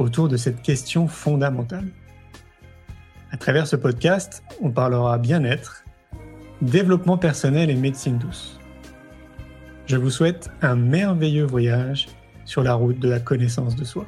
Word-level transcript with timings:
autour 0.00 0.28
de 0.28 0.36
cette 0.36 0.62
question 0.62 1.06
fondamentale. 1.06 1.86
À 3.30 3.36
travers 3.36 3.66
ce 3.66 3.76
podcast, 3.76 4.42
on 4.60 4.70
parlera 4.70 5.18
bien-être, 5.18 5.84
développement 6.62 7.18
personnel 7.18 7.70
et 7.70 7.74
médecine 7.74 8.18
douce. 8.18 8.58
Je 9.86 9.96
vous 9.96 10.10
souhaite 10.10 10.50
un 10.62 10.74
merveilleux 10.74 11.44
voyage 11.44 12.08
sur 12.44 12.62
la 12.62 12.74
route 12.74 12.98
de 12.98 13.08
la 13.08 13.20
connaissance 13.20 13.76
de 13.76 13.84
soi. 13.84 14.06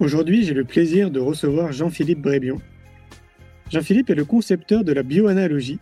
Aujourd'hui, 0.00 0.44
j'ai 0.44 0.54
le 0.54 0.64
plaisir 0.64 1.10
de 1.10 1.20
recevoir 1.20 1.72
Jean-Philippe 1.72 2.20
Brébion. 2.20 2.60
Jean-Philippe 3.70 4.10
est 4.10 4.14
le 4.14 4.24
concepteur 4.24 4.84
de 4.84 4.92
la 4.92 5.02
bioanalogie. 5.02 5.78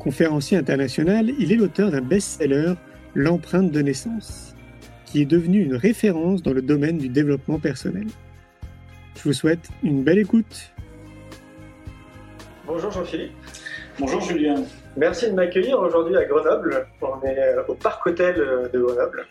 Conférencier 0.00 0.56
international, 0.56 1.30
il 1.38 1.52
est 1.52 1.56
l'auteur 1.56 1.90
d'un 1.90 2.00
best-seller, 2.00 2.72
L'empreinte 3.14 3.70
de 3.70 3.82
naissance, 3.82 4.54
qui 5.04 5.20
est 5.20 5.26
devenu 5.26 5.60
une 5.60 5.74
référence 5.74 6.42
dans 6.42 6.52
le 6.52 6.62
domaine 6.62 6.96
du 6.96 7.08
développement 7.08 7.58
personnel. 7.58 8.06
Je 9.16 9.22
vous 9.24 9.32
souhaite 9.32 9.68
une 9.82 10.04
belle 10.04 10.20
écoute. 10.20 10.72
Bonjour 12.66 12.90
Jean-Philippe. 12.92 13.32
Bonjour 13.98 14.20
Julien. 14.20 14.62
Merci 14.96 15.28
de 15.28 15.34
m'accueillir 15.34 15.80
aujourd'hui 15.80 16.16
à 16.16 16.24
Grenoble. 16.24 16.86
On 17.02 17.20
est 17.26 17.38
euh, 17.38 17.62
au 17.66 17.74
Parc 17.74 18.06
Hôtel 18.06 18.36
de 18.72 18.78
Grenoble. 18.78 19.26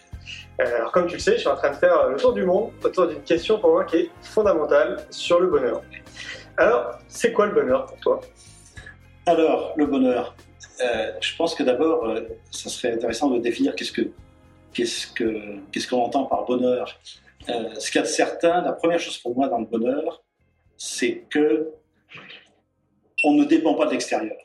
Euh, 0.61 0.75
alors 0.75 0.91
comme 0.91 1.07
tu 1.07 1.15
le 1.15 1.19
sais, 1.19 1.35
je 1.35 1.39
suis 1.39 1.47
en 1.47 1.55
train 1.55 1.71
de 1.71 1.77
faire 1.77 2.09
le 2.09 2.17
tour 2.17 2.33
du 2.33 2.43
monde 2.43 2.71
autour 2.83 3.07
d'une 3.07 3.21
question 3.21 3.59
pour 3.59 3.71
moi 3.71 3.85
qui 3.85 3.95
est 3.95 4.09
fondamentale 4.21 4.97
sur 5.09 5.39
le 5.39 5.47
bonheur. 5.47 5.81
Alors, 6.57 6.99
c'est 7.07 7.31
quoi 7.31 7.47
le 7.47 7.53
bonheur 7.53 7.85
pour 7.85 7.97
toi? 7.99 8.21
Alors, 9.25 9.73
le 9.77 9.85
bonheur. 9.85 10.35
Euh, 10.81 11.13
je 11.21 11.35
pense 11.35 11.55
que 11.55 11.63
d'abord, 11.63 12.05
euh, 12.05 12.21
ça 12.51 12.69
serait 12.69 12.93
intéressant 12.93 13.29
de 13.29 13.39
définir 13.39 13.75
qu'est-ce 13.75 13.91
que 13.91 14.11
qu'est-ce 14.73 15.07
que 15.07 15.57
qu'est-ce 15.71 15.87
qu'on 15.87 16.01
entend 16.01 16.25
par 16.25 16.45
bonheur. 16.45 16.99
ce 17.47 17.89
qu'il 17.89 17.95
y 17.95 18.03
a 18.03 18.07
de 18.07 18.07
certain, 18.07 18.61
la 18.61 18.73
première 18.73 18.99
chose 18.99 19.17
pour 19.17 19.35
moi 19.35 19.47
dans 19.47 19.59
le 19.59 19.65
bonheur, 19.65 20.23
c'est 20.77 21.25
que 21.29 21.71
on 23.23 23.33
ne 23.33 23.45
dépend 23.45 23.73
pas 23.73 23.85
de 23.85 23.91
l'extérieur. 23.91 24.37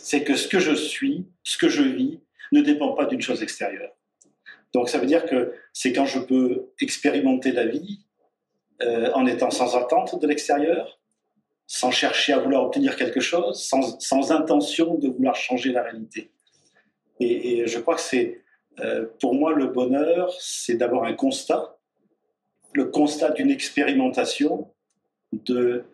C'est 0.00 0.24
que 0.24 0.36
ce 0.36 0.48
que 0.48 0.58
je 0.58 0.74
suis, 0.74 1.26
ce 1.42 1.58
que 1.58 1.68
je 1.68 1.82
vis, 1.82 2.20
ne 2.52 2.60
dépend 2.60 2.92
pas 2.92 3.06
d'une 3.06 3.20
chose 3.20 3.42
extérieure. 3.42 3.92
Donc 4.72 4.88
ça 4.88 4.98
veut 4.98 5.06
dire 5.06 5.24
que 5.26 5.54
c'est 5.72 5.92
quand 5.92 6.06
je 6.06 6.18
peux 6.18 6.70
expérimenter 6.80 7.52
la 7.52 7.66
vie 7.66 8.00
euh, 8.82 9.10
en 9.14 9.26
étant 9.26 9.50
sans 9.50 9.76
attente 9.76 10.20
de 10.20 10.26
l'extérieur, 10.26 10.98
sans 11.66 11.90
chercher 11.90 12.32
à 12.32 12.38
vouloir 12.38 12.64
obtenir 12.64 12.96
quelque 12.96 13.20
chose, 13.20 13.62
sans, 13.62 14.32
intention 14.32 14.94
de 14.94 15.08
vouloir 15.08 15.34
changer 15.34 15.72
la 15.72 15.82
réalité. 15.82 16.30
Et, 17.20 17.66
je 17.66 17.78
crois 17.78 17.94
que 17.94 18.00
c'est, 18.00 18.42
euh, 18.80 19.06
pour 19.20 19.34
moi, 19.34 19.52
le 19.54 19.66
bonheur, 19.66 20.32
c'est 20.38 20.74
d'abord 20.74 21.04
un 21.04 21.14
constat, 21.14 21.76
le 22.72 22.86
constat 22.86 23.30
d'une 23.30 23.50
expérimentation, 23.50 24.70
de, 25.32 25.84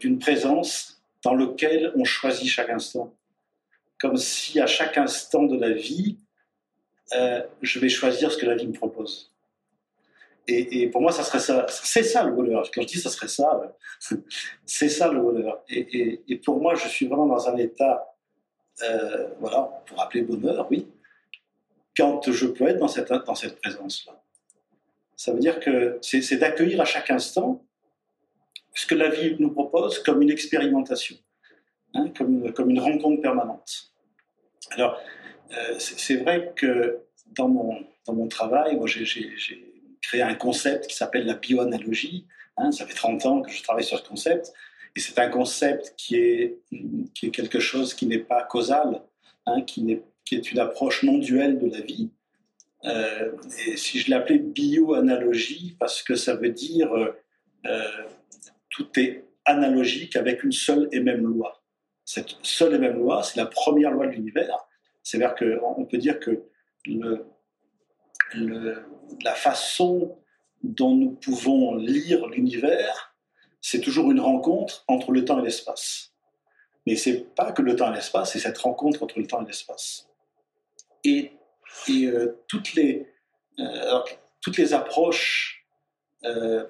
d'une 0.00 0.18
présence 0.18 1.02
dans 1.22 1.34
lequel 1.34 1.92
on 1.96 2.04
choisit 2.04 2.48
chaque 2.48 2.70
instant. 2.70 3.14
Comme 3.98 4.16
si 4.16 4.60
à 4.60 4.66
chaque 4.66 4.98
instant 4.98 5.44
de 5.44 5.56
la 5.56 5.70
vie, 5.70 6.18
euh, 7.14 7.42
je 7.62 7.78
vais 7.78 7.88
choisir 7.88 8.32
ce 8.32 8.38
que 8.38 8.46
la 8.46 8.56
vie 8.56 8.66
me 8.66 8.72
propose. 8.72 9.33
Et, 10.46 10.88
pour 10.88 11.00
moi, 11.00 11.10
ça 11.10 11.22
serait 11.22 11.38
ça. 11.38 11.66
C'est 11.68 12.02
ça 12.02 12.22
le 12.24 12.32
bonheur. 12.32 12.70
Quand 12.72 12.82
je 12.82 12.86
dis 12.86 13.00
ça 13.00 13.10
serait 13.10 13.28
ça, 13.28 13.60
c'est 14.66 14.88
ça 14.88 15.10
le 15.10 15.20
bonheur. 15.20 15.62
Et, 15.68 16.40
pour 16.44 16.60
moi, 16.60 16.74
je 16.74 16.88
suis 16.88 17.06
vraiment 17.06 17.26
dans 17.26 17.48
un 17.48 17.56
état, 17.56 18.14
euh, 18.82 19.28
voilà, 19.40 19.82
pour 19.86 20.00
appeler 20.00 20.22
bonheur, 20.22 20.66
oui, 20.70 20.86
quand 21.96 22.30
je 22.30 22.46
peux 22.46 22.68
être 22.68 22.78
dans 22.78 22.88
cette, 22.88 23.10
dans 23.10 23.34
cette 23.34 23.60
présence-là. 23.60 24.20
Ça 25.16 25.32
veut 25.32 25.38
dire 25.38 25.60
que 25.60 25.98
c'est 26.02 26.36
d'accueillir 26.36 26.80
à 26.80 26.84
chaque 26.84 27.10
instant 27.10 27.64
ce 28.74 28.86
que 28.86 28.94
la 28.96 29.08
vie 29.08 29.36
nous 29.38 29.52
propose 29.52 30.00
comme 30.00 30.20
une 30.20 30.30
expérimentation, 30.30 31.16
hein, 31.94 32.10
comme, 32.16 32.52
comme 32.52 32.70
une 32.70 32.80
rencontre 32.80 33.22
permanente. 33.22 33.92
Alors, 34.72 35.00
euh, 35.52 35.78
c'est 35.78 36.16
vrai 36.16 36.52
que 36.56 36.98
dans 37.28 37.48
mon, 37.48 37.78
dans 38.06 38.14
mon 38.14 38.26
travail, 38.26 38.76
moi, 38.76 38.86
j'ai 38.86 39.73
créé 40.06 40.22
un 40.22 40.34
concept 40.34 40.86
qui 40.86 40.96
s'appelle 40.96 41.26
la 41.26 41.34
bioanalogie. 41.34 42.26
Hein, 42.56 42.72
ça 42.72 42.86
fait 42.86 42.94
30 42.94 43.26
ans 43.26 43.42
que 43.42 43.50
je 43.50 43.62
travaille 43.62 43.84
sur 43.84 43.98
ce 43.98 44.08
concept. 44.08 44.52
Et 44.96 45.00
c'est 45.00 45.18
un 45.18 45.28
concept 45.28 45.94
qui 45.96 46.16
est, 46.16 46.58
quelque 47.32 47.58
chose 47.58 47.94
qui 47.94 48.06
n'est 48.06 48.18
pas 48.18 48.44
causal, 48.44 49.02
hein, 49.46 49.62
qui, 49.62 49.90
est, 49.90 50.02
qui 50.24 50.36
est 50.36 50.52
une 50.52 50.60
approche 50.60 51.02
non 51.02 51.18
duelle 51.18 51.58
de 51.58 51.68
la 51.68 51.80
vie. 51.80 52.10
Euh, 52.84 53.32
et 53.66 53.76
si 53.76 53.98
je 53.98 54.10
l'appelais 54.10 54.38
bioanalogie, 54.38 55.76
parce 55.78 56.02
que 56.02 56.14
ça 56.14 56.36
veut 56.36 56.50
dire 56.50 56.92
euh, 57.66 57.88
tout 58.70 58.88
est 58.98 59.24
analogique 59.44 60.16
avec 60.16 60.44
une 60.44 60.52
seule 60.52 60.88
et 60.92 61.00
même 61.00 61.22
loi. 61.22 61.62
Cette 62.04 62.36
seule 62.42 62.74
et 62.74 62.78
même 62.78 62.98
loi, 62.98 63.22
c'est 63.22 63.38
la 63.38 63.46
première 63.46 63.90
loi 63.90 64.06
de 64.06 64.12
l'univers. 64.12 64.66
C'est-à-dire 65.02 65.34
qu'on 65.34 65.84
peut 65.86 65.98
dire 65.98 66.20
que 66.20 66.42
le, 66.86 67.26
la 68.34 69.34
façon 69.34 70.18
dont 70.62 70.94
nous 70.94 71.12
pouvons 71.12 71.74
lire 71.74 72.26
l'univers, 72.26 73.14
c'est 73.60 73.80
toujours 73.80 74.10
une 74.10 74.20
rencontre 74.20 74.84
entre 74.88 75.12
le 75.12 75.24
temps 75.24 75.40
et 75.40 75.44
l'espace. 75.44 76.12
Mais 76.86 76.96
c'est 76.96 77.34
pas 77.34 77.52
que 77.52 77.62
le 77.62 77.76
temps 77.76 77.90
et 77.90 77.94
l'espace, 77.94 78.32
c'est 78.32 78.38
cette 78.38 78.58
rencontre 78.58 79.02
entre 79.02 79.18
le 79.18 79.26
temps 79.26 79.42
et 79.42 79.46
l'espace. 79.46 80.08
Et, 81.04 81.32
euh, 81.90 82.44
toutes, 82.48 82.74
les, 82.74 83.06
euh, 83.58 84.00
toutes 84.40 84.58
les 84.58 84.74
approches 84.74 85.66
euh, 86.24 86.66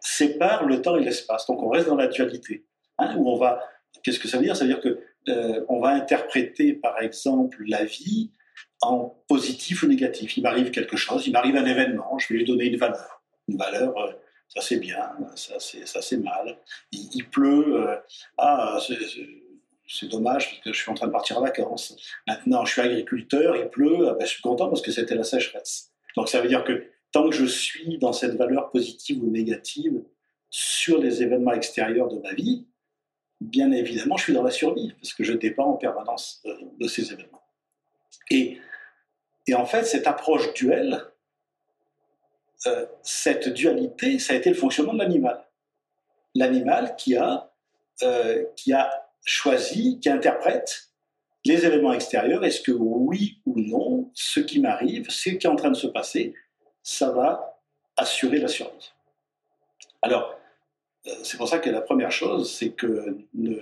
séparent 0.00 0.66
le 0.66 0.82
temps 0.82 0.96
et 0.96 1.04
l'espace. 1.04 1.46
Donc 1.46 1.62
on 1.62 1.68
reste 1.68 1.88
dans 1.88 1.96
la 1.96 2.06
dualité, 2.06 2.64
hein, 2.98 3.16
où 3.16 3.30
on 3.30 3.36
va. 3.36 3.60
Qu'est-ce 4.02 4.20
que 4.20 4.28
ça 4.28 4.38
veut 4.38 4.44
dire? 4.44 4.56
Ça 4.56 4.64
veut 4.64 4.70
dire 4.70 4.80
que 4.80 5.02
on 5.68 5.80
va 5.80 5.88
interpréter, 5.88 6.74
par 6.74 7.00
exemple, 7.02 7.64
la 7.66 7.84
vie 7.84 8.30
en 8.80 9.22
positif 9.28 9.82
ou 9.82 9.86
négatif. 9.86 10.36
Il 10.36 10.42
m'arrive 10.42 10.70
quelque 10.70 10.96
chose, 10.96 11.26
il 11.26 11.32
m'arrive 11.32 11.56
un 11.56 11.64
événement, 11.64 12.18
je 12.18 12.28
vais 12.28 12.38
lui 12.38 12.44
donner 12.44 12.66
une 12.66 12.76
valeur. 12.76 13.22
Une 13.48 13.56
valeur, 13.56 13.96
euh, 13.98 14.12
ça 14.48 14.60
c'est 14.60 14.78
bien, 14.78 15.10
ça 15.34 16.02
c'est 16.02 16.16
mal. 16.16 16.58
Il, 16.92 17.28
pleut, 17.30 17.88
euh, 17.88 17.96
ah, 18.38 18.78
c'est 19.88 20.08
dommage 20.08 20.50
parce 20.50 20.62
que 20.62 20.72
je 20.72 20.78
suis 20.78 20.90
en 20.90 20.94
train 20.94 21.06
de 21.06 21.12
partir 21.12 21.38
en 21.38 21.42
vacances. 21.42 21.96
Maintenant, 22.26 22.64
je 22.64 22.72
suis 22.72 22.80
agriculteur, 22.80 23.56
il 23.56 23.68
pleut, 23.68 24.08
ah, 24.08 24.14
ben, 24.18 24.24
je 24.24 24.30
suis 24.30 24.42
content 24.42 24.68
parce 24.68 24.82
que 24.82 24.90
c'était 24.90 25.14
la 25.14 25.24
sécheresse. 25.24 25.92
Donc 26.16 26.28
ça 26.28 26.40
veut 26.40 26.48
dire 26.48 26.64
que 26.64 26.84
tant 27.12 27.28
que 27.28 27.34
je 27.34 27.46
suis 27.46 27.98
dans 27.98 28.12
cette 28.12 28.36
valeur 28.36 28.70
positive 28.70 29.22
ou 29.22 29.30
négative 29.30 30.02
sur 30.50 30.98
les 30.98 31.22
événements 31.22 31.52
extérieurs 31.52 32.08
de 32.08 32.18
ma 32.20 32.32
vie, 32.34 32.66
bien 33.40 33.70
évidemment, 33.72 34.16
je 34.16 34.24
suis 34.24 34.32
dans 34.32 34.42
la 34.42 34.50
survie, 34.50 34.92
parce 35.00 35.12
que 35.14 35.24
je 35.24 35.32
dépends 35.32 35.70
en 35.70 35.76
permanence 35.76 36.42
de, 36.78 36.88
ces 36.88 37.12
événements. 37.12 37.42
Et, 38.30 38.58
en 39.54 39.66
fait, 39.66 39.84
cette 39.84 40.06
approche 40.06 40.52
duelle, 40.54 41.04
euh, 42.66 42.86
cette 43.02 43.48
dualité, 43.48 44.18
ça 44.18 44.32
a 44.32 44.36
été 44.36 44.50
le 44.50 44.56
fonctionnement 44.56 44.94
de 44.94 44.98
l'animal. 44.98 45.44
L'animal 46.34 46.96
qui 46.96 47.16
a, 47.16 47.52
euh, 48.02 48.44
qui 48.56 48.72
a 48.72 48.90
choisi, 49.24 50.00
qui 50.00 50.08
interprète 50.08 50.90
les 51.44 51.64
événements 51.64 51.92
extérieurs. 51.92 52.44
Est-ce 52.44 52.60
que 52.60 52.72
oui 52.72 53.40
ou 53.46 53.60
non, 53.60 54.10
ce 54.14 54.40
qui 54.40 54.60
m'arrive, 54.60 55.08
ce 55.10 55.30
qui 55.30 55.46
est 55.46 55.50
en 55.50 55.56
train 55.56 55.70
de 55.70 55.76
se 55.76 55.86
passer, 55.86 56.34
ça 56.82 57.10
va 57.10 57.56
assurer 57.96 58.38
la 58.38 58.48
survie. 58.48 58.92
Alors, 60.02 60.38
euh, 61.06 61.10
c'est 61.22 61.36
pour 61.36 61.48
ça 61.48 61.58
que 61.58 61.70
la 61.70 61.80
première 61.80 62.12
chose, 62.12 62.52
c'est 62.52 62.70
que 62.70 63.18
ne, 63.34 63.56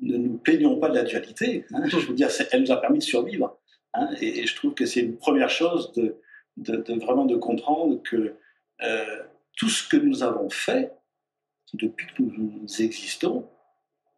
nous 0.00 0.38
plaignons 0.38 0.78
pas 0.78 0.88
de 0.88 0.94
la 0.94 1.02
dualité. 1.02 1.64
Hein. 1.72 1.84
je 1.86 1.98
veux 1.98 2.14
dire, 2.14 2.28
elle 2.50 2.62
nous 2.62 2.72
a 2.72 2.80
permis 2.80 2.98
de 2.98 3.04
survivre. 3.04 3.58
Hein. 3.96 4.10
et, 4.20 4.46
je 4.46 4.56
trouve 4.56 4.74
que 4.74 4.86
c'est 4.86 5.00
une 5.00 5.16
première 5.16 5.50
chose 5.50 5.92
de, 5.92 6.16
vraiment 7.00 7.24
de 7.24 7.36
comprendre 7.36 8.02
que 8.02 8.36
euh, 8.82 9.22
tout 9.56 9.68
ce 9.68 9.88
que 9.88 9.96
nous 9.96 10.22
avons 10.22 10.50
fait 10.50 10.92
depuis 11.74 12.06
que 12.06 12.22
nous 12.22 12.66
existons, 12.78 13.48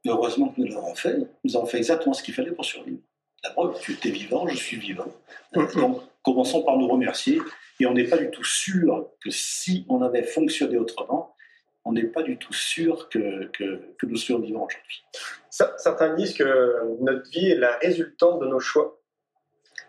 heureusement 0.07 0.49
que 0.49 0.61
nous 0.61 0.67
l'avons 0.67 0.95
fait, 0.95 1.17
nous 1.45 1.57
avons 1.57 1.67
fait 1.67 1.79
exactement 1.79 2.13
ce 2.13 2.23
qu'il 2.23 2.35
fallait 2.35 2.53
pour 2.53 2.65
survivre. 2.65 3.01
La 3.45 3.51
preuve, 3.51 3.81
tu 3.81 3.97
es 4.03 4.11
vivant, 4.11 4.49
je 4.49 4.57
suis 4.57 4.77
vivant. 4.77 5.13
Donc, 5.53 6.03
commençons 6.23 6.63
par 6.63 6.77
nous 6.77 6.89
remercier. 6.89 7.41
Et 7.81 7.87
on 7.87 7.95
n'est 7.95 8.05
pas 8.05 8.19
du 8.19 8.31
tout 8.31 8.45
sûr 8.45 9.09
que 9.23 9.31
si 9.31 9.87
on 9.89 10.03
avait 10.03 10.25
fonctionné 10.25 10.77
autrement, 10.77 11.37
on 11.85 11.93
n'est 11.93 12.05
pas 12.05 12.23
du 12.23 12.37
tout 12.37 12.53
sûr 12.53 13.09
que, 13.09 13.47
que, 13.47 13.95
que 13.97 14.07
nous 14.07 14.17
survivons 14.17 14.65
aujourd'hui. 14.65 15.05
Certains 15.51 16.15
disent 16.15 16.35
que 16.35 17.01
notre 17.01 17.31
vie 17.31 17.51
est 17.51 17.57
la 17.57 17.77
résultante 17.79 18.41
de 18.41 18.47
nos 18.47 18.61
choix. 18.61 18.98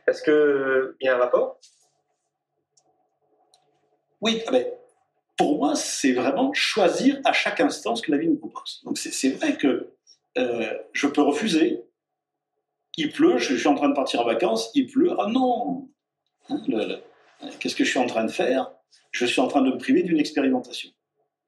Est-ce 0.10 0.24
qu'il 0.24 1.06
y 1.06 1.08
a 1.08 1.16
un 1.16 1.20
rapport? 1.20 1.60
Oui, 4.22 4.36
mais 4.36 4.44
ah 4.48 4.52
ben, 4.52 4.66
pour 5.38 5.58
moi, 5.58 5.76
c'est 5.76 6.12
vraiment 6.12 6.52
choisir 6.54 7.20
à 7.24 7.32
chaque 7.32 7.62
instant 7.62 7.96
ce 7.96 8.02
que 8.02 8.12
la 8.12 8.18
vie 8.18 8.28
nous 8.28 8.38
propose. 8.38 8.82
Donc 8.84 8.98
c'est 8.98 9.30
vrai 9.30 9.56
que 9.56 9.94
euh, 10.38 10.78
je 10.92 11.08
peux 11.08 11.22
refuser. 11.22 11.84
Il 12.98 13.12
pleut, 13.12 13.38
je 13.38 13.56
suis 13.56 13.68
en 13.68 13.76
train 13.76 13.88
de 13.88 13.94
partir 13.94 14.20
en 14.20 14.26
vacances, 14.26 14.72
il 14.76 14.88
pleut, 14.88 15.14
ah 15.18 15.28
non 15.28 15.90
hein, 16.50 16.60
Qu'est-ce 17.60 17.76
que 17.76 17.86
je 17.86 17.90
suis 17.90 18.00
en 18.00 18.08
train 18.08 18.26
de 18.26 18.32
faire? 18.32 18.70
Je 19.12 19.26
suis 19.26 19.40
en 19.40 19.48
train 19.48 19.62
de 19.62 19.72
me 19.72 19.78
priver 19.78 20.04
d'une 20.04 20.20
expérimentation. 20.20 20.90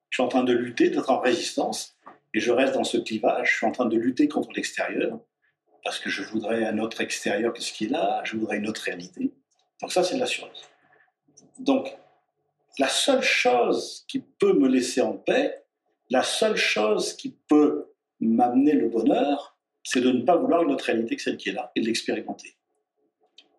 Je 0.10 0.18
suis 0.18 0.24
en 0.24 0.30
train 0.30 0.44
de 0.44 0.54
lutter, 0.54 0.90
d'être 0.90 1.10
en 1.10 1.20
résistance, 1.20 1.98
et 2.34 2.40
je 2.40 2.52
reste 2.52 2.74
dans 2.74 2.86
ce 2.86 2.98
clivage. 2.98 3.52
Je 3.52 3.58
suis 3.58 3.66
en 3.66 3.72
train 3.72 3.86
de 3.86 3.98
lutter 3.98 4.30
contre 4.30 4.52
l'extérieur, 4.56 5.20
parce 5.84 6.00
que 6.00 6.10
je 6.10 6.24
voudrais 6.24 6.66
un 6.66 6.78
autre 6.80 7.02
extérieur 7.02 7.54
que 7.54 7.62
ce 7.62 7.74
qui 7.74 7.86
est 7.86 7.90
là, 7.90 8.22
je 8.24 8.38
voudrais 8.38 8.58
une 8.58 8.68
autre 8.68 8.82
réalité. 8.82 9.34
Donc 9.82 9.92
ça, 9.92 10.04
c'est 10.04 10.16
de 10.16 10.20
la 10.20 10.28
survie. 10.28 10.62
Donc, 11.60 11.96
la 12.80 12.88
seule 12.88 13.22
chose 13.22 14.06
qui 14.08 14.20
peut 14.20 14.54
me 14.54 14.68
laisser 14.68 15.02
en 15.02 15.14
paix, 15.14 15.64
la 16.10 16.24
seule 16.24 16.56
chose 16.56 17.14
qui 17.14 17.38
peut 17.48 17.92
m'amener 18.20 18.74
le 18.74 18.90
bonheur, 18.90 19.58
c'est 19.84 20.02
de 20.02 20.12
ne 20.12 20.22
pas 20.24 20.36
vouloir 20.36 20.62
une 20.64 20.72
autre 20.72 20.86
réalité 20.86 21.16
que 21.16 21.22
celle 21.22 21.38
qui 21.38 21.50
est 21.50 21.54
là 21.54 21.72
et 21.76 21.82
de 21.82 21.86
l'expérimenter. 21.88 22.56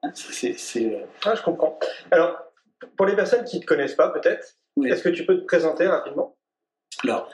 Hein, 0.03 0.13
c'est, 0.15 0.57
euh, 0.77 1.05
Ah, 1.25 1.35
je 1.35 1.43
comprends. 1.43 1.79
Alors, 2.11 2.37
pour 2.97 3.07
les 3.07 3.17
personnes 3.17 3.45
qui 3.45 3.57
ne 3.57 3.63
te 3.63 3.67
connaissent 3.67 3.95
pas, 3.95 4.11
peut-être, 4.11 4.57
est-ce 4.85 5.03
que 5.03 5.09
tu 5.09 5.25
peux 5.25 5.39
te 5.39 5.45
présenter 5.45 5.87
rapidement? 5.87 6.37
Alors, 7.05 7.31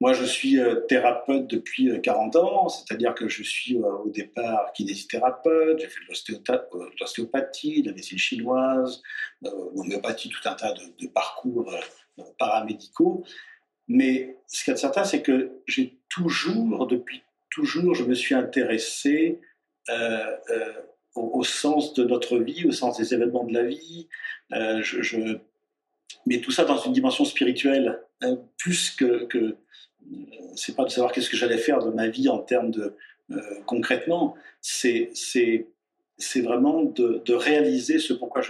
moi, 0.00 0.12
je 0.12 0.24
suis 0.24 0.58
euh, 0.58 0.80
thérapeute 0.88 1.46
depuis 1.46 2.00
40 2.02 2.36
euh, 2.36 2.40
ans, 2.40 2.68
c'est-à-dire 2.68 3.14
que 3.14 3.28
je 3.28 3.42
suis 3.42 3.76
euh, 3.78 3.90
au 4.04 4.10
départ 4.10 4.72
kinésithérapeute, 4.72 5.78
j'ai 5.78 5.86
fait 5.86 6.00
de 6.00 6.90
l'ostéopathie, 7.00 7.82
de 7.82 7.90
la 7.90 7.94
médecine 7.94 8.18
chinoise, 8.18 9.02
l'homéopathie, 9.42 10.30
tout 10.30 10.48
un 10.48 10.54
tas 10.54 10.74
de, 10.74 11.06
parcours 11.06 11.72
paramédicaux. 12.38 13.24
Mais 13.86 14.36
ce 14.48 14.64
qui 14.64 14.70
est 14.70 14.76
certain, 14.76 15.04
c'est 15.04 15.22
que 15.22 15.62
j'ai 15.66 16.00
toujours, 16.08 16.86
depuis 16.86 17.22
toujours, 17.50 17.94
je 17.94 18.04
me 18.04 18.14
suis 18.14 18.34
intéressé 18.34 19.40
au, 21.14 21.44
sens 21.44 21.94
de 21.94 22.04
notre 22.04 22.38
vie, 22.38 22.66
au 22.66 22.72
sens 22.72 22.98
des 22.98 23.14
événements 23.14 23.44
de 23.44 23.54
la 23.54 23.64
vie. 23.64 24.08
je, 24.50 25.02
je, 25.02 25.38
mais 26.26 26.40
tout 26.40 26.50
ça 26.50 26.64
dans 26.64 26.78
une 26.78 26.92
dimension 26.92 27.24
spirituelle, 27.24 28.00
hein, 28.22 28.38
plus 28.58 28.90
que 28.90 29.56
c'est 30.56 30.76
pas 30.76 30.84
de 30.84 30.90
savoir 30.90 31.12
qu'est-ce 31.12 31.30
que 31.30 31.36
j'allais 31.36 31.58
faire 31.58 31.80
de 31.80 31.90
ma 31.90 32.08
vie 32.08 32.28
en 32.28 32.38
termes 32.38 32.70
de 32.70 32.96
euh, 33.32 33.40
concrètement, 33.66 34.36
c'est 34.60 35.10
c'est 35.14 36.40
vraiment 36.42 36.82
de, 36.82 37.34
réaliser 37.34 37.98
ce 37.98 38.12
pourquoi 38.12 38.42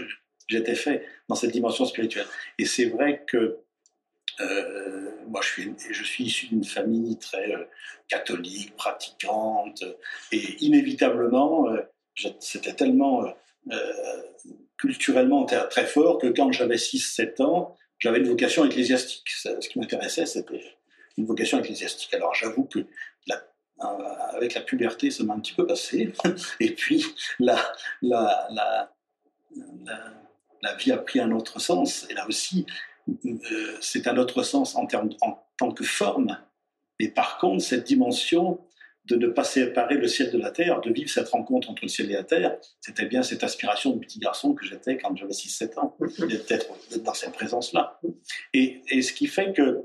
j'étais 0.49 0.75
fait 0.75 1.07
dans 1.29 1.35
cette 1.35 1.53
dimension 1.53 1.85
spirituelle. 1.85 2.27
Et 2.59 2.67
c'est 2.67 2.87
vrai 2.87 3.25
que 3.27 3.59
euh, 4.41 5.11
moi, 5.29 5.41
je 5.43 5.49
suis, 5.49 5.75
je 5.91 6.05
suis 6.05 6.25
issu 6.25 6.47
d'une 6.49 6.65
famille 6.65 7.17
très 7.19 7.53
euh, 7.55 7.65
catholique, 8.09 8.75
pratiquante, 8.77 9.83
et 10.33 10.65
inévitablement, 10.65 11.69
c'était 12.41 12.75
tellement 12.75 13.25
culturellement 14.77 15.47
très 15.47 15.87
fort 15.87 16.19
que 16.19 16.27
quand 16.27 16.53
j'avais 16.53 16.77
6-7 16.77 17.43
ans, 17.43 17.77
j'avais 17.99 18.19
une 18.19 18.29
vocation 18.29 18.65
ecclésiastique. 18.65 19.29
Ce 19.31 19.69
qui 19.69 19.79
m'intéressait, 19.79 20.27
c'était 20.27 20.63
une 21.17 21.27
vocation 21.27 21.59
ecclésiastique. 21.59 22.13
Alors 22.15 22.35
j'avoue 22.35 22.65
que 22.65 22.87
euh, 23.81 23.87
avec 24.33 24.55
la 24.55 24.61
puberté, 24.61 25.11
ça 25.11 25.25
m'a 25.25 25.35
un 25.35 25.41
petit 25.41 25.53
peu 25.53 25.67
passé. 25.67 26.13
Et 26.61 26.75
puis 26.75 27.05
la, 27.39 27.59
la, 28.03 28.49
la, 28.51 28.93
la, 30.63 30.75
vie 30.77 30.93
a 30.93 30.99
pris 30.99 31.21
un 31.21 31.33
autre 31.33 31.61
sens. 31.61 32.07
Et 32.09 32.15
là 32.15 32.27
aussi, 32.29 32.67
euh, 33.09 33.77
c'est 33.81 34.07
un 34.07 34.17
autre 34.17 34.43
sens 34.43 34.77
en, 34.77 34.87
termes, 34.87 35.11
en 35.23 35.45
tant 35.59 35.73
que 35.73 35.85
forme. 35.85 36.39
Et 37.01 37.09
par 37.09 37.39
contre, 37.39 37.63
cette 37.65 37.85
dimension 37.85 38.61
de 39.07 39.17
ne 39.17 39.27
pas 39.27 39.45
séparer 39.45 39.97
le 39.97 40.09
ciel 40.09 40.31
de 40.31 40.39
la 40.39 40.51
terre, 40.51 40.81
de 40.81 40.91
vivre 40.91 41.11
cette 41.11 41.29
rencontre 41.29 41.69
entre 41.69 41.83
le 41.83 41.89
ciel 41.89 42.11
et 42.11 42.15
la 42.15 42.25
terre, 42.25 42.57
c'était 42.81 43.05
bien 43.05 43.23
cette 43.23 43.45
aspiration 43.45 43.91
de 43.91 43.99
petit 43.99 44.19
garçon 44.19 44.55
que 44.55 44.65
j'étais 44.65 44.97
quand 44.97 45.15
j'avais 45.15 45.35
6-7 45.35 45.79
ans, 45.79 45.97
d'être 46.49 46.69
dans 47.03 47.13
cette 47.13 47.33
présence-là. 47.33 48.01
Et, 48.55 48.81
et, 48.89 49.03
ce 49.03 49.13
qui 49.13 49.27
fait 49.27 49.53
que 49.53 49.85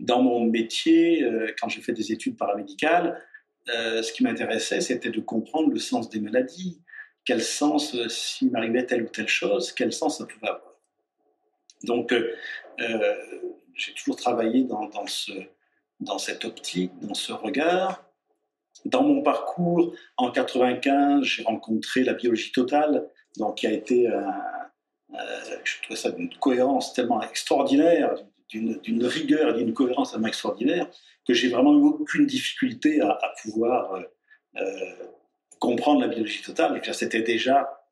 dans 0.00 0.22
mon 0.22 0.44
métier, 0.44 1.22
euh, 1.22 1.54
quand 1.60 1.68
j'ai 1.68 1.82
fait 1.82 1.92
des 1.92 2.10
études 2.10 2.36
paramédicales, 2.36 3.22
euh, 3.68 4.02
ce 4.02 4.12
qui 4.12 4.24
m'intéressait, 4.24 4.80
c'était 4.80 5.10
de 5.10 5.20
comprendre 5.20 5.70
le 5.70 5.78
sens 5.78 6.08
des 6.08 6.20
maladies. 6.20 6.80
Quel 7.24 7.42
sens, 7.42 7.94
euh, 7.94 8.08
s'il 8.08 8.50
m'arrivait 8.50 8.86
telle 8.86 9.02
ou 9.02 9.08
telle 9.08 9.28
chose, 9.28 9.72
quel 9.72 9.92
sens 9.92 10.18
ça 10.18 10.26
pouvait 10.26 10.48
avoir. 10.48 10.74
Donc, 11.84 12.14
j'ai 13.74 13.94
toujours 13.94 14.16
travaillé 14.16 14.64
dans, 14.64 14.86
dans, 14.88 15.06
ce, 15.06 15.32
dans 16.00 16.18
cette 16.18 16.44
optique, 16.44 16.92
dans 17.00 17.14
ce 17.14 17.32
regard. 17.32 18.04
Dans 18.84 19.02
mon 19.02 19.22
parcours, 19.22 19.94
en 20.18 20.30
95, 20.30 21.22
j'ai 21.22 21.42
rencontré 21.42 22.04
la 22.04 22.12
biologie 22.12 22.52
totale, 22.52 23.08
donc 23.38 23.58
qui 23.58 23.66
a 23.66 23.72
été, 23.72 24.10
je 25.64 26.38
cohérence 26.38 26.92
tellement 26.92 27.22
extraordinaire, 27.22 28.14
d'une 28.50 29.04
rigueur 29.04 29.56
et 29.56 29.64
d'une 29.64 29.72
cohérence 29.72 30.12
tellement 30.12 30.28
extraordinaire 30.28 30.90
que 31.26 31.34
j'ai 31.34 31.48
vraiment 31.48 31.74
eu 31.74 31.82
aucune 31.82 32.26
difficulté 32.26 33.00
à, 33.00 33.32
pouvoir 33.42 33.94
euh, 33.94 34.02
euh, 34.56 35.06
comprendre 35.58 36.00
la 36.00 36.08
biologie 36.08 36.42
totale. 36.42 36.80
C'était 36.92 37.22
déjà, 37.22 37.86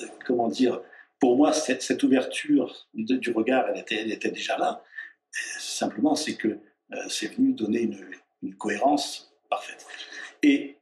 euh, 0.00 0.06
comment 0.24 0.48
dire, 0.48 0.80
pour 1.18 1.36
moi, 1.36 1.52
cette, 1.52 2.02
ouverture 2.02 2.88
du 2.94 3.32
regard, 3.32 3.68
elle 3.68 3.80
était, 4.12 4.30
déjà 4.30 4.56
là. 4.56 4.84
simplement, 5.58 6.14
c'est 6.14 6.36
que 6.36 6.58
c'est 7.08 7.34
venu 7.34 7.52
donner 7.52 7.90
une, 8.42 8.54
cohérence 8.54 9.34
parfaite. 9.50 9.84
Et, 10.44 10.76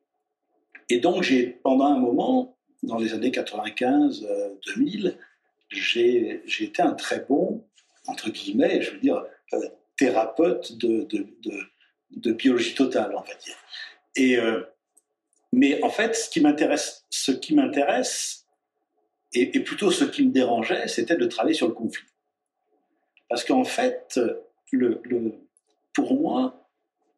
et 0.91 0.99
donc, 1.01 1.23
j'ai, 1.23 1.47
pendant 1.47 1.87
un 1.87 1.99
moment, 1.99 2.59
dans 2.83 2.99
les 2.99 3.15
années 3.15 3.31
95-2000, 3.31 5.17
j'ai 5.71 6.43
été 6.61 6.83
un 6.83 6.93
très 6.93 7.21
bon 7.21 7.67
entre 8.07 8.31
guillemets, 8.31 8.83
je 8.83 8.93
veux 8.93 8.99
dire, 8.99 9.25
euh, 9.53 9.69
thérapeute 9.97 10.77
de, 10.77 11.07
de, 12.11 12.33
biologie 12.33 12.75
totale, 12.75 13.13
on 13.15 13.21
va 13.21 13.35
dire. 13.35 13.57
Et, 14.17 14.37
euh, 14.37 14.63
mais 15.53 15.83
en 15.83 15.91
fait, 15.91 16.15
ce 16.15 16.29
qui 16.29 16.41
m'intéresse, 16.41 17.05
ce 17.11 17.33
qui 17.33 17.55
m'intéresse, 17.55 18.47
et, 19.33 19.61
plutôt 19.61 19.91
ce 19.91 20.05
qui 20.05 20.27
me 20.27 20.33
dérangeait, 20.33 20.89
c'était 20.89 21.17
de 21.17 21.27
travailler 21.27 21.55
sur 21.55 21.69
le 21.69 21.75
conflit. 21.75 22.07
Parce 23.29 23.45
qu'en 23.45 23.65
fait, 23.65 24.21
le, 24.71 25.01
pour 25.93 26.15
moi, 26.19 26.69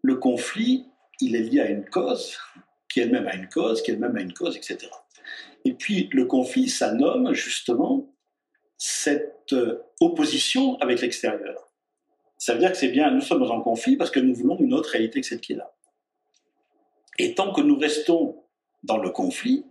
le 0.03 0.17
conflit, 0.17 0.87
il 1.21 1.37
est 1.37 1.43
lié 1.43 1.61
à 1.61 1.69
une 1.69 1.85
cause, 1.85 2.39
qui 2.89 3.01
elle-même 3.01 3.27
a 3.27 3.35
une 3.35 3.49
cause, 3.49 3.83
qui 3.83 3.91
elle-même 3.91 4.17
a 4.17 4.21
une 4.21 4.33
cause, 4.33 4.57
etc. 4.57 4.89
Et 5.65 5.75
puis, 5.75 6.09
le 6.13 6.25
conflit, 6.25 6.69
ça 6.69 6.93
nomme 6.93 7.35
justement 7.35 8.11
cette 8.79 9.53
euh, 9.53 9.83
opposition 10.01 10.79
avec 10.79 11.01
l'extérieur. 11.01 11.69
Ça 12.39 12.55
veut 12.55 12.61
dire 12.61 12.71
que 12.71 12.79
c'est 12.79 12.89
bien, 12.89 13.11
nous 13.11 13.21
sommes 13.21 13.43
en 13.43 13.61
conflit 13.61 13.97
parce 13.97 14.11
que 14.11 14.21
nous 14.21 14.35
voulons 14.35 14.57
une 14.61 14.73
autre 14.73 14.91
réalité 14.91 15.21
que 15.21 15.27
celle 15.27 15.41
qui 15.41 15.55
est 15.55 15.57
là. 15.57 15.75
Et 17.19 17.35
tant 17.35 17.53
que 17.53 17.61
nous 17.61 17.77
restons 17.77 18.45
dans 18.85 18.99
le 18.99 19.11
conflit, 19.11 19.67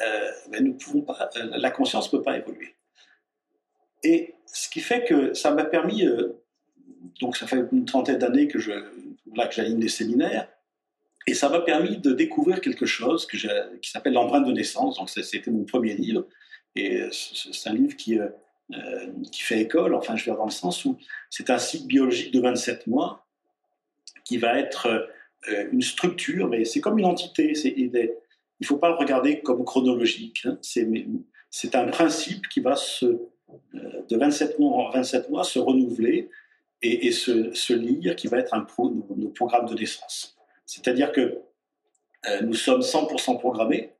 euh, 0.00 0.30
ben 0.50 0.76
euh, 0.76 1.50
la 1.52 1.70
conscience 1.70 2.12
ne 2.12 2.18
peut 2.18 2.24
pas 2.24 2.36
évoluer. 2.36 2.74
Et 4.02 4.34
ce 4.46 4.68
qui 4.68 4.80
fait 4.80 5.04
que 5.04 5.32
ça 5.34 5.52
m'a 5.52 5.64
permis, 5.64 6.04
donc 7.20 7.36
ça 7.36 7.46
fait 7.46 7.64
une 7.72 7.86
trentaine 7.86 8.18
d'années 8.18 8.48
que 8.48 8.58
je, 8.58 8.72
des 9.76 9.88
séminaires, 9.88 10.48
et 11.26 11.34
ça 11.34 11.48
m'a 11.48 11.60
permis 11.60 11.96
de 11.96 12.12
découvrir 12.12 12.60
quelque 12.60 12.84
chose 12.84 13.26
qui 13.26 13.38
s'appelle 13.82 14.12
l'empreinte 14.12 14.46
de 14.46 14.52
naissance. 14.52 14.98
Donc 14.98 15.08
c'était 15.08 15.50
mon 15.50 15.64
premier 15.64 15.94
livre. 15.94 16.26
Et 16.76 17.02
c'est 17.12 17.70
un 17.70 17.74
livre 17.74 17.96
qui, 17.96 18.18
euh, 18.18 18.28
euh, 18.72 19.06
qui 19.30 19.42
fait 19.42 19.60
école, 19.60 19.94
enfin 19.94 20.16
je 20.16 20.30
vais 20.30 20.36
dans 20.36 20.46
le 20.46 20.50
sens 20.50 20.84
où 20.84 20.96
c'est 21.30 21.50
un 21.50 21.58
cycle 21.58 21.86
biologique 21.86 22.32
de 22.32 22.40
27 22.40 22.86
mois 22.86 23.26
qui 24.24 24.38
va 24.38 24.58
être 24.58 25.08
euh, 25.48 25.68
une 25.70 25.82
structure, 25.82 26.48
mais 26.48 26.64
c'est 26.64 26.80
comme 26.80 26.98
une 26.98 27.04
entité. 27.04 27.52
Il 27.64 27.90
ne 27.92 28.66
faut 28.66 28.78
pas 28.78 28.88
le 28.88 28.96
regarder 28.96 29.40
comme 29.40 29.64
chronologique. 29.64 30.46
Hein. 30.46 30.58
C'est 31.50 31.74
un 31.74 31.86
principe 31.88 32.48
qui 32.48 32.60
va 32.60 32.74
se, 32.74 33.04
de 33.04 34.16
27 34.16 34.58
mois 34.58 34.88
en 34.88 34.90
27 34.90 35.30
mois 35.30 35.44
se 35.44 35.58
renouveler 35.58 36.30
et, 36.82 37.12
se, 37.12 37.72
lire, 37.72 38.16
qui 38.16 38.26
va 38.26 38.38
être 38.38 38.52
un 38.52 38.60
pro, 38.60 38.90
nos, 38.90 39.28
programmes 39.28 39.66
de 39.66 39.74
naissance. 39.74 40.36
C'est-à-dire 40.66 41.12
que 41.12 41.38
nous 42.42 42.54
sommes 42.54 42.80
100% 42.80 43.38
programmés 43.38 43.92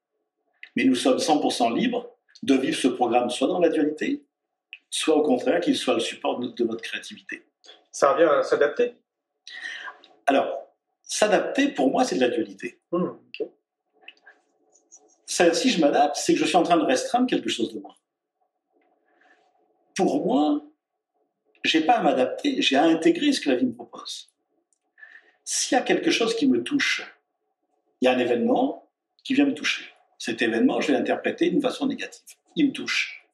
Mais 0.76 0.84
nous 0.84 0.94
sommes 0.94 1.18
100% 1.18 1.74
libres 1.74 2.13
de 2.44 2.54
vivre 2.54 2.76
ce 2.76 2.88
programme 2.88 3.30
soit 3.30 3.48
dans 3.48 3.58
la 3.58 3.70
dualité, 3.70 4.22
soit 4.90 5.16
au 5.16 5.22
contraire 5.22 5.60
qu'il 5.60 5.76
soit 5.76 5.94
le 5.94 6.00
support 6.00 6.38
de, 6.38 6.64
notre 6.64 6.82
créativité. 6.82 7.46
Ça 7.90 8.12
revient 8.12 8.28
à 8.30 8.42
s'adapter? 8.42 8.96
Alors, 10.26 10.68
s'adapter, 11.02 11.68
pour 11.68 11.90
moi, 11.90 12.04
c'est 12.04 12.16
de 12.16 12.20
la 12.20 12.28
dualité. 12.28 12.80
Ça, 15.26 15.52
si 15.54 15.70
je 15.70 15.80
m'adapte, 15.80 16.16
c'est 16.16 16.34
que 16.34 16.38
je 16.38 16.44
suis 16.44 16.56
en 16.56 16.62
train 16.62 16.76
de 16.76 16.84
restreindre 16.84 17.26
quelque 17.26 17.48
chose 17.48 17.72
de 17.72 17.80
moi. 17.80 17.96
Pour 19.96 20.24
moi, 20.26 20.62
j'ai 21.64 21.80
pas 21.80 21.94
à 21.94 22.02
m'adapter, 22.02 22.60
j'ai 22.60 22.76
à 22.76 22.84
intégrer 22.84 23.32
ce 23.32 23.40
que 23.40 23.48
la 23.48 23.56
vie 23.56 23.66
me 23.66 23.74
propose. 23.74 24.34
S'il 25.44 25.76
y 25.76 25.80
a 25.80 25.82
quelque 25.82 26.10
chose 26.10 26.36
qui 26.36 26.46
me 26.46 26.62
touche, 26.62 27.02
il 28.00 28.04
y 28.04 28.08
a 28.08 28.12
un 28.12 28.18
événement 28.18 28.90
qui 29.22 29.32
vient 29.32 29.46
me 29.46 29.54
toucher. 29.54 29.93
Cet 30.24 30.40
événement, 30.40 30.80
je 30.80 30.86
vais 30.86 30.94
l'interpréter 30.94 31.50
d'une 31.50 31.60
façon 31.60 31.86
négative. 31.86 32.24
Il 32.56 32.68
me 32.68 32.72
touche. 32.72 33.26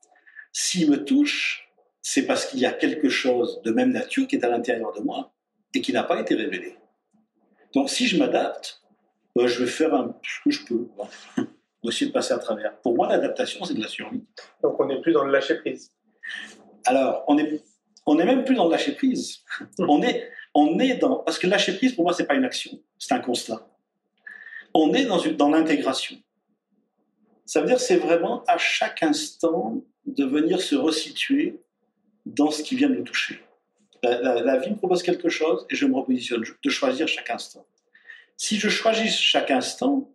S'il 0.53 0.91
me 0.91 1.05
touche, 1.05 1.71
c'est 2.03 2.27
parce 2.27 2.47
qu'il 2.47 2.59
y 2.59 2.67
a 2.67 2.73
quelque 2.73 3.09
chose 3.09 3.63
de 3.63 3.71
même 3.71 3.93
nature 3.93 4.27
qui 4.27 4.35
est 4.35 4.45
à 4.45 4.49
l'intérieur 4.49 4.93
de 4.93 5.01
moi 5.01 5.33
et 5.73 5.83
qui 5.83 5.93
n'a 5.93 6.03
pas 6.03 6.21
été 6.21 6.35
révélé. 6.35 6.75
Donc 7.75 7.91
si 7.91 8.09
je 8.09 8.19
m'adapte, 8.19 8.83
ben, 9.37 9.47
je 9.47 9.63
vais 9.63 9.71
faire 9.71 9.95
un, 9.95 10.17
ce 10.21 10.41
que 10.45 10.51
je 10.51 10.65
peux. 10.65 10.89
Bon. 10.97 11.07
essayer 11.89 12.09
de 12.09 12.13
passer 12.13 12.35
à 12.35 12.39
travers. 12.39 12.77
Pour 12.81 12.97
moi, 12.97 13.07
l'adaptation, 13.07 13.65
c'est 13.65 13.75
de 13.75 13.83
la 13.83 13.87
survie. 13.87 14.25
Donc 14.61 14.81
on 14.81 14.87
n'est 14.87 15.01
plus 15.01 15.13
dans 15.13 15.23
le 15.23 15.31
lâcher 15.31 15.59
prise. 15.59 15.93
Alors, 16.87 17.23
on 17.29 17.39
est, 17.39 17.63
on 18.05 18.19
est 18.19 18.25
même 18.25 18.43
plus 18.43 18.57
dans 18.57 18.65
le 18.65 18.73
lâcher 18.73 18.97
prise. 18.97 19.45
on 19.79 20.03
est, 20.03 20.29
on 20.55 20.77
est 20.81 20.97
dans, 20.97 21.19
parce 21.19 21.39
que 21.39 21.47
lâcher 21.47 21.77
prise, 21.77 21.93
pour 21.93 22.03
moi, 22.03 22.15
c'est 22.15 22.27
pas 22.27 22.35
une 22.35 22.45
action, 22.45 22.83
c'est 22.99 23.15
un 23.15 23.21
constat. 23.21 23.65
On 24.75 24.93
est 24.93 25.05
dans, 25.05 25.21
une, 25.21 25.37
dans 25.37 25.51
l'intégration. 25.51 26.17
Ça 27.51 27.61
veut 27.61 27.67
dire, 27.67 27.81
c'est 27.81 27.97
vraiment 27.97 28.45
à 28.45 28.59
chaque 28.59 29.03
instant 29.03 29.83
de 30.07 30.25
venir 30.25 30.63
se 30.63 30.77
resituer 30.77 31.61
dans 32.25 32.53
ce 32.53 32.63
qui 32.63 32.77
vient 32.77 32.89
de 32.89 32.95
nous 32.95 33.03
toucher. 33.03 33.43
La, 34.05 34.57
vie 34.59 34.71
me 34.71 34.77
propose 34.77 35.03
quelque 35.03 35.29
chose 35.29 35.67
et 35.69 35.75
je 35.75 35.85
me 35.85 35.97
repositionne, 35.97 36.45
de 36.63 36.71
choisir 36.71 37.09
chaque 37.09 37.29
instant. 37.29 37.67
Si 38.37 38.57
je 38.57 38.69
choisis 38.69 39.19
chaque 39.19 39.51
instant, 39.51 40.15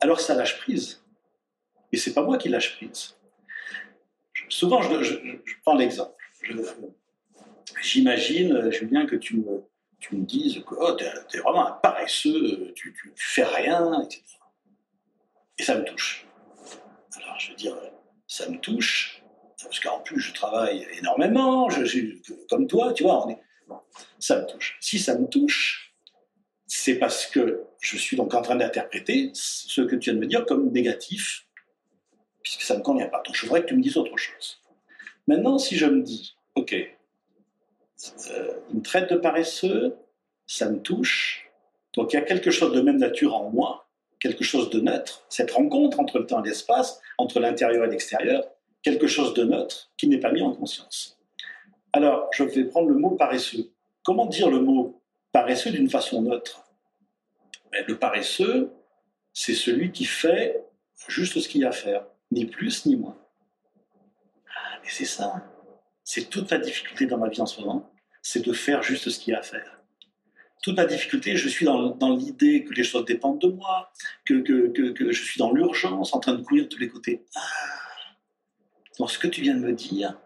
alors 0.00 0.18
ça 0.18 0.34
lâche 0.34 0.56
prise. 0.60 1.04
Et 1.92 1.98
c'est 1.98 2.14
pas 2.14 2.22
moi 2.22 2.38
qui 2.38 2.48
lâche 2.48 2.74
prise. 2.76 3.16
Souvent, 4.48 4.80
je, 4.80 5.14
prends 5.60 5.74
l'exemple. 5.74 6.16
J'imagine, 7.82 8.56
euh, 8.56 8.70
Julien, 8.70 9.04
que 9.04 9.16
tu 9.16 9.36
me, 9.36 9.62
tu 10.00 10.16
dises 10.16 10.64
que 10.66 10.74
oh, 10.78 10.92
t'es, 10.92 11.12
t'es 11.30 11.36
vraiment 11.36 11.66
un 11.66 11.72
paresseux, 11.72 12.72
tu, 12.74 12.94
tu, 12.94 13.12
tu 13.14 13.28
fais 13.28 13.44
rien, 13.44 14.00
etc. 14.00 14.22
Et 15.58 15.64
ça 15.64 15.74
me 15.74 15.84
touche. 15.84 16.26
Alors, 17.16 17.38
je 17.38 17.50
veux 17.50 17.56
dire, 17.56 17.76
ça 18.26 18.48
me 18.48 18.58
touche, 18.58 19.22
parce 19.62 19.80
qu'en 19.80 20.00
plus, 20.00 20.20
je 20.20 20.32
travaille 20.32 20.86
énormément, 20.98 21.68
je, 21.70 21.84
je- 21.84 22.16
comme 22.48 22.66
toi, 22.66 22.92
tu 22.92 23.02
vois, 23.02 23.26
ça 24.18 24.40
me 24.40 24.46
touche. 24.46 24.76
Si 24.80 24.98
ça 24.98 25.18
me 25.18 25.26
touche, 25.26 25.94
c'est 26.66 26.98
parce 26.98 27.26
que 27.26 27.64
je 27.80 27.96
suis 27.96 28.16
donc 28.16 28.34
en 28.34 28.42
train 28.42 28.56
d'interpréter 28.56 29.30
ce 29.34 29.82
que 29.82 29.94
tu 29.96 30.10
viens 30.10 30.14
de 30.14 30.20
me 30.20 30.26
dire 30.26 30.46
comme 30.46 30.70
négatif, 30.72 31.46
puisque 32.42 32.62
ça 32.62 32.74
ne 32.74 32.78
me 32.78 32.84
convient 32.84 33.08
pas. 33.08 33.22
Donc, 33.24 33.34
je 33.34 33.42
voudrais 33.42 33.62
que 33.62 33.68
tu 33.68 33.76
me 33.76 33.82
dises 33.82 33.96
autre 33.96 34.16
chose. 34.16 34.62
Maintenant, 35.26 35.58
si 35.58 35.76
je 35.76 35.86
me 35.86 36.02
dis, 36.02 36.34
OK, 36.54 36.72
euh, 36.72 38.52
il 38.70 38.76
me 38.78 38.82
traite 38.82 39.10
de 39.10 39.16
paresseux, 39.16 39.96
ça 40.46 40.68
me 40.68 40.80
touche. 40.80 41.48
Donc 41.94 42.12
il 42.12 42.16
y 42.16 42.18
a 42.18 42.22
quelque 42.22 42.50
chose 42.50 42.72
de 42.72 42.80
même 42.80 42.96
nature 42.98 43.34
en 43.34 43.50
moi, 43.50 43.88
quelque 44.22 44.44
chose 44.44 44.70
de 44.70 44.80
neutre. 44.80 45.24
Cette 45.28 45.50
rencontre 45.50 45.98
entre 45.98 46.20
le 46.20 46.26
temps 46.26 46.42
et 46.42 46.48
l'espace, 46.48 47.00
entre 47.18 47.40
l'intérieur 47.40 47.84
et 47.84 47.88
l'extérieur, 47.88 48.44
quelque 48.82 49.08
chose 49.08 49.34
de 49.34 49.42
neutre 49.42 49.90
qui 49.98 50.06
n'est 50.06 50.20
pas 50.20 50.30
mis 50.30 50.42
en 50.42 50.54
conscience. 50.54 51.18
Alors, 51.92 52.30
je 52.32 52.44
vais 52.44 52.64
prendre 52.64 52.88
le 52.88 52.94
mot 52.94 53.10
paresseux. 53.10 53.72
Comment 54.04 54.26
dire 54.26 54.48
le 54.48 54.60
mot 54.60 55.02
paresseux 55.32 55.70
d'une 55.70 55.90
façon 55.90 56.22
neutre? 56.22 56.64
Ben, 57.72 57.84
Le 57.86 57.98
paresseux, 57.98 58.72
c'est 59.32 59.54
celui 59.54 59.90
qui 59.90 60.04
fait 60.04 60.64
juste 61.08 61.40
ce 61.40 61.48
qu'il 61.48 61.62
y 61.62 61.64
a 61.64 61.70
à 61.70 61.72
faire, 61.72 62.06
ni 62.30 62.46
plus 62.46 62.86
ni 62.86 62.94
moins. 62.94 63.18
Et 64.84 64.88
c'est 64.88 65.04
ça. 65.04 65.34
C'est 66.04 66.30
toute 66.30 66.50
la 66.50 66.58
difficulté 66.58 67.06
dans 67.06 67.18
ma 67.18 67.28
vie 67.28 67.40
en 67.40 67.46
ce 67.46 67.60
moment, 67.60 67.92
c'est 68.22 68.44
de 68.44 68.52
faire 68.52 68.82
juste 68.82 69.10
ce 69.10 69.18
qu'il 69.18 69.32
y 69.32 69.36
a 69.36 69.40
à 69.40 69.42
faire. 69.42 69.81
Toute 70.62 70.76
ma 70.76 70.84
difficulté, 70.84 71.36
je 71.36 71.48
suis 71.48 71.66
dans, 71.66 72.16
l'idée 72.16 72.64
que 72.64 72.72
les 72.72 72.84
choses 72.84 73.04
dépendent 73.04 73.40
de 73.40 73.48
moi, 73.48 73.92
que, 74.24 74.42
je 75.10 75.22
suis 75.22 75.38
dans 75.38 75.52
l'urgence, 75.52 76.14
en 76.14 76.20
train 76.20 76.34
de 76.34 76.42
courir 76.42 76.64
de 76.64 76.68
tous 76.68 76.78
les 76.78 76.88
côtés. 76.88 77.24
Ah 77.34 77.40
Donc 78.98 79.10
ce 79.10 79.18
que 79.18 79.26
tu 79.26 79.40
viens 79.42 79.54
de 79.54 79.60
me 79.60 79.72
dire 79.72 80.18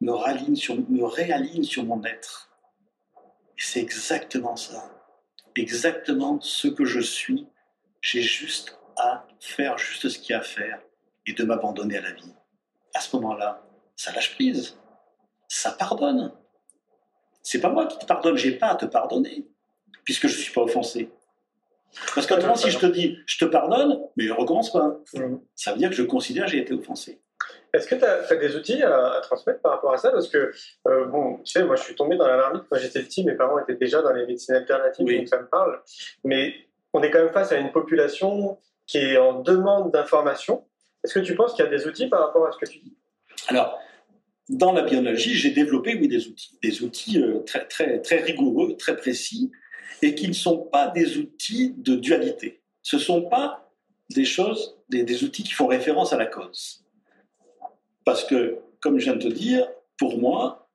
me, 0.00 0.12
raligne 0.12 0.56
sur, 0.56 0.76
réaligne 1.14 1.62
sur 1.62 1.84
mon 1.84 2.02
être. 2.04 2.50
C'est 3.56 3.80
exactement 3.80 4.56
ça. 4.56 4.92
Exactement 5.54 6.40
ce 6.40 6.68
que 6.68 6.84
je 6.84 7.00
suis. 7.00 7.46
J'ai 8.02 8.22
juste 8.22 8.78
à 8.96 9.26
faire 9.40 9.78
juste 9.78 10.08
ce 10.08 10.18
qu'il 10.18 10.32
y 10.32 10.34
a 10.34 10.40
à 10.40 10.42
faire 10.42 10.82
et 11.26 11.32
de 11.32 11.44
m'abandonner 11.44 11.96
à 11.96 12.02
la 12.02 12.12
vie. 12.12 12.34
À 12.92 13.00
ce 13.00 13.14
moment-là, 13.16 13.62
ça 13.94 14.12
lâche 14.12 14.34
prise 14.34 14.76
ça 15.48 15.72
pardonne. 15.72 16.32
C'est 17.42 17.60
pas 17.60 17.70
moi 17.70 17.86
qui 17.86 17.98
te 17.98 18.06
pardonne, 18.06 18.36
j'ai 18.36 18.52
pas 18.52 18.68
à 18.68 18.76
te 18.76 18.86
pardonner, 18.86 19.46
puisque 20.06 20.26
je 20.28 20.38
suis 20.38 20.52
pas 20.54 20.62
offensé. 20.62 21.10
Parce 22.14 22.26
qu'autrement, 22.26 22.54
si 22.56 22.70
je 22.70 22.78
te 22.78 22.86
dis 22.86 23.18
je 23.26 23.38
te 23.38 23.44
pardonne, 23.44 24.00
mais 24.16 24.30
recommence 24.30 24.72
pas, 24.72 24.98
Mhm. 25.14 25.40
ça 25.54 25.72
veut 25.72 25.78
dire 25.78 25.90
que 25.90 25.94
je 25.96 26.02
considère 26.02 26.46
que 26.46 26.52
j'ai 26.52 26.58
été 26.58 26.72
offensé. 26.72 27.20
Est-ce 27.74 27.86
que 27.86 27.94
tu 27.94 28.04
as, 28.04 28.34
des 28.36 28.56
outils 28.56 28.82
à, 28.82 29.12
à 29.14 29.20
transmettre 29.20 29.60
par 29.60 29.72
rapport 29.72 29.92
à 29.92 29.98
ça? 29.98 30.10
Parce 30.10 30.28
que, 30.28 30.50
euh, 30.88 31.04
bon, 31.06 31.38
tu 31.38 31.52
sais, 31.52 31.64
moi 31.64 31.76
je 31.76 31.82
suis 31.82 31.94
tombé 31.94 32.16
dans 32.16 32.26
la 32.26 32.36
marmite 32.38 32.62
quand 32.70 32.78
j'étais 32.78 33.02
petit, 33.02 33.24
mes 33.24 33.34
parents 33.34 33.58
étaient 33.58 33.74
déjà 33.76 34.00
dans 34.00 34.12
les 34.12 34.24
médecines 34.26 34.54
alternatives, 34.54 35.04
Oui. 35.06 35.18
donc 35.18 35.28
ça 35.28 35.38
me 35.40 35.46
parle. 35.46 35.80
Mais 36.24 36.54
on 36.94 37.02
est 37.02 37.10
quand 37.10 37.18
même 37.22 37.32
face 37.32 37.52
à 37.52 37.56
une 37.58 37.72
population 37.72 38.58
qui 38.86 38.98
est 38.98 39.18
en 39.18 39.40
demande 39.40 39.92
d'information. 39.92 40.64
Est-ce 41.04 41.14
que 41.14 41.18
tu 41.24 41.34
penses 41.34 41.54
qu'il 41.54 41.64
y 41.64 41.68
a 41.68 41.70
des 41.70 41.86
outils 41.86 42.08
par 42.08 42.20
rapport 42.26 42.46
à 42.46 42.52
ce 42.52 42.58
que 42.58 42.66
tu 42.66 42.78
dis? 42.78 42.94
Alors, 43.48 43.78
dans 44.48 44.72
la 44.72 44.82
biologie, 44.82 45.34
j'ai 45.34 45.50
développé, 45.50 45.96
oui, 46.00 46.08
des 46.08 46.26
outils. 46.28 46.58
Des 46.62 46.82
outils 46.82 47.22
euh, 47.22 47.40
très, 47.40 47.66
très, 47.66 48.00
très 48.00 48.20
rigoureux, 48.22 48.76
très 48.76 48.96
précis, 48.96 49.50
et 50.02 50.14
qui 50.14 50.28
ne 50.28 50.32
sont 50.32 50.58
pas 50.58 50.88
des 50.88 51.18
outils 51.18 51.74
de 51.76 51.94
dualité. 51.94 52.62
Ce 52.82 52.96
ne 52.96 53.00
sont 53.00 53.22
pas 53.22 53.70
des 54.10 54.24
choses, 54.24 54.76
des, 54.88 55.24
outils 55.24 55.42
qui 55.42 55.52
font 55.52 55.66
référence 55.66 56.12
à 56.12 56.16
la 56.16 56.26
cause. 56.26 56.84
Parce 58.04 58.24
que, 58.24 58.58
comme 58.80 58.98
je 58.98 59.04
viens 59.04 59.16
de 59.16 59.28
te 59.28 59.32
dire, 59.32 59.66
pour 59.98 60.18
moi, 60.18 60.68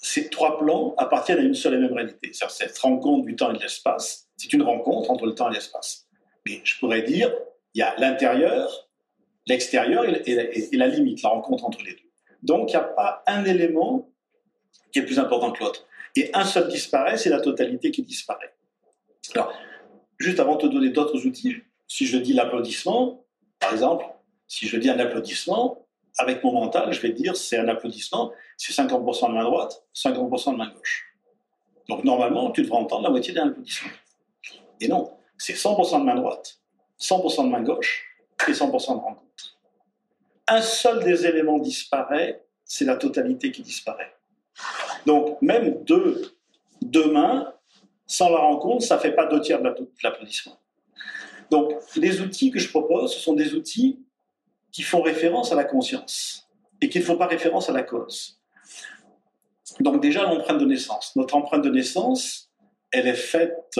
ces 0.00 0.28
trois 0.28 0.58
plans 0.58 0.94
appartiennent 0.98 1.38
à 1.38 1.42
une 1.42 1.54
seule 1.54 1.74
et 1.74 1.78
même 1.78 1.92
réalité. 1.92 2.30
C'est-à-dire 2.32 2.54
cette 2.54 2.78
rencontre 2.78 3.24
du 3.24 3.36
temps 3.36 3.50
et 3.50 3.56
de 3.56 3.62
l'espace, 3.62 4.28
c'est 4.36 4.52
une 4.52 4.62
rencontre 4.62 5.10
entre 5.10 5.26
le 5.26 5.34
temps 5.34 5.50
et 5.50 5.54
l'espace. 5.54 6.06
Mais 6.46 6.60
je 6.64 6.78
pourrais 6.78 7.02
dire, 7.02 7.32
il 7.74 7.78
y 7.78 7.82
a 7.82 7.94
l'intérieur, 7.98 8.88
l'extérieur 9.46 10.04
et 10.04 10.72
la 10.72 10.86
limite, 10.86 11.22
la 11.22 11.30
rencontre 11.30 11.64
entre 11.64 11.82
les 11.82 11.92
deux. 11.92 12.08
Donc, 12.42 12.70
il 12.72 12.76
n'y 12.76 12.82
a 12.82 12.84
pas 12.84 13.22
un 13.26 13.44
élément 13.44 14.10
qui 14.92 15.00
est 15.00 15.02
plus 15.02 15.18
important 15.18 15.50
que 15.50 15.64
l'autre. 15.64 15.87
Et 16.16 16.30
un 16.34 16.44
seul 16.44 16.68
disparaît, 16.68 17.16
c'est 17.16 17.30
la 17.30 17.40
totalité 17.40 17.90
qui 17.90 18.02
disparaît. 18.02 18.54
Alors, 19.34 19.52
juste 20.18 20.40
avant 20.40 20.56
de 20.56 20.62
te 20.62 20.66
donner 20.66 20.90
d'autres 20.90 21.26
outils, 21.26 21.56
si 21.86 22.06
je 22.06 22.18
dis 22.18 22.32
l'applaudissement, 22.32 23.24
par 23.58 23.72
exemple, 23.72 24.04
si 24.46 24.66
je 24.66 24.76
dis 24.76 24.90
un 24.90 24.98
applaudissement, 24.98 25.86
avec 26.16 26.42
mon 26.42 26.52
mental, 26.52 26.92
je 26.92 27.00
vais 27.00 27.12
dire 27.12 27.36
c'est 27.36 27.58
un 27.58 27.68
applaudissement, 27.68 28.32
c'est 28.56 28.72
50% 28.72 29.28
de 29.28 29.34
main 29.34 29.44
droite, 29.44 29.84
50% 29.94 30.52
de 30.52 30.56
main 30.56 30.70
gauche. 30.70 31.14
Donc, 31.88 32.04
normalement, 32.04 32.50
tu 32.50 32.62
devrais 32.62 32.78
entendre 32.78 33.04
la 33.04 33.10
moitié 33.10 33.32
d'un 33.32 33.48
applaudissement. 33.48 33.90
Et 34.80 34.88
non, 34.88 35.12
c'est 35.36 35.54
100% 35.54 36.00
de 36.00 36.04
main 36.04 36.16
droite, 36.16 36.60
100% 37.00 37.44
de 37.44 37.48
main 37.48 37.62
gauche 37.62 38.06
et 38.46 38.52
100% 38.52 38.70
de 38.70 39.00
rencontre 39.00 39.28
un 40.48 40.62
seul 40.62 41.04
des 41.04 41.26
éléments 41.26 41.58
disparaît, 41.58 42.44
c'est 42.64 42.84
la 42.84 42.96
totalité 42.96 43.52
qui 43.52 43.62
disparaît. 43.62 44.14
Donc, 45.06 45.40
même 45.42 45.82
deux, 45.84 46.32
deux 46.82 47.10
mains, 47.10 47.52
sans 48.06 48.30
la 48.30 48.38
rencontre, 48.38 48.84
ça 48.84 48.96
ne 48.96 49.00
fait 49.00 49.12
pas 49.12 49.26
deux 49.26 49.40
tiers 49.40 49.58
de 49.60 49.64
l'appla- 49.68 49.80
de 49.84 50.02
l'applaudissement. 50.02 50.58
Donc, 51.50 51.72
les 51.96 52.20
outils 52.20 52.50
que 52.50 52.58
je 52.58 52.68
propose, 52.68 53.12
ce 53.14 53.20
sont 53.20 53.34
des 53.34 53.54
outils 53.54 53.98
qui 54.72 54.82
font 54.82 55.00
référence 55.02 55.52
à 55.52 55.54
la 55.56 55.64
conscience 55.64 56.46
et 56.80 56.88
qui 56.88 56.98
ne 56.98 57.04
font 57.04 57.16
pas 57.16 57.26
référence 57.26 57.68
à 57.70 57.72
la 57.72 57.82
cause. 57.82 58.40
Donc, 59.80 60.02
déjà, 60.02 60.22
l'empreinte 60.24 60.58
de 60.58 60.64
naissance. 60.66 61.14
Notre 61.16 61.34
empreinte 61.36 61.62
de 61.62 61.70
naissance, 61.70 62.50
elle 62.90 63.06
est 63.06 63.14
faite 63.14 63.78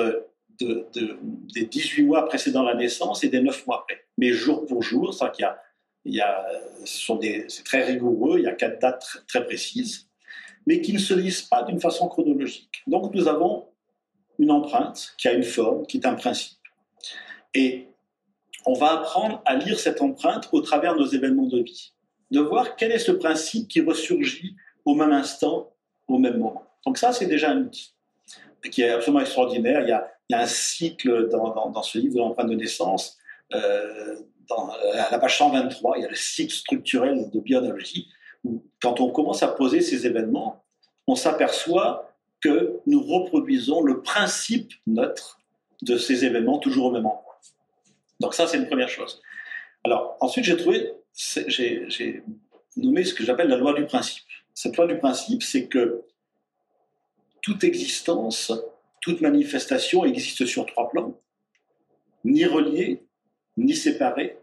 de, 0.60 0.86
de- 0.94 1.18
des 1.54 1.66
18 1.66 2.02
mois 2.04 2.26
précédant 2.26 2.62
la 2.62 2.74
naissance 2.74 3.22
et 3.24 3.28
des 3.28 3.40
9 3.40 3.66
mois 3.66 3.80
après. 3.82 4.04
Mais 4.16 4.32
jour 4.32 4.66
pour 4.66 4.82
jour, 4.82 5.12
c'est-à-dire 5.14 5.48
a 5.48 5.62
il 6.04 6.14
y 6.14 6.20
a, 6.22 6.46
ce 6.84 6.98
sont 7.00 7.16
des, 7.16 7.44
c'est 7.48 7.64
très 7.64 7.82
rigoureux, 7.84 8.38
il 8.38 8.44
y 8.44 8.46
a 8.46 8.52
quatre 8.54 8.78
dates 8.80 9.04
très 9.26 9.44
précises, 9.44 10.07
mais 10.68 10.82
qui 10.82 10.92
ne 10.92 10.98
se 10.98 11.14
lisent 11.14 11.40
pas 11.40 11.62
d'une 11.62 11.80
façon 11.80 12.08
chronologique. 12.08 12.82
Donc 12.86 13.14
nous 13.14 13.26
avons 13.26 13.68
une 14.38 14.50
empreinte 14.50 15.14
qui 15.16 15.26
a 15.26 15.32
une 15.32 15.42
forme, 15.42 15.86
qui 15.86 15.96
est 15.96 16.06
un 16.06 16.14
principe. 16.14 16.58
Et 17.54 17.88
on 18.66 18.74
va 18.74 18.92
apprendre 18.92 19.40
à 19.46 19.54
lire 19.54 19.80
cette 19.80 20.02
empreinte 20.02 20.50
au 20.52 20.60
travers 20.60 20.94
de 20.94 21.00
nos 21.00 21.06
événements 21.06 21.46
de 21.46 21.62
vie, 21.62 21.94
de 22.32 22.40
voir 22.40 22.76
quel 22.76 22.92
est 22.92 22.98
ce 22.98 23.12
principe 23.12 23.66
qui 23.66 23.80
ressurgit 23.80 24.56
au 24.84 24.94
même 24.94 25.12
instant, 25.12 25.72
au 26.06 26.18
même 26.18 26.36
moment. 26.36 26.64
Donc 26.84 26.98
ça, 26.98 27.14
c'est 27.14 27.24
déjà 27.24 27.52
un 27.52 27.62
outil 27.62 27.94
qui 28.70 28.82
est 28.82 28.90
absolument 28.90 29.20
extraordinaire. 29.20 29.80
Il 29.80 29.88
y 29.88 29.92
a, 29.92 30.38
un 30.38 30.46
cycle 30.46 31.30
dans, 31.30 31.82
ce 31.82 31.96
livre 31.96 32.12
de 32.12 32.18
l'empreinte 32.18 32.50
de 32.50 32.56
naissance. 32.56 33.16
Euh, 33.54 34.16
à 34.50 35.08
la 35.12 35.18
page 35.18 35.38
123, 35.38 35.96
il 35.96 36.02
y 36.02 36.04
a 36.04 36.10
le 36.10 36.14
cycle 36.14 36.52
structurel 36.52 37.30
de 37.30 37.40
biologie, 37.40 38.08
quand 38.80 39.00
on 39.00 39.10
commence 39.10 39.42
à 39.42 39.48
poser 39.48 39.80
ces 39.80 40.06
événements, 40.06 40.64
on 41.06 41.14
s'aperçoit 41.14 42.14
que 42.40 42.80
nous 42.86 43.02
reproduisons 43.02 43.82
le 43.82 44.02
principe 44.02 44.72
neutre 44.86 45.40
de 45.82 45.96
ces 45.96 46.24
événements 46.24 46.58
toujours 46.58 46.86
au 46.86 46.90
même 46.90 47.06
endroit. 47.06 47.40
Donc 48.20 48.34
ça, 48.34 48.46
c'est 48.46 48.58
une 48.58 48.66
première 48.66 48.88
chose. 48.88 49.20
Alors 49.84 50.16
ensuite, 50.20 50.44
j'ai 50.44 50.56
trouvé, 50.56 50.92
j'ai 51.14 52.22
nommé 52.76 53.04
ce 53.04 53.14
que 53.14 53.24
j'appelle 53.24 53.48
la 53.48 53.56
loi 53.56 53.74
du 53.74 53.86
principe. 53.86 54.24
Cette 54.54 54.76
loi 54.76 54.86
du 54.86 54.98
principe, 54.98 55.42
c'est 55.42 55.66
que 55.66 56.02
toute 57.42 57.64
existence, 57.64 58.52
toute 59.00 59.20
manifestation 59.20 60.04
existe 60.04 60.46
sur 60.46 60.66
trois 60.66 60.90
plans, 60.90 61.18
ni 62.24 62.44
reliés, 62.44 63.04
ni 63.56 63.74
séparés, 63.74 64.38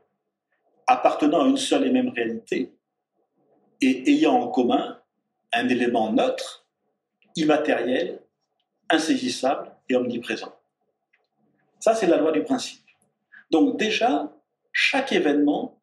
appartenant 0.88 1.44
à 1.44 1.48
une 1.48 1.58
seule 1.58 1.86
et 1.86 1.92
même 1.92 2.10
réalité, 2.10 2.75
et 3.82 4.12
ayant 4.12 4.36
en 4.36 4.48
commun 4.48 5.00
un 5.54 5.70
élément 5.70 6.12
neutre, 6.12 6.68
immatériel, 7.36 8.22
insaisissable 8.90 9.72
et 9.90 9.96
omniprésent. 9.96 10.54
Ça, 11.80 11.96
c'est 11.96 12.08
la 12.08 12.18
loi 12.18 12.32
du 12.32 12.44
principe. 12.44 12.82
Donc 13.52 13.78
déjà, 13.78 14.32
chaque 14.72 15.12
événement, 15.12 15.80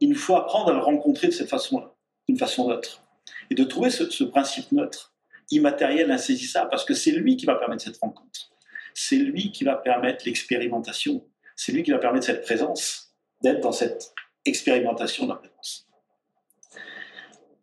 il 0.00 0.14
faut 0.14 0.36
apprendre 0.36 0.70
à 0.70 0.72
le 0.72 0.80
rencontrer 0.80 1.28
de 1.28 1.32
cette 1.32 1.48
façon-là, 1.48 1.94
d'une 2.28 2.38
façon 2.38 2.68
neutre, 2.68 3.02
et 3.50 3.54
de 3.54 3.64
trouver 3.64 3.90
ce 3.90 4.24
principe 4.24 4.72
neutre 4.72 5.12
immatériel, 5.52 6.10
insaisissable, 6.10 6.70
parce 6.70 6.84
que 6.84 6.94
c'est 6.94 7.12
lui 7.12 7.36
qui 7.36 7.46
va 7.46 7.54
permettre 7.54 7.82
cette 7.82 7.98
rencontre. 7.98 8.50
C'est 8.94 9.16
lui 9.16 9.52
qui 9.52 9.64
va 9.64 9.76
permettre 9.76 10.24
l'expérimentation. 10.24 11.24
C'est 11.56 11.72
lui 11.72 11.82
qui 11.82 11.90
va 11.90 11.98
permettre 11.98 12.26
cette 12.26 12.42
présence, 12.42 13.14
d'être 13.42 13.60
dans 13.60 13.72
cette 13.72 14.12
expérimentation 14.44 15.24
de 15.24 15.30
la 15.30 15.36
présence. 15.36 15.88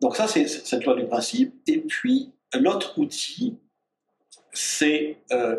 Donc 0.02 0.16
ça, 0.16 0.28
c'est 0.28 0.48
cette 0.48 0.86
loi 0.86 0.96
du 0.96 1.06
principe. 1.06 1.54
Et 1.68 1.80
puis, 1.80 2.32
l'autre 2.54 2.98
outil, 2.98 3.58
c'est 4.54 5.18
euh, 5.32 5.58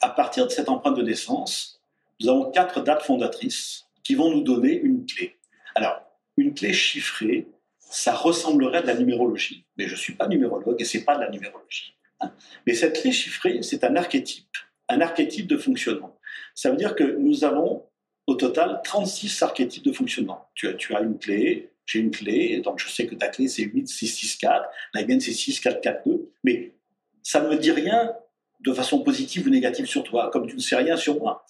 à 0.00 0.08
partir 0.10 0.46
de 0.46 0.50
cette 0.50 0.68
empreinte 0.68 0.96
de 0.96 1.02
naissance, 1.02 1.80
nous 2.20 2.28
avons 2.28 2.50
quatre 2.50 2.82
dates 2.82 3.02
fondatrices 3.02 3.86
qui 4.02 4.14
vont 4.14 4.30
nous 4.30 4.42
donner 4.42 4.72
une 4.72 5.06
clé. 5.06 5.36
Alors, 5.74 6.00
une 6.36 6.54
clé 6.54 6.72
chiffrée 6.72 7.48
ça 7.92 8.14
ressemblerait 8.14 8.78
à 8.78 8.82
de 8.82 8.86
la 8.86 8.94
numérologie. 8.94 9.66
Mais 9.76 9.86
je 9.86 9.92
ne 9.92 9.98
suis 9.98 10.14
pas 10.14 10.26
numérologue 10.26 10.76
et 10.80 10.84
ce 10.84 10.96
n'est 10.96 11.04
pas 11.04 11.16
de 11.16 11.20
la 11.20 11.30
numérologie. 11.30 11.94
Hein. 12.20 12.32
Mais 12.66 12.74
cette 12.74 13.00
clé 13.00 13.12
chiffrée, 13.12 13.62
c'est 13.62 13.84
un 13.84 13.94
archétype, 13.96 14.56
un 14.88 15.02
archétype 15.02 15.46
de 15.46 15.58
fonctionnement. 15.58 16.18
Ça 16.54 16.70
veut 16.70 16.76
dire 16.76 16.94
que 16.94 17.04
nous 17.04 17.44
avons 17.44 17.84
au 18.26 18.34
total 18.34 18.80
36 18.82 19.42
archétypes 19.42 19.84
de 19.84 19.92
fonctionnement. 19.92 20.48
Tu 20.54 20.68
as, 20.68 20.74
tu 20.74 20.94
as 20.94 21.00
une 21.02 21.18
clé, 21.18 21.71
j'ai 21.86 21.98
une 21.98 22.10
clé, 22.10 22.60
donc 22.60 22.78
je 22.78 22.88
sais 22.88 23.06
que 23.06 23.14
ta 23.14 23.28
clé 23.28 23.48
c'est 23.48 23.62
8, 23.62 23.88
6, 23.88 24.06
6, 24.06 24.36
4, 24.36 24.68
la 24.94 25.04
mienne 25.04 25.20
c'est 25.20 25.32
6, 25.32 25.60
4, 25.60 25.80
4, 25.80 26.08
2. 26.08 26.30
Mais 26.44 26.74
ça 27.22 27.40
ne 27.40 27.48
me 27.48 27.56
dit 27.56 27.72
rien 27.72 28.12
de 28.60 28.72
façon 28.72 29.02
positive 29.02 29.46
ou 29.46 29.50
négative 29.50 29.86
sur 29.86 30.04
toi, 30.04 30.30
comme 30.32 30.46
tu 30.46 30.56
ne 30.56 30.60
sais 30.60 30.76
rien 30.76 30.96
sur 30.96 31.18
moi. 31.18 31.44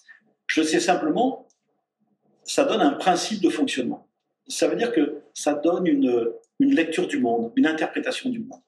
Je 0.47 0.61
sais 0.63 0.79
simplement, 0.79 1.47
ça 2.43 2.65
donne 2.65 2.81
un 2.81 2.91
principe 2.91 3.41
de 3.41 3.49
fonctionnement 3.49 4.07
ça 4.47 4.67
veut 4.67 4.75
dire 4.75 4.91
que 4.91 5.21
ça 5.33 5.53
donne 5.53 5.87
une, 5.87 6.31
une 6.59 6.75
lecture 6.75 7.07
du 7.07 7.19
monde, 7.19 7.51
une 7.55 7.65
interprétation 7.65 8.29
du 8.29 8.39
monde. 8.39 8.61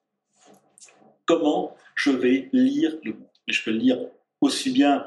Comment 1.25 1.75
je 1.95 2.11
vais 2.11 2.49
lire 2.53 2.97
le 3.03 3.13
monde 3.13 3.29
Et 3.47 3.53
je 3.53 3.63
peux 3.63 3.71
le 3.71 3.77
lire 3.77 3.99
aussi 4.41 4.71
bien, 4.71 5.05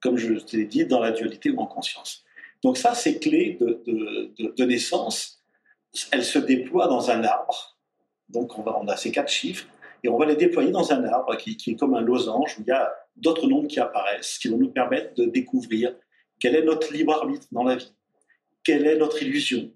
comme 0.00 0.16
je 0.16 0.34
l'ai 0.52 0.66
dit, 0.66 0.84
dans 0.84 1.00
la 1.00 1.10
dualité 1.10 1.50
ou 1.50 1.58
en 1.58 1.66
conscience. 1.66 2.24
Donc 2.62 2.78
ça, 2.78 2.94
ces 2.94 3.18
clés 3.18 3.58
de, 3.60 3.82
de, 3.86 4.54
de, 4.56 4.64
naissance, 4.64 5.43
elles 6.10 6.24
se 6.24 6.38
déploient 6.38 6.88
dans 6.88 7.10
un 7.10 7.22
arbre. 7.24 7.76
Donc 8.28 8.58
on, 8.58 8.62
va, 8.62 8.92
a 8.92 8.96
ces 8.96 9.12
quatre 9.12 9.30
chiffres, 9.30 9.66
et 10.02 10.08
on 10.08 10.18
va 10.18 10.26
les 10.26 10.36
déployer 10.36 10.70
dans 10.70 10.92
un 10.92 11.04
arbre 11.04 11.36
qui, 11.36 11.56
est 11.66 11.76
comme 11.76 11.94
un 11.94 12.00
losange, 12.00 12.56
où 12.58 12.62
il 12.62 12.68
y 12.68 12.72
a 12.72 12.92
d'autres 13.16 13.46
nombres 13.46 13.68
qui 13.68 13.80
apparaissent, 13.80 14.38
qui 14.38 14.48
vont 14.48 14.58
nous 14.58 14.70
permettre 14.70 15.14
de 15.14 15.24
découvrir 15.24 15.94
quel 16.40 16.56
est 16.56 16.62
notre 16.62 16.92
libre 16.92 17.14
arbitre 17.14 17.46
dans 17.52 17.64
la 17.64 17.76
vie, 17.76 17.92
quelle 18.62 18.86
est 18.86 18.96
notre 18.96 19.22
illusion, 19.22 19.70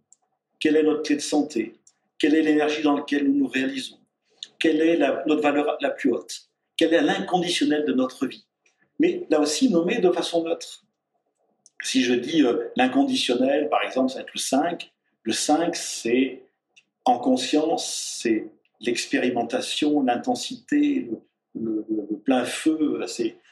quelle 0.61 0.77
est 0.77 0.83
notre 0.83 1.03
clé 1.03 1.17
de 1.17 1.21
santé 1.21 1.75
Quelle 2.19 2.35
est 2.35 2.43
l'énergie 2.43 2.83
dans 2.83 2.97
laquelle 2.97 3.25
nous 3.25 3.39
nous 3.39 3.47
réalisons 3.47 3.99
Quelle 4.59 4.81
est 4.81 4.99
notre 4.99 5.41
valeur 5.41 5.79
la 5.81 5.91
plus 5.91 6.11
haute 6.13 6.49
Quel 6.77 6.93
est 6.93 7.03
l'inconditionnel 7.03 7.85
de 7.85 7.93
notre 7.93 8.27
vie 8.27 8.47
Mais 8.99 9.27
là 9.31 9.41
aussi, 9.41 9.71
nommé 9.71 9.99
de 9.99 10.11
façon 10.11 10.43
neutre. 10.43 10.85
Si 11.83 12.03
je 12.03 12.13
dis 12.13 12.43
euh, 12.43 12.71
l'inconditionnel, 12.77 13.69
par 13.69 13.83
exemple, 13.83 14.11
ça 14.11 14.17
va 14.17 14.23
être 14.23 14.35
le 14.35 14.41
5. 14.41 14.93
Le 15.29 15.35
5, 15.35 15.77
c'est 15.77 16.41
en 17.05 17.19
conscience, 17.19 18.19
c'est 18.19 18.47
l'expérimentation, 18.81 20.03
l'intensité, 20.03 21.11
le, 21.55 21.85
plein 22.25 22.47
feu. 22.47 23.05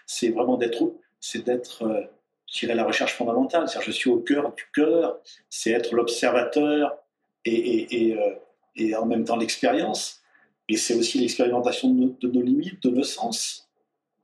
C'est 0.07 0.31
vraiment 0.31 0.57
d'être, 0.57 0.95
c'est 1.21 1.45
d'être 1.45 1.83
euh, 1.83 2.73
la 2.75 2.83
recherche 2.83 3.13
fondamentale. 3.13 3.69
C'est-à-dire, 3.69 3.89
je 3.89 3.93
suis 3.93 4.09
au 4.09 4.21
cœur 4.21 4.55
du 4.55 4.65
cœur, 4.75 5.19
c'est 5.51 5.71
être 5.73 5.95
l'observateur 5.95 6.97
et, 7.45 8.15
euh, 8.15 8.35
et, 8.77 8.97
en 8.97 9.05
même 9.05 9.27
temps 9.27 9.37
l'expérience. 9.37 10.23
Et 10.71 10.79
c'est 10.79 10.95
aussi 10.95 11.19
l'expérimentation 11.19 11.91
de, 11.91 12.27
nos 12.27 12.41
limites, 12.41 12.83
de 12.85 12.89
nos 12.89 13.05
sens. 13.05 13.69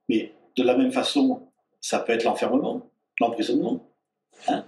Mais 0.08 0.32
de 0.56 0.62
la 0.62 0.74
même 0.74 0.90
façon, 0.90 1.42
ça 1.82 1.98
peut 1.98 2.14
être 2.14 2.24
l'enfermement, 2.24 2.88
l'emprisonnement, 3.20 3.86
hein, 4.48 4.64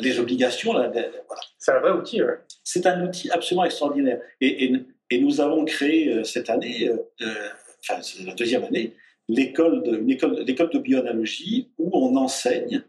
les 0.00 0.18
obligations. 0.18 0.72
voilà. 0.72 1.42
C'est 1.58 1.72
un 1.72 1.80
vrai 1.80 1.92
outil. 1.92 2.20
C'est 2.62 2.86
un 2.86 3.04
outil 3.04 3.30
absolument 3.30 3.64
extraordinaire. 3.64 4.20
Et, 4.40 4.72
nous 5.20 5.40
avons 5.40 5.64
créé 5.64 6.12
euh, 6.12 6.24
cette 6.24 6.50
année, 6.50 6.88
euh, 6.88 7.48
enfin 7.80 8.02
c'est 8.02 8.24
la 8.24 8.34
deuxième 8.34 8.64
année, 8.64 8.96
l'école 9.28 9.84
de, 9.84 10.10
école, 10.10 10.40
l'école 10.40 10.70
de 10.70 10.78
bioanalogie 10.80 11.70
où 11.78 11.88
on 11.92 12.16
enseigne 12.16 12.82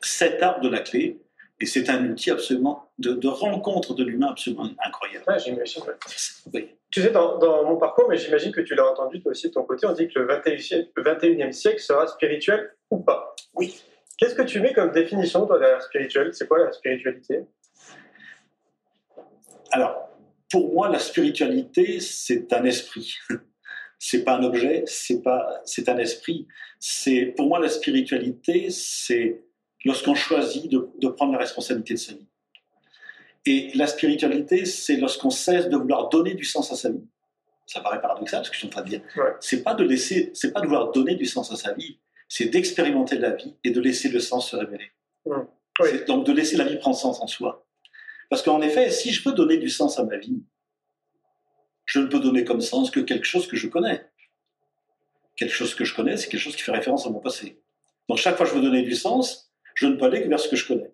cet 0.00 0.42
art 0.42 0.60
de 0.60 0.70
la 0.70 0.80
clé. 0.80 1.20
Et 1.60 1.66
c'est 1.66 1.88
un 1.90 2.10
outil 2.10 2.30
absolument 2.30 2.90
de, 2.98 3.28
rencontre 3.28 3.94
de 3.94 4.04
l'humain 4.04 4.28
absolument 4.30 4.68
incroyable. 4.84 5.24
j'imagine. 5.38 5.82
Tu 6.90 7.00
sais, 7.00 7.10
dans, 7.10 7.64
mon 7.64 7.76
parcours, 7.76 8.06
mais 8.08 8.16
j'imagine 8.16 8.52
que 8.52 8.60
tu 8.60 8.74
l'as 8.74 8.90
entendu 8.90 9.22
toi 9.22 9.30
aussi 9.30 9.48
de 9.48 9.52
ton 9.52 9.62
côté, 9.62 9.86
on 9.86 9.92
dit 9.92 10.08
que 10.08 10.18
le 10.18 10.26
21e, 10.26 11.52
siècle 11.52 11.80
sera 11.80 12.06
spirituel 12.06 12.74
ou 12.90 12.98
pas. 12.98 13.34
Oui. 13.54 13.80
Qu'est-ce 14.18 14.34
que 14.34 14.42
tu 14.42 14.60
mets 14.60 14.72
comme 14.72 14.92
définition, 14.92 15.46
toi, 15.46 15.58
derrière 15.58 15.82
spirituel? 15.82 16.32
C'est 16.32 16.46
quoi 16.46 16.64
la 16.64 16.72
spiritualité? 16.72 17.40
Alors, 19.72 20.10
pour 20.50 20.72
moi, 20.72 20.88
la 20.88 20.98
spiritualité, 20.98 21.98
c'est 22.00 22.52
un 22.52 22.64
esprit. 22.64 23.14
c'est 23.98 24.24
pas 24.24 24.36
un 24.36 24.42
objet, 24.42 24.82
c'est 24.86 25.22
pas, 25.22 25.62
c'est 25.64 25.88
un 25.88 25.96
esprit. 25.98 26.46
C'est 26.80 27.26
pour 27.36 27.46
moi 27.46 27.60
la 27.60 27.68
spiritualité, 27.68 28.68
c'est 28.70 29.44
lorsqu'on 29.84 30.14
choisit 30.14 30.70
de, 30.70 30.90
de, 30.98 31.08
prendre 31.08 31.32
la 31.32 31.38
responsabilité 31.38 31.94
de 31.94 31.98
sa 31.98 32.12
vie. 32.12 32.26
Et 33.46 33.70
la 33.74 33.86
spiritualité, 33.86 34.64
c'est 34.64 34.96
lorsqu'on 34.96 35.30
cesse 35.30 35.68
de 35.68 35.76
vouloir 35.76 36.08
donner 36.08 36.34
du 36.34 36.44
sens 36.44 36.70
à 36.72 36.76
sa 36.76 36.90
vie. 36.90 37.06
Ça 37.66 37.80
paraît 37.80 38.00
paradoxal 38.00 38.44
ce 38.44 38.50
que 38.50 38.54
je 38.54 38.58
suis 38.58 38.68
en 38.68 38.70
train 38.70 38.82
de 38.82 38.88
dire. 38.88 39.02
C'est 39.40 39.62
pas 39.62 39.74
de 39.74 39.84
laisser, 39.84 40.32
c'est 40.34 40.52
pas 40.52 40.60
de 40.60 40.66
vouloir 40.66 40.90
donner 40.90 41.14
du 41.14 41.24
sens 41.24 41.52
à 41.52 41.56
sa 41.56 41.72
vie, 41.72 41.98
c'est 42.34 42.46
d'expérimenter 42.46 43.18
la 43.18 43.32
vie 43.32 43.58
et 43.62 43.72
de 43.72 43.80
laisser 43.82 44.08
le 44.08 44.18
sens 44.18 44.52
se 44.52 44.56
révéler. 44.56 44.90
Donc 46.06 46.24
de 46.24 46.32
laisser 46.32 46.56
la 46.56 46.64
vie 46.64 46.78
prendre 46.78 46.96
sens 46.96 47.20
en 47.20 47.26
soi. 47.26 47.68
Parce 48.30 48.40
qu'en 48.40 48.62
effet, 48.62 48.90
si 48.90 49.12
je 49.12 49.28
veux 49.28 49.34
donner 49.34 49.58
du 49.58 49.68
sens 49.68 49.98
à 49.98 50.04
ma 50.04 50.16
vie, 50.16 50.42
je 51.84 51.98
ne 51.98 52.06
peux 52.06 52.20
donner 52.20 52.44
comme 52.44 52.62
sens 52.62 52.90
que 52.90 53.00
quelque 53.00 53.26
chose 53.26 53.46
que 53.46 53.56
je 53.56 53.68
connais. 53.68 54.06
Quelque 55.36 55.52
chose 55.52 55.74
que 55.74 55.84
je 55.84 55.94
connais, 55.94 56.16
c'est 56.16 56.30
quelque 56.30 56.40
chose 56.40 56.56
qui 56.56 56.62
fait 56.62 56.72
référence 56.72 57.06
à 57.06 57.10
mon 57.10 57.20
passé. 57.20 57.60
Donc 58.08 58.16
chaque 58.16 58.38
fois 58.38 58.46
que 58.46 58.52
je 58.52 58.56
veux 58.56 58.62
donner 58.62 58.80
du 58.80 58.94
sens, 58.94 59.52
je 59.74 59.86
ne 59.86 59.96
peux 59.96 60.06
aller 60.06 60.22
que 60.22 60.28
vers 60.28 60.40
ce 60.40 60.48
que 60.48 60.56
je 60.56 60.66
connais. 60.66 60.90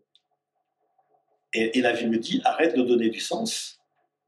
Et, 1.52 1.80
la 1.80 1.92
vie 1.92 2.08
me 2.08 2.18
dit, 2.18 2.42
arrête 2.44 2.76
de 2.76 2.82
donner 2.82 3.10
du 3.10 3.20
sens, 3.20 3.80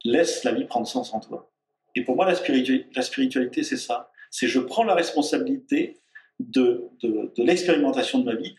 laisse 0.05 0.45
la 0.45 0.53
vie 0.53 0.65
prendre 0.65 0.87
sens 0.87 1.13
en 1.13 1.19
toi. 1.19 1.53
Et 1.97 2.05
pour 2.05 2.15
moi, 2.15 2.25
la 2.25 3.03
spiritualité 3.03 3.65
c'est 3.65 3.77
ça. 3.77 4.13
C'est 4.31 4.47
je 4.47 4.61
prends 4.61 4.85
la 4.85 4.95
responsabilité 4.95 6.00
de, 6.41 6.89
de, 7.03 7.43
l'expérimentation 7.43 8.21
de 8.21 8.25
ma 8.25 8.35
vie 8.35 8.55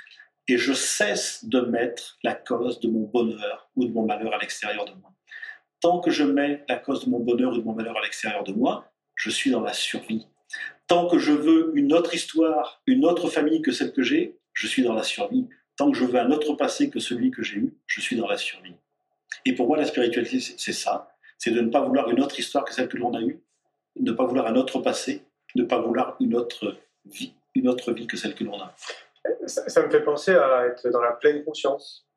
et 0.47 0.57
je 0.57 0.73
cesse 0.73 1.45
de 1.45 1.61
mettre 1.61 2.17
la 2.23 2.33
cause 2.33 2.79
de 2.79 2.89
mon 2.89 3.01
bonheur 3.01 3.69
ou 3.75 3.85
de 3.85 3.91
mon 3.91 4.05
malheur 4.05 4.33
à 4.33 4.37
l'extérieur 4.37 4.85
de 4.85 4.93
moi 4.93 5.11
tant 5.81 5.99
que 5.99 6.11
je 6.11 6.23
mets 6.23 6.63
la 6.69 6.77
cause 6.77 7.03
de 7.05 7.09
mon 7.09 7.19
bonheur 7.19 7.51
ou 7.51 7.57
de 7.57 7.63
mon 7.63 7.73
malheur 7.73 7.97
à 7.97 8.01
l'extérieur 8.01 8.43
de 8.43 8.53
moi, 8.53 8.85
je 9.15 9.29
suis 9.29 9.51
dans 9.51 9.61
la 9.61 9.73
survie. 9.73 10.27
Tant 10.87 11.07
que 11.07 11.17
je 11.17 11.31
veux 11.31 11.71
une 11.75 11.91
autre 11.91 12.13
histoire, 12.13 12.81
une 12.85 13.05
autre 13.05 13.29
famille 13.29 13.61
que 13.61 13.71
celle 13.71 13.91
que 13.91 14.03
j'ai, 14.03 14.37
je 14.53 14.67
suis 14.67 14.83
dans 14.83 14.93
la 14.93 15.03
survie. 15.03 15.47
tant 15.77 15.91
que 15.91 15.97
je 15.97 16.05
veux 16.05 16.19
un 16.19 16.31
autre 16.31 16.53
passé 16.53 16.89
que 16.89 16.99
celui 16.99 17.31
que 17.31 17.41
j'ai 17.41 17.57
eu, 17.57 17.73
je 17.87 18.01
suis 18.01 18.15
dans 18.15 18.27
la 18.27 18.37
survie. 18.37 18.75
Et 19.45 19.55
pour 19.55 19.67
moi, 19.67 19.77
la 19.77 19.85
spiritualité, 19.85 20.39
c'est 20.39 20.73
ça. 20.73 21.15
C'est 21.39 21.51
de 21.51 21.61
ne 21.61 21.69
pas 21.69 21.81
vouloir 21.81 22.09
une 22.11 22.21
autre 22.21 22.39
histoire 22.39 22.63
que 22.65 22.73
celle 22.73 22.87
que 22.87 22.97
l'on 22.97 23.13
a 23.15 23.21
eue, 23.21 23.41
ne 23.99 24.11
pas 24.11 24.25
vouloir 24.25 24.45
un 24.45 24.55
autre 24.55 24.79
passé, 24.79 25.25
ne 25.55 25.63
pas 25.63 25.79
vouloir 25.79 26.17
une 26.19 26.35
autre 26.35 26.77
vie, 27.05 27.33
une 27.55 27.67
autre 27.67 27.91
vie 27.91 28.07
que 28.07 28.17
celle 28.17 28.35
que 28.35 28.43
l'on 28.43 28.59
a. 28.59 28.73
Ça, 29.45 29.67
ça, 29.69 29.85
me 29.85 29.89
fait 29.89 30.01
penser 30.01 30.33
à 30.35 30.65
être 30.67 30.89
dans 30.89 31.01
la 31.01 31.11
pleine 31.11 31.43
conscience. 31.43 32.07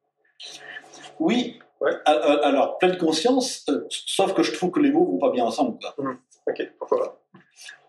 Oui. 1.18 1.58
Ouais. 1.80 1.92
Alors, 2.06 2.78
pleine 2.78 2.96
conscience, 2.96 3.64
euh, 3.68 3.86
sauf 3.90 4.32
que 4.34 4.42
je 4.42 4.52
trouve 4.52 4.70
que 4.70 4.80
les 4.80 4.90
mots 4.90 5.04
vont 5.04 5.18
pas 5.18 5.30
bien 5.30 5.44
ensemble. 5.44 5.78
Quoi. 5.78 6.04
Mmh. 6.04 6.18
Ok, 6.46 6.72
pourquoi 6.78 7.22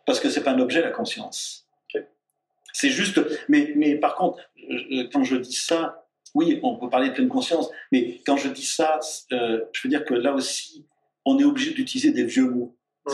Parce 0.06 0.20
que 0.20 0.30
c'est 0.30 0.44
pas 0.44 0.52
un 0.52 0.60
objet, 0.60 0.82
la 0.82 0.92
conscience. 0.92 1.68
Okay. 1.90 2.06
C'est 2.74 2.90
juste. 2.90 3.22
Mais, 3.48 3.74
mais 3.76 3.96
par 3.96 4.16
contre, 4.16 4.40
quand 5.14 5.24
je 5.24 5.38
dis 5.38 5.56
ça, 5.56 6.06
oui, 6.34 6.60
on 6.64 6.76
peut 6.78 6.90
parler 6.90 7.10
de 7.10 7.14
pleine 7.14 7.30
conscience, 7.30 7.70
mais 7.92 8.22
quand 8.26 8.38
je 8.38 8.50
dis 8.50 8.66
ça, 8.66 9.00
euh, 9.32 9.62
je 9.72 9.82
veux 9.84 9.90
dire 9.90 10.04
que 10.04 10.14
là 10.14 10.34
aussi, 10.34 10.86
on 11.24 11.40
est 11.40 11.46
obligé 11.46 11.74
d'utiliser 11.74 12.12
des 12.12 12.26
vieux 12.26 12.50
mots. 12.50 12.76
Mmh. 13.08 13.12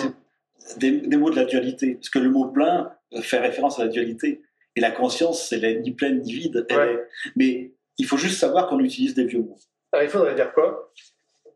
Des, 0.78 0.92
des, 0.92 1.18
mots 1.18 1.30
de 1.30 1.36
la 1.36 1.46
dualité. 1.46 1.96
Parce 1.96 2.10
que 2.10 2.20
le 2.20 2.30
mot 2.30 2.48
plein 2.48 2.94
fait 3.22 3.40
référence 3.40 3.80
à 3.80 3.86
la 3.86 3.90
dualité. 3.90 4.42
Et 4.76 4.82
la 4.82 4.92
conscience, 4.92 5.48
c'est 5.50 5.60
ni 5.82 5.92
pleine 5.92 6.22
ni 6.22 6.34
vide. 6.34 6.66
Ouais. 6.70 6.94
Est... 6.94 7.08
Mais 7.36 7.74
il 7.98 8.06
faut 8.06 8.18
juste 8.18 8.40
savoir 8.40 8.68
qu'on 8.68 8.80
utilise 8.80 9.14
des 9.14 9.26
vieux 9.26 9.42
mots. 9.42 9.60
Alors, 9.92 10.04
il 10.04 10.10
faudrait 10.10 10.36
dire 10.36 10.54
quoi? 10.54 10.92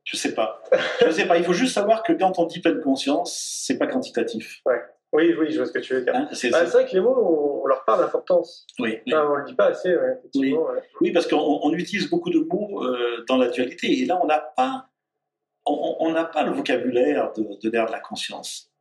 Je 0.03 0.17
sais 0.17 0.35
pas. 0.35 0.61
Je 1.01 1.09
sais 1.11 1.25
pas. 1.25 1.37
Il 1.37 1.43
faut 1.43 1.53
juste 1.53 1.73
savoir 1.73 2.03
que 2.03 2.13
quand 2.13 2.37
on 2.37 2.45
dit 2.45 2.59
pleine 2.59 2.81
conscience, 2.81 3.63
c'est 3.65 3.77
pas 3.77 3.87
quantitatif. 3.87 4.61
Ouais. 4.65 4.81
Oui, 5.13 5.33
oui, 5.39 5.49
je 5.49 5.57
vois 5.57 5.65
ce 5.65 5.71
que 5.71 5.79
tu 5.79 5.93
veux 5.93 6.01
dire. 6.01 6.13
Hein, 6.13 6.27
c'est 6.33 6.49
bah, 6.49 6.65
vrai 6.65 6.85
que 6.85 6.91
les 6.91 6.99
mots, 6.99 7.15
on, 7.17 7.63
on 7.63 7.67
leur 7.67 7.85
parle 7.85 8.01
d'importance. 8.01 8.67
Oui. 8.79 8.99
Enfin, 9.07 9.27
on 9.31 9.35
le 9.35 9.45
dit 9.45 9.53
pas 9.53 9.67
assez, 9.67 9.95
ouais, 9.95 10.19
oui. 10.35 10.53
Ouais. 10.53 10.81
oui, 10.99 11.11
parce 11.11 11.25
qu'on 11.25 11.37
on 11.37 11.71
utilise 11.73 12.09
beaucoup 12.09 12.29
de 12.29 12.39
mots 12.39 12.83
euh, 12.83 13.23
dans 13.27 13.37
la 13.37 13.47
dualité, 13.47 14.01
et 14.01 14.05
là, 14.05 14.19
on 14.21 14.27
n'a 14.27 14.39
pas, 14.39 14.89
on 15.65 16.11
n'a 16.11 16.25
pas 16.25 16.43
le 16.43 16.51
vocabulaire 16.51 17.31
de, 17.31 17.43
de 17.63 17.69
l'ère 17.69 17.85
de 17.85 17.91
la 17.91 18.01
conscience. 18.01 18.71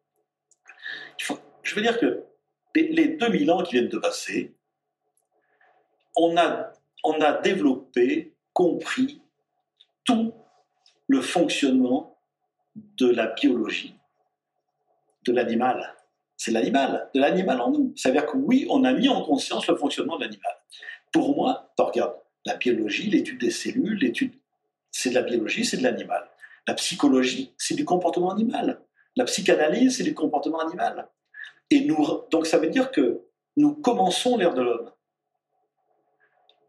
Je 1.19 1.75
veux 1.75 1.83
dire 1.83 1.99
que 1.99 2.25
les, 2.75 2.89
les 2.89 3.09
2000 3.09 3.51
ans 3.51 3.63
qui 3.63 3.73
viennent 3.73 3.89
de 3.89 3.99
passer, 3.99 4.55
on 6.17 6.37
a, 6.37 6.73
on 7.05 7.21
a 7.21 7.33
développé, 7.33 8.35
compris 8.53 9.21
tout 10.05 10.33
le 11.09 11.21
fonctionnement 11.21 12.19
de 12.77 13.09
la 13.09 13.27
biologie 13.27 13.95
de 15.25 15.33
l'animal. 15.33 15.95
C'est 16.37 16.51
l'animal, 16.51 17.11
de 17.15 17.21
l'animal 17.21 17.61
en 17.61 17.71
nous. 17.71 17.93
Ça 17.97 18.11
veut 18.11 18.17
dire 18.17 18.27
que 18.27 18.37
oui, 18.37 18.67
on 18.69 18.85
a 18.85 18.93
mis 18.93 19.09
en 19.09 19.23
conscience 19.23 19.67
le 19.67 19.77
fonctionnement 19.77 20.17
de 20.17 20.25
l'animal. 20.25 20.53
Pour 21.13 21.35
moi, 21.35 21.73
regarde, 21.79 22.15
la 22.45 22.57
biologie, 22.57 23.09
l'étude 23.09 23.41
des 23.41 23.51
cellules, 23.51 23.99
l'étude, 23.99 24.35
c'est 24.91 25.11
de 25.11 25.15
la 25.15 25.23
biologie, 25.23 25.65
c'est 25.65 25.79
de 25.79 25.83
l'animal. 25.83 26.29
La 26.67 26.75
psychologie, 26.75 27.55
c'est 27.57 27.75
du 27.75 27.85
comportement 27.85 28.31
animal. 28.31 28.81
La 29.17 29.25
psychanalyse, 29.25 29.97
c'est 29.97 30.05
du 30.05 30.15
comportement 30.15 30.61
animal. 30.61 31.09
Et 31.71 31.85
nous, 31.85 32.07
donc 32.31 32.47
ça 32.47 32.59
veut 32.59 32.69
dire 32.69 32.91
que 32.91 33.23
nous 33.57 33.75
commençons 33.75 34.37
l'ère 34.37 34.55
de 34.55 34.63
l'homme. 34.63 34.91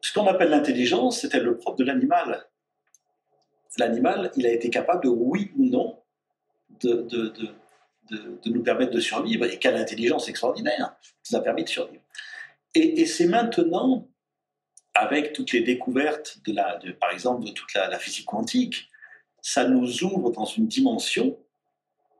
Ce 0.02 0.14
qu'on 0.14 0.28
appelle 0.28 0.50
l'intelligence, 0.50 1.22
c'était 1.22 1.40
le 1.40 1.58
propre 1.58 1.78
de 1.78 1.84
l'animal. 1.84 2.48
L'animal, 3.78 4.32
il 4.36 4.46
a 4.46 4.52
été 4.52 4.70
capable 4.70 5.04
de, 5.04 5.10
oui 5.10 5.52
ou 5.58 5.66
non, 5.66 6.04
de, 6.82 7.08
nous 8.46 8.64
permettre 8.64 8.92
de 8.92 9.00
survivre. 9.00 9.46
Et 9.46 9.58
quelle 9.58 9.76
intelligence 9.76 10.30
extraordinaire 10.30 10.96
nous 11.30 11.38
a 11.38 11.42
permis 11.42 11.64
de 11.64 11.70
survivre. 11.70 12.04
Et, 12.76 13.06
c'est 13.06 13.28
maintenant, 13.28 14.08
avec 14.94 15.34
toutes 15.34 15.52
les 15.54 15.62
découvertes, 15.62 16.38
de 16.46 16.54
la, 16.54 16.80
par 17.00 17.12
exemple, 17.12 17.46
de 17.46 17.52
toute 17.52 17.74
la 17.74 17.98
physique 17.98 18.26
quantique, 18.26 18.90
ça 19.42 19.68
nous 19.68 20.04
ouvre 20.04 20.32
dans 20.32 20.46
une 20.46 20.68
dimension 20.68 21.38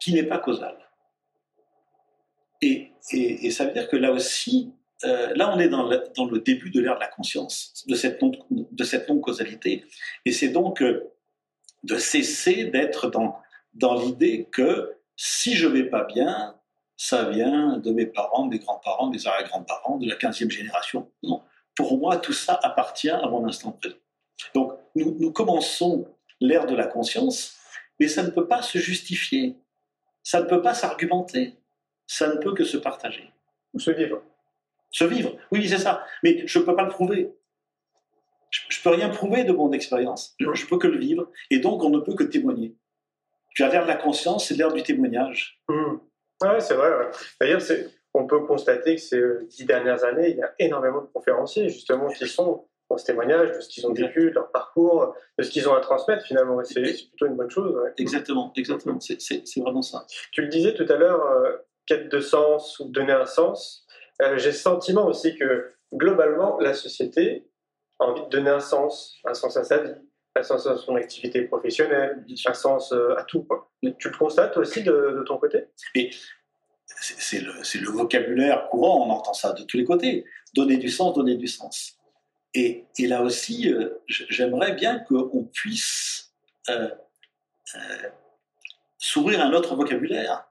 qui 0.06 0.14
n'est 0.14 0.22
pas 0.24 0.38
causale. 0.38 0.78
Et, 2.62 2.92
ça 3.50 3.66
veut 3.66 3.74
dire 3.74 3.90
que 3.90 3.96
là 3.96 4.12
aussi, 4.12 4.72
euh, 5.04 5.34
là 5.36 5.52
on 5.52 5.60
est 5.60 5.68
dans 5.68 5.88
le, 5.88 6.40
début 6.40 6.70
de 6.70 6.80
l'ère 6.80 6.94
de 6.94 7.00
la 7.00 7.08
conscience, 7.08 7.84
de 7.88 7.96
cette 7.96 8.22
non, 8.22 8.32
de 8.52 8.84
cette 8.84 9.10
non 9.10 9.20
causalité, 9.20 9.84
et 10.26 10.32
c'est 10.32 10.50
donc 10.50 10.84
euh, 10.84 11.12
de 11.84 11.98
cesser 11.98 12.66
d'être 12.66 13.10
dans 13.10 13.40
dans 13.74 13.96
l'idée 14.00 14.48
que 14.52 14.96
si 15.16 15.56
je 15.56 15.68
vais 15.68 15.86
pas 15.86 16.04
bien, 16.04 16.56
ça 16.98 17.28
vient 17.30 17.78
de 17.78 17.92
mes 17.92 18.06
parents, 18.06 18.46
de 18.46 18.52
mes 18.52 18.60
grands-parents, 18.60 19.08
de 19.08 19.16
mes 19.18 19.28
arrière-grands-parents, 19.28 19.98
de 19.98 20.08
la 20.08 20.16
15e 20.16 20.52
génération. 20.52 21.12
Non, 21.24 21.42
pour 21.76 21.98
moi 21.98 22.18
tout 22.18 22.34
ça 22.34 22.60
appartient 22.62 23.10
à 23.10 23.28
mon 23.28 23.48
instant 23.48 23.72
présent. 23.72 23.98
Donc 24.54 24.74
nous 24.96 25.32
commençons 25.32 26.08
l'ère 26.40 26.68
de 26.68 26.76
la 26.76 26.86
conscience, 26.86 27.58
mais 28.00 28.08
ça 28.08 28.22
ne 28.22 28.30
peut 28.30 28.48
pas 28.48 28.62
se 28.62 28.78
justifier, 28.78 29.58
ça 30.26 30.42
ne 30.42 30.46
peut 30.46 30.62
pas 30.62 30.74
s'argumenter 30.74 31.58
ça 32.08 32.28
ne 32.28 32.40
peut 32.40 32.54
que 32.54 32.64
se 32.64 32.78
partager. 32.78 33.32
Ou 33.74 33.80
se 33.80 33.92
vivre. 33.92 34.22
Se 34.92 35.04
vivre, 35.04 35.36
oui, 35.52 35.68
c'est 35.68 35.78
ça. 35.78 36.06
Mais 36.24 36.48
je 36.48 36.60
ne 36.60 36.64
peux 36.64 36.76
pas 36.76 36.84
le 36.84 36.90
prouver. 36.90 37.34
Je 38.50 38.80
ne 38.80 38.84
peux 38.84 38.90
rien 38.96 39.10
prouver 39.10 39.44
de 39.44 39.52
mon 39.52 39.72
expérience. 39.74 40.36
Je 40.40 40.46
ne 40.46 40.70
peux 40.70 40.78
que 40.78 40.88
le 40.88 40.98
vivre. 40.98 41.30
Et 41.50 41.60
donc, 41.60 41.84
on 41.84 41.90
ne 41.90 42.00
peut 42.00 42.14
que 42.14 42.24
témoigner. 42.24 42.76
Tu 43.54 43.64
as 43.64 43.70
l'ère 43.70 43.84
de 43.84 43.88
la 43.88 43.98
conscience, 43.98 44.48
c'est 44.48 44.56
l'ère 44.56 44.72
du 44.72 44.84
témoignage. 44.84 45.62
Mmh. 45.68 45.98
Ouais, 46.44 46.60
c'est 46.62 46.76
vrai. 46.76 46.90
Ouais. 46.90 47.12
D'ailleurs, 47.42 47.62
on 48.14 48.28
peut 48.28 48.46
constater 48.46 48.96
que 48.96 49.02
ces 49.02 49.22
dix 49.50 49.66
dernières 49.66 50.04
années, 50.06 50.30
il 50.30 50.38
y 50.38 50.44
a 50.44 50.54
énormément 50.60 51.02
de 51.02 51.08
conférenciers, 51.08 51.70
justement, 51.70 52.08
qui 52.08 52.28
sont 52.28 52.66
dans 52.90 52.98
ce 52.98 53.06
témoignage 53.06 53.52
de 53.52 53.62
ce 53.62 53.70
qu'ils 53.70 53.88
ont 53.88 53.94
vécu, 53.94 54.30
de 54.30 54.36
leur 54.36 54.52
parcours, 54.52 55.16
de 55.38 55.44
ce 55.44 55.50
qu'ils 55.50 55.68
ont 55.68 55.74
à 55.74 55.82
transmettre 55.82 56.26
finalement. 56.26 56.64
C'est 56.64 56.82
plutôt 56.82 57.26
une 57.26 57.36
bonne 57.36 57.50
chose. 57.50 57.76
Ouais. 57.76 57.92
Exactement, 57.98 58.52
exactement. 58.56 59.00
C'est 59.00 59.60
vraiment 59.60 59.82
ça. 59.82 60.06
Tu 60.32 60.42
le 60.42 60.48
disais 60.48 60.74
tout 60.74 60.86
à 60.90 60.96
l'heure, 60.96 61.26
euh, 61.26 61.58
quête 61.86 62.10
de 62.10 62.20
sens 62.20 62.80
ou 62.80 62.90
donner 62.90 63.14
un 63.14 63.26
sens. 63.26 63.86
Euh, 64.22 64.38
J'ai 64.38 64.50
le 64.50 64.56
sentiment 64.56 65.08
aussi 65.08 65.36
que 65.36 65.74
globalement, 65.94 66.60
la 66.60 66.74
société 66.74 67.48
a 68.00 68.06
envie 68.06 68.24
de 68.24 68.30
donner 68.30 68.50
un 68.50 68.60
sens, 68.60 69.18
un 69.26 69.34
sens 69.34 69.58
à 69.58 69.64
sa 69.64 69.80
vie, 69.80 69.94
un 70.36 70.44
sens 70.44 70.68
à 70.68 70.78
son 70.78 70.96
activité 70.96 71.42
professionnelle, 71.44 72.24
un 72.46 72.54
sens 72.54 72.92
euh, 72.92 73.16
à 73.18 73.24
tout. 73.24 73.44
Quoi. 73.44 73.72
Tu 73.98 74.10
le 74.10 74.18
constates 74.18 74.58
aussi 74.58 74.84
de, 74.84 74.92
de 74.92 75.24
ton 75.24 75.38
côté? 75.38 75.66
Et 75.96 76.12
c'est 76.86 77.40
le, 77.40 77.52
le, 77.54 77.90
vocabulaire 77.90 78.68
courant, 78.70 79.08
on 79.08 79.10
entend 79.10 79.34
ça 79.34 79.54
de 79.54 79.64
tous 79.64 79.78
les 79.78 79.86
côtés. 79.86 80.26
Donner 80.54 80.78
du 80.78 80.90
sens, 80.90 81.14
donner 81.16 81.36
du 81.36 81.48
sens. 81.48 81.98
Et, 82.56 82.86
et 82.98 83.08
là 83.08 83.22
aussi, 83.22 83.72
euh, 83.72 84.02
j'aimerais 84.08 84.74
bien 84.74 85.00
qu'on 85.00 85.44
puisse 85.54 86.34
euh, 86.70 86.90
s'ouvrir 88.98 89.42
un 89.42 89.54
autre 89.54 89.76
vocabulaire 89.76 90.48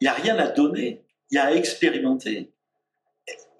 il 0.00 0.04
n'y 0.04 0.08
a 0.08 0.14
rien 0.14 0.38
à 0.38 0.48
donner, 0.48 1.04
il 1.30 1.36
y 1.36 1.38
a 1.38 1.46
à 1.46 1.52
expérimenter. 1.52 2.52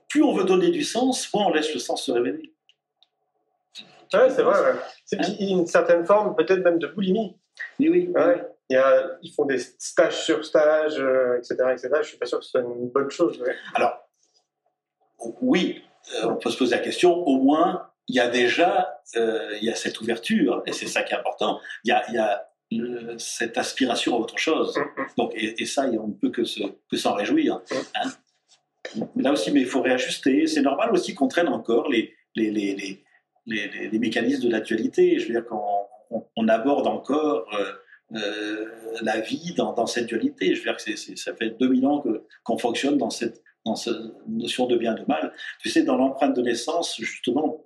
Plus 0.08 0.22
on 0.22 0.34
veut 0.34 0.44
donner 0.44 0.70
du 0.70 0.82
sens, 0.82 1.32
moins 1.32 1.46
on 1.46 1.52
laisse 1.52 1.72
le 1.72 1.80
sens 1.80 2.04
se 2.04 2.10
révéler. 2.10 2.54
Ouais, 4.12 4.28
c'est 4.30 4.42
vrai. 4.42 4.60
Ouais. 4.60 4.80
C'est 5.04 5.20
hein 5.20 5.34
une 5.38 5.66
certaine 5.66 6.04
forme, 6.04 6.34
peut-être 6.34 6.64
même 6.64 6.78
de 6.78 6.88
boulimie. 6.88 7.36
Oui, 7.78 7.88
oui. 7.90 8.08
Ouais. 8.08 8.44
Il 8.68 8.74
y 8.74 8.76
a, 8.76 9.18
ils 9.22 9.32
font 9.32 9.44
des 9.44 9.58
stages 9.58 10.24
sur 10.24 10.44
stages, 10.44 10.98
euh, 10.98 11.38
etc., 11.38 11.54
etc. 11.72 11.90
Je 12.02 12.08
suis 12.08 12.18
pas 12.18 12.26
sûr 12.26 12.38
que 12.38 12.44
ce 12.44 12.50
soit 12.50 12.60
une 12.60 12.88
bonne 12.88 13.10
chose. 13.10 13.40
Ouais. 13.40 13.54
Alors, 13.74 14.08
oui, 15.42 15.84
euh, 15.84 15.89
on 16.24 16.36
peut 16.36 16.50
se 16.50 16.58
poser 16.58 16.76
la 16.76 16.82
question. 16.82 17.14
Au 17.26 17.38
moins, 17.38 17.90
il 18.10 18.16
y 18.16 18.20
a 18.20 18.28
déjà, 18.28 19.00
euh, 19.16 19.56
il 19.60 19.64
y 19.64 19.70
a 19.70 19.74
cette 19.74 20.00
ouverture, 20.00 20.62
et 20.66 20.72
c'est 20.72 20.88
ça 20.88 21.02
qui 21.02 21.14
est 21.14 21.16
important. 21.16 21.60
Il 21.84 21.88
y 21.88 21.92
a, 21.92 22.02
il 22.08 22.14
y 22.14 22.18
a 22.18 22.48
le, 22.72 23.18
cette 23.18 23.56
aspiration 23.56 24.16
à 24.16 24.18
autre 24.18 24.38
chose. 24.38 24.78
Donc, 25.16 25.32
et, 25.34 25.62
et 25.62 25.66
ça, 25.66 25.86
on 25.86 26.08
ne 26.08 26.12
peut 26.12 26.30
que 26.30 26.44
s'en 26.44 26.68
que 26.90 27.08
réjouir. 27.08 27.60
Hein. 27.96 28.10
Mais 29.14 29.22
là 29.22 29.32
aussi, 29.32 29.52
mais 29.52 29.60
il 29.60 29.66
faut 29.66 29.82
réajuster. 29.82 30.46
C'est 30.46 30.62
normal 30.62 30.90
aussi 30.92 31.14
qu'on 31.14 31.28
traîne 31.28 31.48
encore 31.48 31.88
les, 31.88 32.12
les, 32.34 32.50
les, 32.50 32.74
les, 32.74 33.04
les, 33.46 33.88
les 33.88 33.98
mécanismes 33.98 34.42
de 34.42 34.50
l'actualité. 34.50 35.18
Je 35.18 35.28
veux 35.28 35.34
dire 35.34 35.46
qu'on 35.46 35.62
on, 36.10 36.24
on 36.36 36.48
aborde 36.48 36.86
encore 36.88 37.46
euh, 37.54 37.72
euh, 38.16 38.66
la 39.02 39.20
vie 39.20 39.54
dans, 39.56 39.72
dans, 39.72 39.86
cette 39.86 40.06
dualité. 40.06 40.54
Je 40.54 40.60
veux 40.60 40.64
dire 40.64 40.76
que 40.76 40.82
c 40.82 40.92
est, 40.92 40.96
c 40.96 41.12
est, 41.12 41.16
ça 41.16 41.34
fait 41.34 41.50
2000 41.50 41.86
ans 41.86 42.02
qu'on 42.42 42.56
qu 42.56 42.60
fonctionne 42.60 42.98
dans 42.98 43.10
cette, 43.10 43.42
dans 43.64 43.76
cette 43.76 43.96
notion 44.26 44.66
de 44.66 44.76
bien 44.76 44.94
de 44.94 45.04
mal. 45.06 45.32
Tu 45.60 45.68
sais, 45.68 45.82
dans 45.82 45.96
l'empreinte 45.96 46.34
de 46.34 46.42
naissance, 46.42 46.96
justement, 46.98 47.64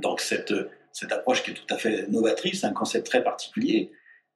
donc 0.00 0.20
cette, 0.20 0.54
cette 0.92 1.12
approche 1.12 1.42
qui 1.42 1.52
est 1.52 1.54
tout 1.54 1.74
à 1.74 1.78
fait 1.78 2.08
novatrice, 2.08 2.64
un 2.64 2.72
concept 2.72 3.06
très 3.06 3.22
particulier, 3.22 3.92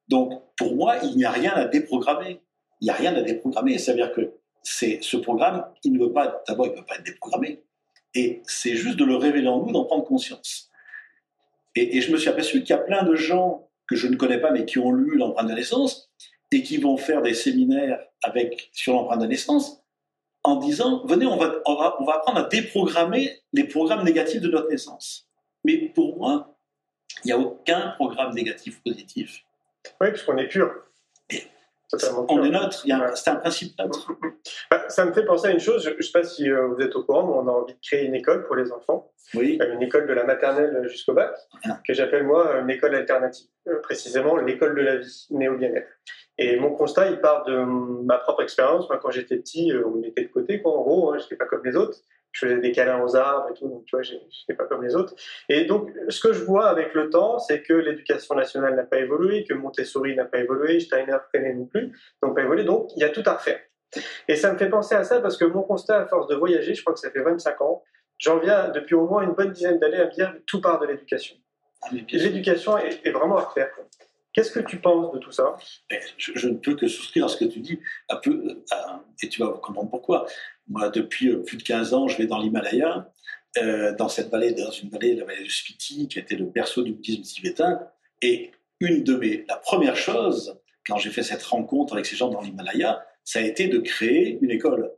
donc, 0.08 0.42
pour 0.56 0.76
moi, 0.76 0.98
il 1.02 1.16
n'y 1.16 1.24
a 1.24 1.30
rien 1.30 1.52
à 1.52 1.64
déprogrammer. 1.66 2.40
Il 2.80 2.84
n'y 2.84 2.90
a 2.90 2.94
rien 2.94 3.14
à 3.14 3.22
déprogrammer. 3.22 3.78
C'est-à-dire 3.78 4.12
que 4.12 4.34
c'est 4.62 4.98
ce 5.02 5.16
programme, 5.16 5.64
il 5.82 5.92
ne 5.92 5.98
veut 5.98 6.12
pas, 6.12 6.42
d'abord, 6.46 6.66
il 6.66 6.70
ne 6.70 6.76
peut 6.76 6.84
pas 6.84 6.96
être 6.96 7.04
déprogrammé. 7.04 7.62
Et 8.14 8.42
c'est 8.46 8.74
juste 8.74 8.96
de 8.98 9.04
le 9.04 9.16
révéler 9.16 9.48
en 9.48 9.64
nous, 9.64 9.72
d'en 9.72 9.84
prendre 9.84 10.04
conscience. 10.04 10.70
Et, 11.74 11.96
et, 11.96 12.00
je 12.00 12.10
me 12.12 12.16
suis 12.16 12.28
aperçu 12.28 12.60
qu'il 12.60 12.70
y 12.70 12.72
a 12.72 12.78
plein 12.78 13.02
de 13.02 13.14
gens 13.14 13.68
que 13.86 13.96
je 13.96 14.06
ne 14.06 14.16
connais 14.16 14.40
pas, 14.40 14.50
mais 14.50 14.64
qui 14.64 14.78
ont 14.78 14.92
lu 14.92 15.16
l'empreinte 15.16 15.48
de 15.48 15.54
naissance 15.54 16.10
et 16.52 16.62
qui 16.62 16.78
vont 16.78 16.96
faire 16.96 17.22
des 17.22 17.34
séminaires 17.34 18.00
avec, 18.22 18.70
sur 18.72 18.94
l'empreinte 18.94 19.20
de 19.20 19.26
naissance 19.26 19.82
en 20.46 20.56
disant, 20.56 21.02
venez, 21.06 21.26
on 21.26 21.36
va, 21.36 21.54
on 21.66 21.74
va, 21.74 21.96
on 22.00 22.04
va 22.04 22.14
apprendre 22.14 22.38
à 22.38 22.44
déprogrammer 22.48 23.40
les 23.52 23.64
programmes 23.64 24.04
négatifs 24.04 24.40
de 24.40 24.48
notre 24.48 24.68
naissance. 24.68 25.28
Mais 25.64 25.76
pour 25.94 26.16
moi, 26.18 26.56
il 27.24 27.28
n'y 27.28 27.32
a 27.32 27.38
aucun 27.38 27.94
programme 27.96 28.32
négatif 28.34 28.82
positif. 28.82 29.42
Oui, 30.00 30.10
puisqu'on 30.10 30.36
est 30.38 30.48
pur. 30.48 30.72
On 32.28 32.42
est 32.44 32.50
neutre, 32.50 32.84
Ouais. 32.84 33.10
c'est 33.14 33.30
un 33.30 33.36
principe 33.36 33.78
neutre. 33.78 34.10
Bah, 34.70 34.88
ça 34.88 35.04
me 35.04 35.12
fait 35.12 35.24
penser 35.24 35.48
à 35.48 35.50
une 35.52 35.60
chose, 35.60 35.84
je 35.84 35.90
ne 35.90 36.00
sais 36.02 36.12
pas 36.12 36.22
si 36.24 36.48
euh, 36.50 36.66
vous 36.68 36.80
êtes 36.80 36.94
au 36.96 37.02
courant, 37.04 37.24
mais 37.26 37.32
on 37.34 37.48
a 37.48 37.52
envie 37.62 37.74
de 37.74 37.78
créer 37.80 38.04
une 38.04 38.14
école 38.14 38.44
pour 38.46 38.54
les 38.56 38.70
enfants, 38.72 39.12
Oui, 39.34 39.58
euh, 39.60 39.72
une 39.74 39.82
école 39.82 40.06
de 40.06 40.12
la 40.12 40.24
maternelle 40.24 40.86
jusqu'au 40.88 41.14
bac, 41.14 41.32
Ah. 41.64 41.80
que 41.86 41.94
j'appelle 41.94 42.24
moi 42.24 42.58
une 42.60 42.70
école 42.70 42.94
alternative, 42.94 43.46
euh, 43.68 43.80
précisément 43.82 44.36
l'école 44.36 44.74
de 44.76 44.82
la 44.82 44.96
vie, 44.96 45.26
au 45.30 45.56
bien-être. 45.56 45.88
Et 46.38 46.56
mon 46.56 46.70
constat, 46.74 47.10
il 47.10 47.20
part 47.20 47.44
de 47.44 47.56
ma 48.04 48.18
propre 48.18 48.42
expérience. 48.42 48.88
Moi, 48.88 48.98
quand 49.02 49.10
j'étais 49.10 49.36
petit, 49.38 49.72
euh, 49.72 49.84
on 49.86 49.90
me 49.92 50.00
mettait 50.02 50.22
de 50.24 50.28
côté, 50.28 50.60
quoi, 50.60 50.72
en 50.76 50.82
gros, 50.82 51.12
hein, 51.12 51.18
je 51.18 51.24
n'étais 51.24 51.36
pas 51.36 51.46
comme 51.46 51.64
les 51.64 51.76
autres. 51.76 51.98
Je 52.32 52.44
faisais 52.46 52.58
des 52.58 52.72
câlins 52.72 53.02
aux 53.02 53.16
arbres 53.16 53.48
et 53.50 53.54
tout, 53.54 53.66
donc 53.66 53.84
tu 53.86 53.96
vois, 53.96 54.02
j'ai- 54.02 54.20
j'étais 54.28 54.52
pas 54.54 54.64
comme 54.64 54.82
les 54.84 54.94
autres. 54.94 55.14
Et 55.48 55.64
donc, 55.64 55.90
ce 56.10 56.20
que 56.20 56.34
je 56.34 56.44
vois 56.44 56.66
avec 56.68 56.92
le 56.92 57.08
temps, 57.08 57.38
c'est 57.38 57.62
que 57.62 57.72
l'éducation 57.72 58.34
nationale 58.34 58.74
n'a 58.76 58.84
pas 58.84 58.98
évolué, 58.98 59.44
que 59.44 59.54
Montessori 59.54 60.14
n'a 60.14 60.26
pas 60.26 60.38
évolué, 60.40 60.78
Steiner, 60.80 61.16
Freinet 61.30 61.54
non 61.54 61.64
plus, 61.64 61.96
n'ont 62.22 62.34
pas 62.34 62.42
évolué, 62.42 62.64
donc 62.64 62.90
il 62.96 63.00
y 63.00 63.04
a 63.04 63.08
tout 63.08 63.22
à 63.24 63.32
refaire. 63.34 63.60
Et 64.28 64.36
ça 64.36 64.52
me 64.52 64.58
fait 64.58 64.68
penser 64.68 64.94
à 64.94 65.04
ça 65.04 65.20
parce 65.20 65.38
que 65.38 65.46
mon 65.46 65.62
constat, 65.62 66.00
à 66.00 66.06
force 66.06 66.26
de 66.26 66.34
voyager, 66.34 66.74
je 66.74 66.82
crois 66.82 66.92
que 66.92 67.00
ça 67.00 67.10
fait 67.10 67.22
25 67.22 67.62
ans, 67.62 67.82
j'en 68.18 68.38
viens 68.38 68.68
depuis 68.68 68.94
au 68.96 69.06
moins 69.08 69.22
une 69.22 69.32
bonne 69.32 69.52
dizaine 69.52 69.78
d'années 69.78 70.00
à 70.00 70.06
me 70.06 70.10
dire 70.10 70.34
que 70.34 70.38
tout 70.46 70.60
part 70.60 70.78
de 70.80 70.86
l'éducation. 70.86 71.36
Ah. 71.84 71.88
L'éducation 72.12 72.76
est, 72.76 73.00
est 73.06 73.10
vraiment 73.12 73.38
à 73.38 73.42
refaire. 73.44 73.74
quoi. 73.74 73.84
Qu'est-ce 74.36 74.52
que 74.52 74.60
tu 74.60 74.76
penses 74.78 75.14
de 75.14 75.18
tout 75.18 75.32
ça? 75.32 75.56
Mais 75.90 75.98
Je, 76.18 76.32
je 76.34 76.48
ne 76.48 76.58
peux 76.58 76.76
que 76.76 76.86
souscrire 76.88 77.24
à 77.24 77.28
ce 77.28 77.38
que 77.38 77.46
tu 77.46 77.60
dis, 77.60 77.80
un 78.10 78.16
peu, 78.16 78.62
à- 78.70 79.02
et 79.22 79.28
tu 79.30 79.40
vas 79.40 79.48
comprendre 79.48 79.88
pourquoi. 79.88 80.26
Moi, 80.68 80.90
depuis 80.90 81.30
euh, 81.30 81.38
plus 81.42 81.56
de 81.56 81.62
15 81.62 81.94
ans, 81.94 82.06
je 82.06 82.18
vais 82.18 82.26
dans 82.26 82.38
l'Himalaya, 82.38 83.10
euh, 83.56 83.94
dans 83.96 84.10
cette 84.10 84.28
vallée, 84.28 84.52
dans 84.52 84.70
une 84.70 84.90
vallée, 84.90 85.14
la 85.14 85.24
vallée 85.24 85.42
du 85.42 85.48
Spiti, 85.50 86.06
qui 86.06 86.18
a 86.18 86.22
été 86.22 86.36
le 86.36 86.44
berceau 86.44 86.82
du 86.82 86.92
bouddhisme 86.92 87.22
tibétain. 87.22 87.80
Et 88.20 88.50
une 88.80 89.02
de 89.04 89.14
mes, 89.16 89.46
la 89.48 89.56
première 89.56 89.96
chose, 89.96 90.60
quand 90.86 90.98
j'ai 90.98 91.10
fait 91.10 91.22
cette 91.22 91.42
rencontre 91.42 91.94
avec 91.94 92.04
ces 92.04 92.14
gens 92.16 92.28
dans 92.28 92.42
l'Himalaya, 92.42 93.06
ça 93.24 93.38
a 93.38 93.42
été 93.42 93.68
de 93.68 93.78
créer 93.78 94.38
une 94.42 94.50
école. 94.50 94.92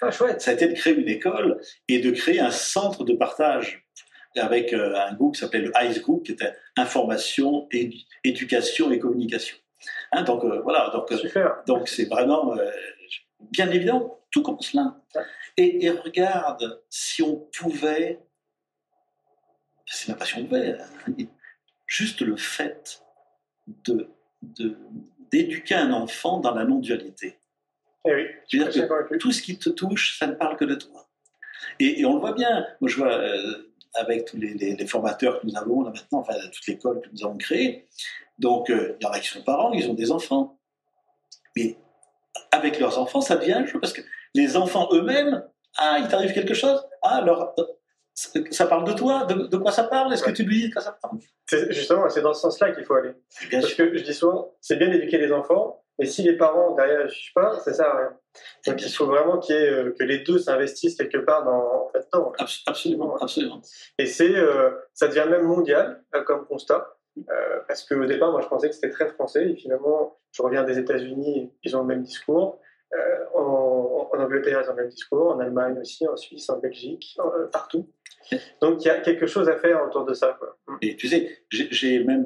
Ah, 0.00 0.10
chouette 0.10 0.40
Ça 0.40 0.50
a 0.50 0.54
été 0.54 0.66
de 0.66 0.74
créer 0.74 0.94
une 0.94 1.08
école 1.08 1.60
et 1.86 2.00
de 2.00 2.10
créer 2.10 2.40
un 2.40 2.50
centre 2.50 3.04
de 3.04 3.12
partage 3.14 3.86
avec 4.36 4.72
euh, 4.72 4.94
un 4.96 5.14
groupe 5.14 5.34
qui 5.34 5.40
s'appelait 5.40 5.60
le 5.60 5.72
ICE 5.82 6.00
Group, 6.00 6.24
qui 6.24 6.32
était 6.32 6.54
information, 6.76 7.68
édu- 7.70 8.06
éducation 8.24 8.90
et 8.90 8.98
communication. 8.98 9.56
Hein, 10.12 10.22
donc 10.22 10.44
euh, 10.44 10.60
voilà, 10.60 10.90
donc 10.90 11.10
euh, 11.12 11.48
donc 11.66 11.88
c'est 11.88 12.04
vraiment, 12.04 12.56
euh, 12.56 12.70
bien 13.50 13.70
évidemment, 13.70 14.20
tout 14.30 14.42
commence 14.42 14.72
là. 14.74 15.00
Et, 15.56 15.84
et 15.84 15.90
regarde, 15.90 16.82
si 16.88 17.22
on 17.22 17.36
pouvait, 17.36 18.20
c'est 19.86 20.08
même 20.08 20.16
pas 20.18 20.24
si 20.24 20.38
on 20.38 20.46
pouvait, 20.46 20.78
hein, 20.80 21.12
juste 21.86 22.20
le 22.22 22.36
fait 22.36 23.02
de 23.66 24.08
d'éduquer 25.30 25.76
un 25.76 25.92
enfant 25.92 26.40
dans 26.40 26.54
la 26.54 26.64
non-dualité. 26.64 27.38
Eh 28.04 28.14
oui, 28.14 28.26
que 28.50 29.16
tout 29.16 29.32
ce 29.32 29.40
qui 29.40 29.58
te 29.58 29.70
touche, 29.70 30.18
ça 30.18 30.26
ne 30.26 30.34
parle 30.34 30.56
que 30.56 30.64
de 30.64 30.74
toi. 30.74 31.08
Et, 31.78 32.00
et 32.00 32.04
on 32.04 32.14
le 32.14 32.20
voit 32.20 32.32
bien. 32.32 32.66
Moi, 32.80 32.90
je 32.90 32.96
vois 32.96 33.22
avec 33.94 34.24
tous 34.26 34.36
les, 34.36 34.54
les- 34.54 34.76
les 34.76 34.86
formateurs 34.86 35.40
que 35.40 35.46
nous 35.46 35.56
avons 35.56 35.82
là 35.82 35.90
maintenant, 35.90 36.20
enfin 36.20 36.34
toute 36.52 36.66
l'école 36.66 37.00
que 37.00 37.08
nous 37.12 37.24
avons 37.24 37.36
créée. 37.36 37.86
Donc, 38.38 38.70
euh, 38.70 38.96
il 39.00 39.04
y 39.04 39.06
en 39.06 39.10
a 39.10 39.20
qui 39.20 39.28
sont 39.28 39.42
parents, 39.42 39.72
ils 39.72 39.88
ont 39.90 39.94
des 39.94 40.10
enfants. 40.10 40.58
Mais 41.56 41.76
avec 42.50 42.78
leurs 42.80 42.98
enfants, 42.98 43.20
ça 43.20 43.36
devient 43.36 43.52
un 43.52 43.66
jeu 43.66 43.78
parce 43.78 43.92
que 43.92 44.00
les 44.34 44.56
enfants 44.56 44.88
eux-mêmes, 44.92 45.44
ah, 45.76 45.98
il 46.00 46.08
t'arrive 46.08 46.32
quelque 46.32 46.54
chose, 46.54 46.82
ah, 47.02 47.16
alors 47.16 47.54
euh, 47.58 47.64
ça 48.50 48.66
parle 48.66 48.84
de 48.86 48.92
toi, 48.92 49.24
de, 49.24 49.46
de 49.46 49.56
quoi 49.56 49.72
ça 49.72 49.84
parle? 49.84 50.12
Est-ce 50.12 50.24
Ouais. 50.24 50.32
que 50.32 50.36
tu 50.36 50.44
lui 50.44 50.62
dis 50.62 50.68
de 50.68 50.72
quoi 50.74 50.82
ça 50.82 50.92
parle? 51.00 51.18
Justement, 51.70 52.08
c'est 52.08 52.22
dans 52.22 52.32
ce 52.34 52.40
sens-là 52.40 52.72
qu'il 52.72 52.84
faut 52.84 52.94
aller. 52.94 53.12
Bien 53.50 53.60
Parce 53.60 53.72
sûr. 53.72 53.90
que 53.90 53.96
je 53.98 54.02
dis 54.02 54.14
souvent, 54.14 54.54
c'est 54.60 54.76
bien 54.76 54.88
d'éduquer 54.88 55.18
les 55.18 55.32
enfants, 55.32 55.81
mais 56.02 56.08
si 56.08 56.22
les 56.22 56.36
parents 56.36 56.74
derrière 56.74 57.04
ne 57.04 57.08
suivent 57.08 57.32
pas, 57.32 57.58
ça 57.60 57.72
sert 57.72 57.86
à 57.86 57.96
rien. 57.96 58.12
Donc 58.66 58.82
il 58.82 58.92
faut 58.92 59.06
vraiment 59.06 59.40
ait, 59.48 59.52
euh, 59.52 59.94
que 59.96 60.02
les 60.04 60.18
deux 60.18 60.38
s'investissent 60.38 60.96
quelque 60.96 61.18
part 61.18 61.44
dans 61.44 61.90
là-dedans. 61.94 62.32
Abs- 62.38 62.62
Absolument, 62.66 63.16
absolument. 63.18 63.60
Et 63.98 64.06
c'est, 64.06 64.34
euh, 64.34 64.70
ça 64.94 65.06
devient 65.06 65.26
même 65.30 65.44
mondial 65.44 66.02
euh, 66.16 66.22
comme 66.24 66.44
constat. 66.46 66.96
Euh, 67.18 67.60
parce 67.68 67.84
qu'au 67.84 68.04
départ, 68.06 68.32
moi, 68.32 68.40
je 68.40 68.48
pensais 68.48 68.68
que 68.68 68.74
c'était 68.74 68.90
très 68.90 69.08
français. 69.08 69.50
Et 69.50 69.54
finalement, 69.56 70.18
je 70.32 70.42
reviens 70.42 70.64
des 70.64 70.78
États-Unis, 70.78 71.52
ils 71.62 71.76
ont 71.76 71.82
le 71.82 71.86
même 71.86 72.02
discours. 72.02 72.58
En, 73.34 74.08
en 74.12 74.18
Angleterre, 74.18 74.62
ils 74.64 74.68
ont 74.70 74.74
le 74.74 74.82
même 74.82 74.90
discours. 74.90 75.30
En 75.34 75.38
Allemagne 75.38 75.78
aussi, 75.78 76.06
en 76.08 76.16
Suisse, 76.16 76.48
en 76.50 76.58
Belgique, 76.58 77.16
partout. 77.52 77.88
Donc, 78.60 78.82
il 78.84 78.88
y 78.88 78.90
a 78.90 78.98
quelque 79.00 79.26
chose 79.26 79.48
à 79.48 79.56
faire 79.56 79.84
autour 79.84 80.04
de 80.04 80.14
ça. 80.14 80.36
Quoi. 80.38 80.56
Et 80.80 80.96
tu 80.96 81.06
sais, 81.08 81.44
j'ai 81.50 82.02
même 82.04 82.24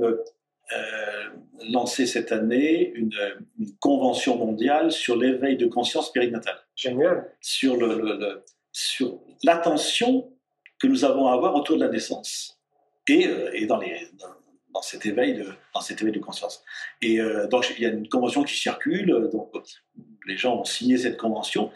euh, 0.75 1.29
lancé 1.71 2.07
cette 2.07 2.33
année 2.33 2.93
une, 2.95 3.13
une 3.59 3.77
convention 3.79 4.37
mondiale 4.37 4.91
sur 4.93 5.17
l'éveil 5.17 5.57
de 5.57 5.67
conscience 5.67 6.13
périnatale, 6.13 6.59
Génial. 6.75 7.31
sur 7.41 7.77
le, 7.77 8.01
le- 8.01 8.17
le- 8.19 8.45
sur 8.73 9.21
l'attention 9.45 10.33
que 10.79 10.87
nous 10.87 11.05
avons 11.05 11.29
à 11.29 11.33
avoir 11.35 11.55
autour 11.55 11.77
de 11.77 11.85
la 11.85 11.89
naissance 11.91 12.59
et, 13.09 13.27
euh, 13.29 13.51
et 13.55 13.67
dans 13.67 13.79
les 13.79 14.09
dans, 14.19 14.27
dans 14.75 14.83
cet 14.83 15.07
éveil 15.07 15.35
de 15.35 15.47
dans 15.73 15.81
cet 15.81 16.03
éveil 16.03 16.13
de 16.13 16.19
conscience. 16.19 16.63
Et 17.01 17.21
euh, 17.21 17.47
donc 17.49 17.73
il 17.79 17.83
y 17.83 17.87
a 17.87 17.91
une 17.91 18.09
convention 18.09 18.43
qui 18.43 18.57
circule, 18.57 19.29
donc 19.33 19.53
les 20.27 20.37
gens 20.37 20.61
ont 20.61 20.65
signé 20.65 20.99
cette 20.99 21.17
convention 21.17 21.71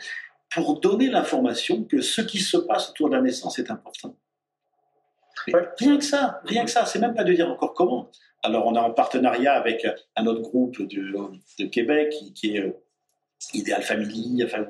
pour 0.52 0.80
donner 0.80 1.06
l'information 1.08 1.84
que 1.84 2.00
ce 2.02 2.20
qui 2.20 2.40
se 2.40 2.56
passe 2.56 2.90
autour 2.90 3.08
de 3.08 3.14
la 3.14 3.22
naissance 3.22 3.58
est 3.60 3.70
important. 3.70 4.16
Rien 5.78 5.98
que 5.98 6.04
ça, 6.04 6.40
rien 6.44 6.64
que 6.64 6.70
ça, 6.70 6.86
c'est 6.86 6.98
même 6.98 7.14
pas 7.14 7.24
de 7.24 7.32
dire 7.32 7.48
encore 7.48 7.74
comment. 7.74 8.10
Alors 8.42 8.66
on 8.66 8.74
est 8.74 8.78
en 8.78 8.92
partenariat 8.92 9.52
avec 9.52 9.86
un 10.16 10.26
autre 10.26 10.42
groupe 10.42 10.80
de, 10.82 11.12
de 11.58 11.66
Québec 11.66 12.14
qui, 12.34 12.56
est 12.56 12.60
euh, 12.60 12.72
Ideal 13.54 13.82
Family, 13.82 14.42
enfin, 14.44 14.66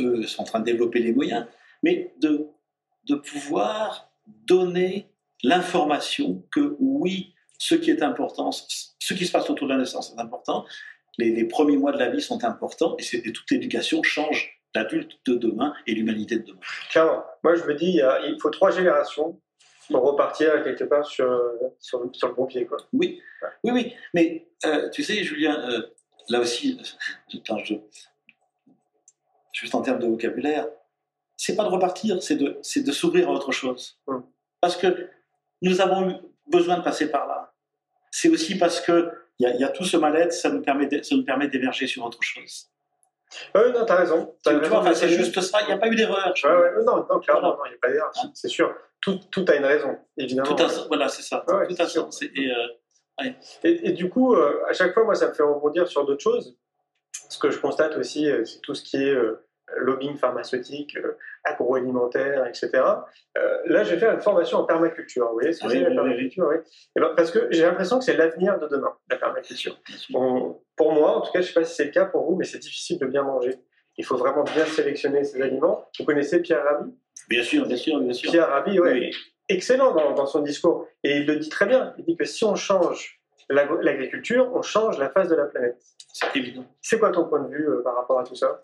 eux 0.00 0.22
sont 0.26 0.42
en 0.42 0.44
train 0.44 0.60
de 0.60 0.64
développer 0.64 1.00
les 1.00 1.12
moyens, 1.12 1.46
mais 1.82 2.14
de, 2.20 2.48
de 3.08 3.14
pouvoir 3.14 4.12
donner 4.26 5.08
l'information 5.42 6.44
que 6.50 6.76
oui, 6.80 7.34
ce 7.58 7.74
qui 7.74 7.90
est 7.90 8.02
important, 8.02 8.50
ce 8.52 9.14
qui 9.14 9.26
se 9.26 9.32
passe 9.32 9.48
autour 9.48 9.68
de 9.68 9.72
la 9.72 9.78
naissance 9.78 10.12
est 10.16 10.20
important, 10.20 10.64
les, 11.18 11.44
premiers 11.44 11.76
mois 11.76 11.92
de 11.92 11.98
la 11.98 12.10
vie 12.10 12.20
sont 12.20 12.44
importants, 12.44 12.96
et, 12.98 13.16
et 13.16 13.32
toute 13.32 13.50
l'éducation 13.50 14.02
change 14.02 14.55
l'adulte 14.74 15.12
de 15.26 15.34
demain 15.34 15.74
et 15.86 15.94
l'humanité 15.94 16.36
de 16.38 16.44
demain. 16.44 16.60
Clairement. 16.90 17.24
Moi, 17.42 17.54
je 17.56 17.64
me 17.64 17.74
dis, 17.74 18.00
il, 18.24 18.36
faut 18.40 18.50
trois 18.50 18.70
générations 18.70 19.40
pour 19.90 20.02
repartir 20.02 20.62
quelque 20.64 20.84
part 20.84 21.06
sur, 21.06 21.40
sur, 21.80 22.08
sur 22.12 22.28
le 22.28 22.34
bon 22.34 22.46
pied. 22.46 22.66
Quoi. 22.66 22.78
Oui, 22.92 23.20
oui, 23.64 23.70
oui. 23.72 23.94
Mais 24.14 24.48
euh, 24.64 24.90
tu 24.90 25.02
sais, 25.02 25.22
Julien, 25.24 25.56
euh, 25.70 25.82
là 26.28 26.40
aussi, 26.40 26.78
euh, 26.80 27.38
je, 27.64 27.74
juste 29.52 29.74
en 29.74 29.82
termes 29.82 29.98
de 30.00 30.06
vocabulaire, 30.06 30.66
c'est 31.36 31.54
pas 31.56 31.64
de 31.64 31.68
repartir, 31.68 32.22
c'est 32.22 32.36
de, 32.36 32.58
c'est 32.62 32.82
de 32.82 32.92
s'ouvrir 32.92 33.28
à 33.28 33.32
autre 33.32 33.52
chose. 33.52 33.98
Mm. 34.06 34.18
Parce 34.60 34.76
que 34.76 35.08
nous 35.62 35.80
avons 35.80 36.10
eu 36.10 36.14
besoin 36.50 36.78
de 36.78 36.82
passer 36.82 37.10
par 37.10 37.26
là. 37.26 37.54
C'est 38.10 38.28
aussi 38.28 38.56
parce 38.58 38.80
que 38.80 39.10
il 39.38 39.44
y, 39.44 39.46
a- 39.46 39.54
il 39.54 39.60
y 39.60 39.64
a 39.64 39.68
tout 39.68 39.84
ce 39.84 39.96
mal-être, 39.98 40.32
ça 40.32 40.48
nous 40.50 40.62
permet, 40.62 40.86
de- 40.86 41.02
ça 41.02 41.14
nous 41.14 41.24
permet 41.24 41.48
d'émerger 41.48 41.86
sur 41.86 42.04
autre 42.04 42.22
chose. 42.22 42.70
Non, 43.54 43.84
t'as 43.86 43.96
raison. 43.96 44.34
T'as 44.42 44.52
Tu, 44.52 44.56
raison 44.58 44.80
vois, 44.80 44.94
c'est 44.94 45.08
juste 45.08 45.40
ça. 45.40 45.58
Il 45.62 45.66
n'y 45.66 45.72
a 45.72 45.78
pas 45.78 45.88
eu 45.88 45.94
d'erreur. 45.96 46.32
Ouais, 46.44 46.50
ouais, 46.50 46.84
non, 46.84 47.06
non, 47.10 47.20
clairement, 47.20 47.56
il 47.66 47.70
n'y 47.70 47.74
a 47.74 47.78
pas 47.80 47.90
d'erreur, 47.90 48.12
c'est 48.34 48.48
sûr. 48.48 48.74
Tout, 49.00 49.20
tout 49.30 49.44
a 49.48 49.54
une 49.54 49.64
raison, 49.64 49.96
évidemment. 50.16 50.54
Tout 50.54 50.62
à, 50.62 50.66
voilà, 50.88 51.08
c'est 51.08 51.22
ça. 51.22 51.44
Ouais, 51.48 51.66
tout 51.68 51.74
sûr. 51.76 51.86
sens. 52.04 52.22
Et, 52.22 52.50
euh, 52.50 53.24
Et, 53.64 53.88
et 53.88 53.92
du 53.92 54.08
coup, 54.08 54.34
euh, 54.34 54.62
à 54.68 54.72
chaque 54.72 54.94
fois, 54.94 55.04
moi, 55.04 55.14
ça 55.14 55.28
me 55.28 55.34
fait 55.34 55.42
rebondir 55.42 55.86
sur 55.86 56.04
d'autres 56.04 56.22
choses. 56.22 56.56
Ce 57.28 57.38
que 57.38 57.50
je 57.50 57.58
constate 57.58 57.96
aussi, 57.96 58.28
euh, 58.28 58.44
c'est 58.44 58.60
tout 58.60 58.74
ce 58.74 58.82
qui 58.82 58.96
est 58.96 59.14
lobbying 59.76 60.16
pharmaceutique, 60.16 60.96
agroalimentaire, 61.44 62.46
etc. 62.46 62.70
Là, 63.66 63.84
je 63.84 63.90
vais 63.94 63.98
faire 63.98 64.12
une 64.14 64.20
formation 64.20 64.58
en 64.58 64.64
permaculture. 64.64 65.26
Vous 65.28 65.34
voyez 65.34 65.52
ce 65.52 65.60
que 65.60 65.66
Oui, 65.66 65.72
c'est 65.72 65.78
oui, 65.78 65.82
la 65.84 65.90
oui, 65.90 65.96
permaculture 65.96 66.46
oui. 66.48 66.56
Eh 66.96 67.00
ben, 67.00 67.14
Parce 67.16 67.30
que 67.30 67.48
j'ai 67.50 67.62
l'impression 67.62 67.98
que 67.98 68.04
c'est 68.04 68.16
l'avenir 68.16 68.58
de 68.58 68.68
demain, 68.68 68.94
la 69.10 69.16
permaculture. 69.16 69.76
Bon, 70.10 70.62
pour 70.76 70.92
moi, 70.92 71.16
en 71.16 71.20
tout 71.22 71.32
cas, 71.32 71.40
je 71.40 71.46
ne 71.46 71.48
sais 71.48 71.54
pas 71.54 71.64
si 71.64 71.74
c'est 71.74 71.84
le 71.86 71.90
cas 71.90 72.04
pour 72.04 72.24
vous, 72.30 72.36
mais 72.36 72.44
c'est 72.44 72.58
difficile 72.58 72.98
de 72.98 73.06
bien 73.06 73.22
manger. 73.22 73.54
Il 73.96 74.04
faut 74.04 74.16
vraiment 74.16 74.44
bien 74.44 74.66
sélectionner 74.66 75.24
ses 75.24 75.40
aliments. 75.40 75.86
Vous 75.98 76.04
connaissez 76.04 76.40
Pierre 76.40 76.62
Rabhi? 76.64 76.90
Bien 77.28 77.42
sûr, 77.42 77.66
bien 77.66 77.76
sûr, 77.76 77.98
bien 78.00 78.12
sûr. 78.12 78.30
Pierre 78.30 78.48
Rabhi, 78.48 78.78
ouais, 78.78 78.92
Oui. 78.92 79.10
excellent 79.48 79.92
dans, 79.94 80.12
dans 80.12 80.26
son 80.26 80.42
discours. 80.42 80.86
Et 81.02 81.16
il 81.18 81.26
le 81.26 81.36
dit 81.36 81.48
très 81.48 81.64
bien. 81.66 81.94
Il 81.98 82.04
dit 82.04 82.16
que 82.16 82.24
si 82.26 82.44
on 82.44 82.54
change 82.56 83.20
l'agriculture, 83.48 84.50
on 84.54 84.60
change 84.60 84.98
la 84.98 85.08
face 85.08 85.28
de 85.28 85.34
la 85.36 85.46
planète. 85.46 85.80
C'est 86.12 86.36
évident. 86.36 86.64
C'est 86.82 86.98
quoi 86.98 87.10
ton 87.10 87.24
point 87.26 87.40
de 87.42 87.48
vue 87.48 87.68
euh, 87.68 87.82
par 87.82 87.94
rapport 87.94 88.18
à 88.18 88.24
tout 88.24 88.34
ça? 88.34 88.60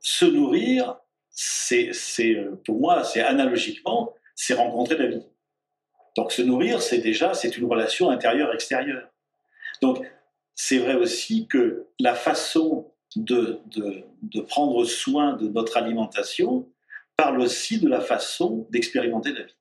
Se 0.00 0.26
nourrir, 0.26 0.98
c'est, 1.30 1.90
c'est, 1.92 2.34
euh, 2.36 2.60
pour 2.64 2.78
moi, 2.78 3.02
c'est 3.04 3.22
analogiquement, 3.22 4.14
c'est 4.34 4.54
rencontrer 4.54 4.96
la 4.96 5.06
vie. 5.06 5.26
Donc 6.16 6.30
se 6.30 6.42
nourrir, 6.42 6.82
c'est 6.82 6.98
déjà, 6.98 7.34
c'est 7.34 7.56
une 7.56 7.64
relation 7.68 8.10
intérieure-extérieure. 8.10 9.08
Donc 9.80 10.04
c'est 10.54 10.78
vrai 10.78 10.94
aussi 10.94 11.46
que 11.46 11.86
la 11.98 12.14
façon 12.14 12.92
de, 13.16 13.60
de, 13.66 14.40
prendre 14.40 14.84
soin 14.84 15.34
de 15.34 15.48
notre 15.48 15.76
alimentation 15.76 16.68
parle 17.16 17.40
aussi 17.40 17.78
de 17.78 17.88
la 17.88 18.00
façon 18.00 18.66
d'expérimenter 18.70 19.32
la 19.32 19.42
vie. 19.42 19.56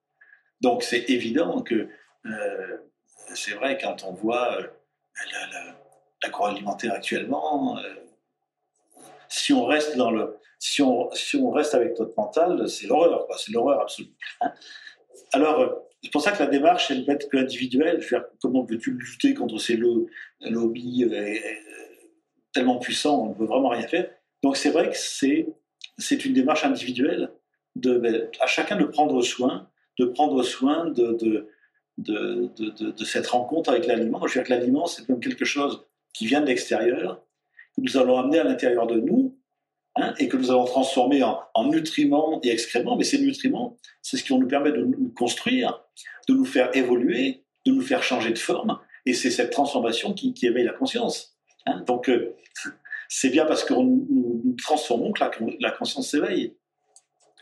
Donc 0.61 0.83
c'est 0.83 1.09
évident 1.09 1.61
que 1.61 1.87
euh, 2.25 2.77
c'est 3.35 3.53
vrai 3.53 3.77
quand 3.77 4.03
on 4.03 4.13
voit 4.13 4.59
euh, 4.59 4.67
l'agroalimentaire 6.23 6.93
actuellement, 6.93 7.77
euh, 7.77 7.93
si 9.29 9.53
on 9.53 9.65
reste 9.65 9.97
dans 9.97 10.11
le, 10.11 10.37
si 10.59 10.81
on, 10.81 11.11
si 11.11 11.37
on 11.37 11.51
reste 11.51 11.75
avec 11.75 11.99
notre 11.99 12.13
mental, 12.17 12.69
c'est 12.69 12.87
l'horreur, 12.87 13.27
c'est 13.37 13.51
l'horreur 13.51 13.81
absolue. 13.81 14.13
Alors 15.31 15.83
c'est 16.01 16.11
pour 16.11 16.21
ça 16.21 16.31
que 16.31 16.39
la 16.43 16.49
démarche, 16.49 16.91
elle 16.91 17.05
va 17.05 17.13
être 17.13 17.29
que 17.29 17.37
individuelle. 17.37 18.05
Comment 18.41 18.63
veux-tu 18.63 18.91
lutter 18.91 19.33
contre 19.33 19.57
ces 19.57 19.79
lobbies 20.41 21.05
tellement 22.53 22.77
puissants, 22.77 23.23
on 23.23 23.29
ne 23.29 23.33
peut 23.33 23.45
vraiment 23.45 23.69
rien 23.69 23.87
faire. 23.87 24.09
Donc 24.43 24.57
c'est 24.57 24.69
vrai 24.69 24.89
que 24.89 24.97
c'est 24.97 26.25
une 26.25 26.33
démarche 26.33 26.65
individuelle 26.65 27.31
de 27.75 27.97
ben, 27.97 28.29
à 28.39 28.47
chacun 28.47 28.75
de 28.75 28.85
prendre 28.85 29.21
soin 29.21 29.69
de 29.99 30.05
prendre 30.05 30.41
soin 30.43 30.89
de, 30.89 31.13
de, 31.13 31.49
de, 31.97 32.91
de, 32.91 33.05
cette 33.05 33.27
rencontre 33.27 33.69
avec 33.69 33.85
l'aliment. 33.85 34.25
Je 34.25 34.39
veux 34.39 34.43
dire 34.43 34.43
que 34.43 34.59
l'aliment, 34.59 34.87
c'est 34.87 35.05
comme 35.05 35.19
quelque 35.19 35.45
chose 35.45 35.85
qui 36.13 36.25
vient 36.25 36.41
de 36.41 36.47
l'extérieur, 36.47 37.23
que 37.75 37.81
nous 37.81 37.97
allons 37.97 38.17
amener 38.17 38.39
à 38.39 38.43
l'intérieur 38.43 38.87
de 38.87 38.95
nous, 38.99 39.22
hein, 40.03 40.13
et 40.19 40.27
que 40.27 40.37
nous 40.37 40.51
allons 40.51 40.65
transformer 40.65 41.23
en, 41.23 41.39
en, 41.53 41.65
nutriments 41.65 42.39
et 42.43 42.49
excréments. 42.49 42.95
Mais 42.95 43.03
ces 43.03 43.19
nutriments, 43.19 43.77
c'est 44.01 44.17
ce 44.17 44.23
qui 44.23 44.35
nous 44.35 44.47
permettre 44.47 44.77
de 44.77 44.83
nous 44.83 45.13
construire, 45.15 45.81
de 46.27 46.33
nous 46.33 46.45
faire 46.45 46.75
évoluer, 46.75 47.43
de 47.65 47.71
nous 47.71 47.81
faire 47.81 48.03
changer 48.03 48.31
de 48.31 48.39
forme. 48.39 48.79
Et 49.05 49.13
c'est 49.13 49.31
cette 49.31 49.51
transformation 49.51 50.13
qui, 50.13 50.33
éveille 50.43 50.65
la 50.65 50.73
conscience. 50.73 51.37
Hein. 51.65 51.81
Donc, 51.87 52.09
euh, 52.09 52.35
c'est 53.09 53.29
bien 53.29 53.45
parce 53.45 53.63
que 53.63 53.73
nous, 53.73 54.07
nous, 54.09 54.55
transformons 54.61 55.11
que 55.11 55.23
la, 55.59 55.71
conscience 55.71 56.09
s'éveille. 56.09 56.55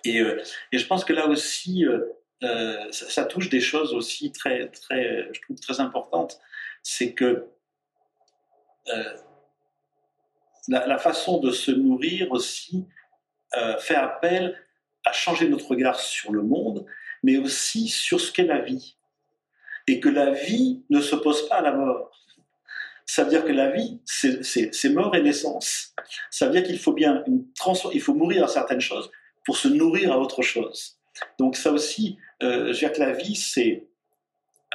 Et, 0.04 0.20
euh, 0.20 0.42
et, 0.72 0.78
je 0.78 0.88
pense 0.88 1.06
que 1.06 1.14
là 1.14 1.28
aussi, 1.28 1.86
euh, 1.86 2.92
ça, 2.92 3.26
touche 3.26 3.50
des 3.50 3.62
choses 3.62 3.94
aussi 3.94 4.32
très, 4.32 4.70
très, 4.70 5.30
je 5.34 5.42
trouve 5.42 5.60
très 5.60 5.80
importantes. 5.80 6.40
C'est 6.84 7.14
que 7.14 7.46
la, 10.68 10.98
façon 10.98 11.40
de 11.40 11.52
se 11.52 11.72
nourrir 11.72 12.32
aussi 12.32 12.86
euh, 13.58 13.78
fait 13.78 13.96
appel 13.96 14.58
à 15.06 15.12
changer 15.12 15.48
notre 15.50 15.68
regard 15.68 16.00
sur 16.00 16.32
le 16.32 16.44
monde, 16.44 16.86
mais 17.24 17.38
aussi 17.38 17.88
sur 17.88 18.20
ce 18.20 18.32
qu'est 18.32 18.46
la 18.46 18.62
vie. 18.62 18.98
Et 19.88 20.00
que 20.00 20.10
la 20.10 20.32
vie 20.32 20.84
ne 20.90 21.02
s'oppose 21.02 21.48
pas 21.50 21.58
à 21.58 21.62
la 21.62 21.74
mort. 21.74 22.12
Ça 23.06 23.24
veut 23.24 23.30
dire 23.30 23.44
que 23.44 23.52
la 23.52 23.72
vie, 23.72 24.00
c'est 24.06 24.90
mort 24.90 25.16
et 25.16 25.22
naissance. 25.22 25.94
Ça 26.30 26.46
veut 26.46 26.54
dire 26.54 26.64
qu'il 26.64 26.80
faut 26.80 26.94
bien 26.94 27.24
il 27.94 28.02
faut 28.02 28.14
mourir 28.14 28.46
à 28.46 28.48
certaines 28.48 28.80
choses 28.80 29.12
pour 29.44 29.58
se 29.58 29.68
nourrir 29.68 30.14
à 30.14 30.20
autre 30.20 30.44
chose. 30.44 31.00
Donc 31.40 31.58
ça 31.58 31.72
aussi, 31.72 32.18
euh, 32.42 32.68
je 32.68 32.72
veux 32.72 32.78
dire 32.78 32.94
que 32.94 33.00
la 33.00 33.12
vie, 33.12 33.36
c'est 33.36 33.88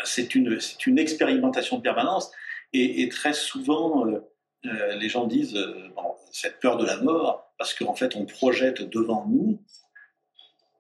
c'est 0.04 0.34
une, 0.34 0.58
une 0.86 0.98
expérimentation 0.98 1.78
de 1.78 1.82
permanence. 1.82 2.30
Et, 2.72 3.02
et 3.02 3.08
très 3.08 3.32
souvent, 3.32 4.06
euh, 4.06 4.20
euh, 4.66 4.96
les 4.96 5.08
gens 5.08 5.26
disent 5.26 5.56
euh, 5.56 5.88
cette 6.32 6.60
peur 6.60 6.76
de 6.76 6.86
la 6.86 6.96
mort, 6.98 7.52
parce 7.58 7.74
qu'en 7.74 7.94
fait, 7.94 8.16
on 8.16 8.26
projette 8.26 8.82
devant 8.82 9.26
nous 9.26 9.60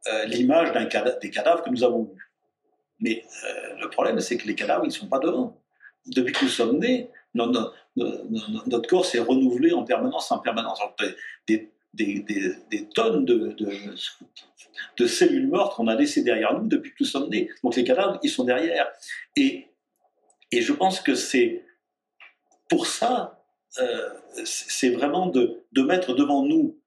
euh, 0.08 0.24
l'image 0.26 0.72
des 1.20 1.30
cadavres 1.30 1.62
que 1.62 1.70
nous 1.70 1.84
avons 1.84 2.04
vus. 2.04 2.32
Mais 3.00 3.24
le 3.78 3.90
problème, 3.90 4.18
c'est 4.20 4.38
que 4.38 4.46
les 4.46 4.54
cadavres, 4.54 4.84
ils 4.84 4.88
ne 4.88 4.92
sont 4.92 5.08
pas 5.08 5.18
devant. 5.18 5.60
Depuis 6.06 6.32
que 6.32 6.44
nous 6.44 6.50
sommes 6.50 6.78
nés, 6.78 7.10
notre, 7.34 8.88
corps 8.88 9.04
s'est 9.04 9.18
renouvelé 9.18 9.72
en 9.72 9.84
permanence, 9.84 10.32
en 10.32 10.38
permanence. 10.38 10.80
Des, 11.46 11.70
tonnes 12.94 13.26
de, 13.26 13.54
cellules 15.06 15.48
mortes 15.48 15.76
qu'on 15.76 15.88
a 15.88 15.94
laissées 15.94 16.22
derrière 16.22 16.58
nous 16.58 16.68
depuis 16.68 16.92
que 16.92 16.96
nous 17.00 17.06
sommes 17.06 17.28
nés. 17.28 17.50
Donc 17.62 17.76
les 17.76 17.84
cadavres, 17.84 18.18
ils 18.22 18.30
sont 18.30 18.44
derrière. 18.44 18.88
Et 19.36 19.68
je 20.52 20.72
pense 20.72 21.00
que 21.00 21.14
c'est 21.14 21.66
pour 22.68 22.86
ça, 22.86 23.35
euh, 23.80 24.08
c'est 24.44 24.90
vraiment 24.90 25.26
de, 25.26 25.62
mettre 25.76 26.14
devant 26.14 26.42
nous, 26.42 26.78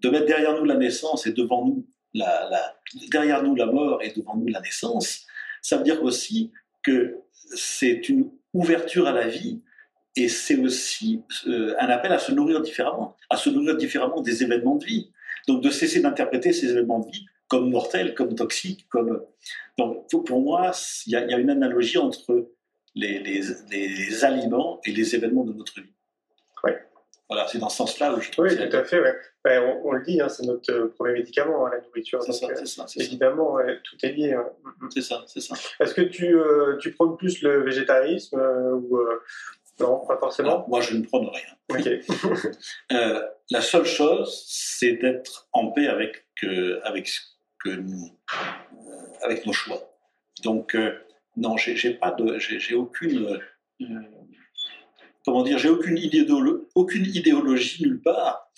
de 0.00 0.08
mettre 0.08 0.26
derrière 0.26 0.56
nous 0.58 0.64
la 0.64 0.76
naissance 0.76 1.26
et 1.26 1.32
devant 1.32 1.64
nous 1.64 1.86
la, 2.14 2.76
derrière 3.10 3.42
nous 3.42 3.54
la 3.54 3.66
mort 3.66 4.02
et 4.02 4.12
devant 4.12 4.36
nous 4.36 4.48
la 4.48 4.60
naissance. 4.60 5.26
Ça 5.62 5.76
veut 5.76 5.84
dire 5.84 6.02
aussi 6.02 6.52
que 6.82 7.16
c'est 7.54 8.08
une 8.08 8.30
ouverture 8.52 9.06
à 9.06 9.12
la 9.12 9.28
vie 9.28 9.60
et 10.14 10.28
c'est 10.28 10.56
aussi 10.56 11.22
euh, 11.46 11.74
un 11.78 11.88
appel 11.88 12.12
à 12.12 12.18
se 12.18 12.32
nourrir 12.32 12.60
différemment, 12.62 13.16
à 13.28 13.36
se 13.36 13.50
nourrir 13.50 13.76
différemment 13.76 14.22
des 14.22 14.42
événements 14.42 14.76
de 14.76 14.84
vie. 14.84 15.10
Donc 15.46 15.62
de 15.62 15.70
cesser 15.70 16.00
d'interpréter 16.00 16.52
ces 16.52 16.70
événements 16.70 17.00
de 17.00 17.10
vie 17.10 17.26
comme 17.48 17.70
mortels, 17.70 18.14
comme 18.14 18.34
toxiques, 18.34 18.86
comme... 18.88 19.22
Donc 19.78 20.26
pour 20.26 20.40
moi, 20.40 20.72
il 21.06 21.12
y, 21.12 21.16
a 21.16 21.38
une 21.38 21.50
analogie 21.50 21.98
entre 21.98 22.50
les, 22.94 24.24
aliments 24.24 24.80
et 24.84 24.92
les 24.92 25.14
événements 25.14 25.44
de 25.44 25.52
notre 25.52 25.80
vie. 25.80 25.92
Oui. 26.66 26.72
Voilà, 27.28 27.48
c'est 27.48 27.58
dans 27.58 27.68
ce 27.68 27.78
sens-là 27.78 28.14
où 28.14 28.20
je 28.20 28.30
trouve 28.30 28.44
Oui, 28.44 28.56
tout 28.56 28.76
à 28.76 28.84
fait. 28.84 29.02
Ben, 29.44 29.80
on, 29.84 29.92
le 29.92 30.02
dit, 30.02 30.20
hein, 30.20 30.28
c'est 30.28 30.44
notre 30.44 30.72
euh, 30.72 30.94
premier 30.96 31.14
médicament, 31.14 31.66
hein, 31.66 31.70
la 31.72 31.80
nourriture. 31.80 32.22
C'est 32.22 32.32
ça, 32.32 32.46
euh, 32.46 32.54
c'est 32.54 32.66
ça, 32.66 32.86
Évidemment, 32.96 33.58
tout 33.82 33.96
est 34.04 34.12
lié. 34.12 34.34
Hein. 34.34 34.46
C'est 34.90 35.02
ça, 35.02 35.24
c'est 35.26 35.40
ça. 35.40 35.54
Est-ce 35.80 35.94
que 35.94 36.02
tu, 36.02 36.38
euh, 36.38 36.76
tu 36.78 36.92
prônes 36.92 37.16
plus 37.16 37.42
le 37.42 37.64
végétarisme 37.64 38.40
ou, 38.40 39.00
non, 39.78 40.06
pas 40.06 40.16
forcément? 40.18 40.64
moi, 40.68 40.80
je 40.80 40.96
ne 40.96 41.04
prône 41.04 41.28
rien. 41.28 42.00
euh, 42.92 43.22
la 43.50 43.60
seule 43.60 43.84
chose, 43.84 44.44
c'est 44.48 44.92
d'être 44.92 45.48
en 45.52 45.70
paix 45.72 45.88
avec, 45.88 46.26
euh, 46.44 46.80
avec, 46.84 47.10
que 47.62 47.70
nous, 47.70 48.18
euh, 48.32 49.24
avec 49.24 49.44
nos 49.46 49.52
choix. 49.52 49.80
Donc, 50.42 50.74
euh, 50.74 50.98
non, 51.36 51.56
j'ai 51.56 51.94
pas 51.94 52.12
de, 52.12 52.38
j'ai 52.38 52.74
aucune, 52.74 53.38
euh, 53.80 53.84
comment 55.26 55.42
dire, 55.42 55.58
j'ai 55.58 55.68
aucune 55.68 55.98
idéologie, 55.98 56.64
aucune 56.74 57.04
idéologie 57.04 57.82
nulle 57.82 58.00
part. 58.00 58.48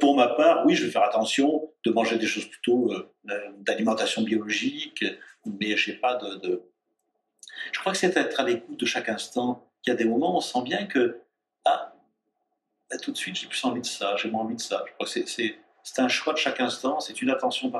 pour 0.00 0.16
ma 0.16 0.26
part, 0.28 0.66
oui, 0.66 0.74
je 0.74 0.84
vais 0.84 0.90
faire 0.90 1.04
attention 1.04 1.70
de 1.84 1.90
manger 1.90 2.18
des 2.18 2.26
choses 2.26 2.44
plutôt 2.44 2.92
d'alimentation 3.60 4.22
biologique, 4.22 5.04
mais 5.46 5.76
j'ai 5.76 5.94
pas 5.94 6.16
de, 6.16 6.36
de, 6.36 6.62
Je 7.72 7.80
crois 7.80 7.92
que 7.92 7.98
c'est 7.98 8.14
être 8.16 8.40
à 8.40 8.44
l'écoute 8.44 8.78
de 8.78 8.84
chaque 8.84 9.08
instant 9.08 9.68
il 9.86 9.90
y 9.90 9.92
a 9.92 9.96
des 9.96 10.04
moments 10.04 10.34
où 10.34 10.36
on 10.38 10.40
sent 10.40 10.62
bien 10.62 10.86
que, 10.86 11.20
ah, 11.64 11.94
bah, 12.90 12.98
tout 12.98 13.12
de 13.12 13.16
suite, 13.16 13.36
j'ai 13.36 13.46
plus 13.46 13.64
envie 13.64 13.80
de 13.80 13.86
ça, 13.86 14.16
j'ai 14.16 14.30
moins 14.30 14.42
envie 14.42 14.56
de 14.56 14.60
ça. 14.60 14.84
Je 14.86 14.92
crois 14.92 15.06
que 15.06 15.12
c'est 15.12 15.98
un 15.98 16.08
choix 16.08 16.32
de 16.32 16.38
chaque 16.38 16.60
instant, 16.60 17.00
c'est 17.00 17.22
une 17.22 17.30
attention 17.30 17.72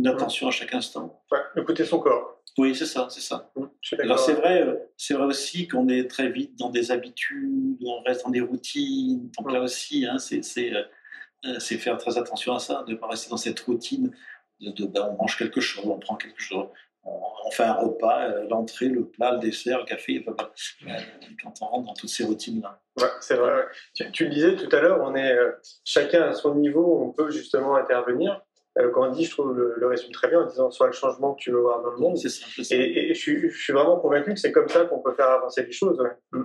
une 0.00 0.06
attention 0.06 0.48
à 0.48 0.50
chaque 0.50 0.74
instant. 0.74 1.22
Ouais, 1.32 1.40
écouter 1.56 1.84
son 1.84 1.98
corps. 1.98 2.40
Oui, 2.56 2.74
c'est 2.74 2.86
ça, 2.86 3.08
c'est 3.10 3.20
ça. 3.20 3.50
Mmh, 3.56 3.66
Alors 4.00 4.18
c'est 4.18 4.34
vrai, 4.34 4.62
euh, 4.62 4.76
c'est 4.98 5.14
vrai 5.14 5.24
aussi 5.24 5.66
qu'on 5.66 5.88
est 5.88 6.10
très 6.10 6.28
vite 6.28 6.58
dans 6.58 6.68
des 6.68 6.90
habitudes, 6.90 7.78
on 7.82 8.02
reste 8.02 8.24
dans 8.24 8.30
des 8.30 8.40
routines. 8.40 9.30
Donc 9.38 9.50
là 9.50 9.62
aussi, 9.62 10.04
hein, 10.04 10.18
c'est 10.18 10.42
euh, 10.74 10.82
euh, 11.46 11.58
c'est 11.60 11.78
faire 11.78 11.96
très 11.98 12.18
attention 12.18 12.52
à 12.54 12.58
ça, 12.58 12.84
de 12.86 12.92
ne 12.92 12.96
pas 12.96 13.06
rester 13.06 13.30
dans 13.30 13.36
cette 13.36 13.60
routine 13.60 14.10
de, 14.60 14.72
de 14.72 14.86
ben, 14.86 15.08
on 15.12 15.22
mange 15.22 15.38
quelque 15.38 15.60
chose, 15.60 15.84
on 15.86 15.98
prend 15.98 16.16
quelque 16.16 16.40
chose, 16.40 16.66
on, 17.04 17.50
fait 17.52 17.62
un 17.62 17.74
repas, 17.74 18.28
euh, 18.28 18.46
l'entrée, 18.48 18.88
le 18.88 19.06
plat, 19.06 19.32
le 19.32 19.38
dessert, 19.38 19.78
le 19.78 19.84
café, 19.84 20.24
quand 20.24 21.62
on 21.62 21.64
rentre 21.66 21.86
dans 21.86 21.94
toutes 21.94 22.10
ces 22.10 22.24
routines-là. 22.24 22.80
Ouais, 23.00 23.08
c'est 23.20 23.36
vrai. 23.36 23.66
Tu, 23.94 24.24
le 24.24 24.30
disais 24.30 24.56
tout 24.56 24.68
à 24.74 24.80
l'heure, 24.80 25.00
on 25.02 25.14
est 25.14 25.32
euh, 25.32 25.52
chacun 25.84 26.22
à 26.22 26.34
son 26.34 26.56
niveau, 26.56 27.00
on 27.02 27.12
peut 27.12 27.30
justement 27.30 27.76
intervenir. 27.76 28.42
Quand 28.92 29.08
on 29.08 29.10
dit, 29.10 29.24
je 29.24 29.30
trouve 29.30 29.56
le, 29.56 29.86
résume 29.86 30.12
très 30.12 30.28
bien 30.28 30.42
en 30.42 30.46
disant 30.46 30.70
soit 30.70 30.86
le 30.86 30.92
changement 30.92 31.34
que 31.34 31.40
tu 31.40 31.50
veux 31.50 31.60
voir 31.60 31.82
dans 31.82 31.90
le 31.90 31.98
monde. 31.98 32.16
C'est 32.16 32.28
ça, 32.28 32.46
Et, 32.70 33.14
je, 33.14 33.18
suis, 33.18 33.50
je, 33.50 33.56
suis, 33.56 33.72
vraiment 33.72 33.98
convaincu 33.98 34.34
que 34.34 34.40
c'est 34.40 34.52
comme 34.52 34.68
ça 34.68 34.84
qu'on 34.84 35.00
peut 35.00 35.14
faire 35.14 35.30
avancer 35.30 35.64
les 35.64 35.72
choses. 35.72 35.98
Mm. 36.32 36.42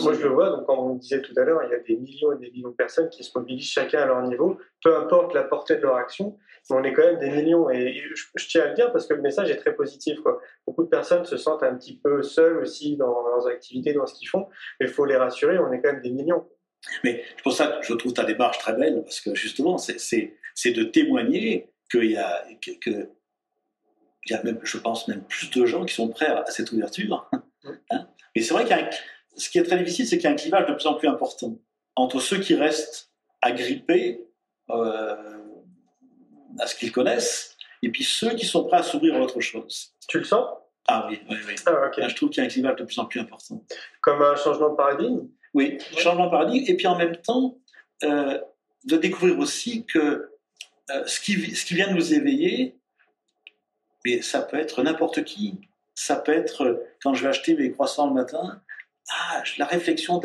moi, 0.00 0.12
je 0.12 0.22
le 0.22 0.28
vois, 0.28 0.50
donc, 0.50 0.66
comme 0.66 0.78
on 0.78 0.94
disait 0.94 1.22
tout 1.22 1.32
à 1.36 1.44
l'heure, 1.44 1.62
il 1.64 1.70
y 1.70 1.74
a 1.74 1.78
des 1.78 1.96
millions 1.96 2.32
et 2.32 2.38
des 2.38 2.50
millions 2.50 2.70
de 2.70 2.74
personnes 2.74 3.08
qui 3.08 3.24
se 3.24 3.36
mobilisent 3.38 3.68
chacun 3.68 4.00
à 4.00 4.06
leur 4.06 4.22
niveau, 4.22 4.58
peu 4.82 4.96
importe 4.96 5.34
la 5.34 5.44
portée 5.44 5.76
de 5.76 5.82
leur 5.82 5.96
action 5.96 6.36
on 6.74 6.82
est 6.82 6.92
quand 6.92 7.02
même 7.02 7.18
des 7.18 7.30
millions. 7.30 7.70
Et 7.70 8.02
je, 8.14 8.48
tiens 8.48 8.62
à 8.62 8.68
le 8.68 8.74
dire 8.74 8.92
parce 8.92 9.06
que 9.06 9.14
le 9.14 9.22
message 9.22 9.50
est 9.50 9.56
très 9.56 9.74
positif. 9.74 10.20
Quoi. 10.20 10.40
Beaucoup 10.66 10.82
de 10.82 10.88
personnes 10.88 11.24
se 11.24 11.36
sentent 11.36 11.62
un 11.62 11.74
petit 11.76 11.98
peu 11.98 12.22
seules 12.22 12.58
aussi 12.58 12.96
dans 12.96 13.22
leurs 13.26 13.46
activités, 13.46 13.92
dans 13.92 14.06
ce 14.06 14.14
qu'ils 14.14 14.28
font. 14.28 14.48
Mais 14.80 14.86
il 14.86 14.92
faut 14.92 15.04
les 15.04 15.16
rassurer, 15.16 15.58
on 15.58 15.70
est 15.72 15.80
quand 15.80 15.92
même 15.92 16.02
des 16.02 16.10
millions. 16.10 16.48
Mais 17.04 17.24
c'est 17.36 17.42
pour 17.42 17.52
ça 17.52 17.66
que 17.66 17.86
je 17.86 17.94
trouve 17.94 18.12
ta 18.12 18.24
démarche 18.24 18.58
très 18.58 18.74
belle, 18.74 19.02
parce 19.02 19.20
que 19.20 19.34
justement, 19.34 19.78
c'est 19.78 19.94
de 20.64 20.84
témoigner 20.84 21.70
qu'il 21.90 22.10
y 22.10 22.16
a, 22.16 22.44
que, 22.80 23.10
il 24.26 24.32
y 24.32 24.34
a 24.34 24.42
même, 24.42 24.58
je 24.62 24.78
pense, 24.78 25.08
même 25.08 25.22
plus 25.24 25.50
de 25.50 25.66
gens 25.66 25.84
qui 25.84 25.94
sont 25.94 26.08
prêts 26.08 26.26
à, 26.26 26.44
cette 26.48 26.72
ouverture. 26.72 27.28
Hein 27.90 28.06
Mais 28.34 28.42
c'est 28.42 28.54
vrai 28.54 28.64
qu'il 28.64 28.90
ce 29.36 29.50
qui 29.50 29.58
est 29.58 29.64
très 29.64 29.78
difficile, 29.78 30.06
c'est 30.06 30.16
qu'il 30.16 30.24
y 30.24 30.28
a 30.28 30.32
un 30.32 30.36
clivage 30.36 30.66
de 30.66 30.74
plus 30.74 30.86
en 30.86 30.94
plus 30.94 31.08
important 31.08 31.58
entre 31.96 32.20
ceux 32.20 32.38
qui 32.38 32.54
restent 32.54 33.10
agrippés 33.42 34.26
euh, 34.70 35.38
à 36.58 36.66
ce 36.66 36.74
qu'ils 36.74 36.92
connaissent, 36.92 37.56
et 37.82 37.90
puis 37.90 38.04
ceux 38.04 38.30
qui 38.30 38.46
sont 38.46 38.64
prêts 38.64 38.78
à 38.78 38.82
s'ouvrir 38.82 39.14
à 39.16 39.20
autre 39.20 39.40
chose. 39.40 39.94
Tu 40.08 40.18
le 40.18 40.24
sens? 40.24 40.48
Ah 40.88 41.06
oui, 41.08 41.20
oui, 41.28 41.36
oui. 41.46 41.54
Ah, 41.66 42.08
je 42.08 42.14
trouve 42.14 42.30
qu'il 42.30 42.42
y 42.42 42.44
a 42.44 42.46
un 42.46 42.50
clivage 42.50 42.76
de 42.76 42.84
plus 42.84 42.98
en 42.98 43.06
plus 43.06 43.20
important. 43.20 43.64
Comme 44.00 44.22
un 44.22 44.36
changement 44.36 44.70
de 44.70 44.76
paradigme? 44.76 45.28
Oui, 45.56 45.78
changement 45.96 46.26
de 46.26 46.30
paradigme, 46.30 46.66
et 46.68 46.76
puis 46.76 46.86
en 46.86 46.98
même 46.98 47.16
temps, 47.16 47.56
euh, 48.04 48.38
de 48.84 48.96
découvrir 48.98 49.38
aussi 49.38 49.86
que 49.86 50.30
euh, 50.90 51.06
ce, 51.06 51.18
qui, 51.18 51.56
ce 51.56 51.64
qui 51.64 51.72
vient 51.72 51.90
nous 51.90 52.12
éveiller, 52.12 52.78
mais 54.04 54.20
ça 54.20 54.42
peut 54.42 54.58
être 54.58 54.82
n'importe 54.82 55.24
qui. 55.24 55.58
Ça 55.94 56.16
peut 56.16 56.34
être 56.34 56.62
euh, 56.62 56.86
quand 57.02 57.14
je 57.14 57.22
vais 57.22 57.30
acheter 57.30 57.56
mes 57.56 57.72
croissants 57.72 58.06
le 58.06 58.12
matin, 58.12 58.60
ah, 59.10 59.42
la 59.56 59.64
réflexion 59.64 60.20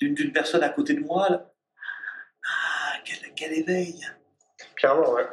d'une 0.00 0.32
personne 0.32 0.62
à 0.62 0.70
côté 0.70 0.94
de 0.94 1.00
moi. 1.00 1.52
Ah, 2.42 2.94
quel, 3.36 3.52
éveil 3.52 4.00
Clairement, 4.76 5.12
ouais. 5.12 5.26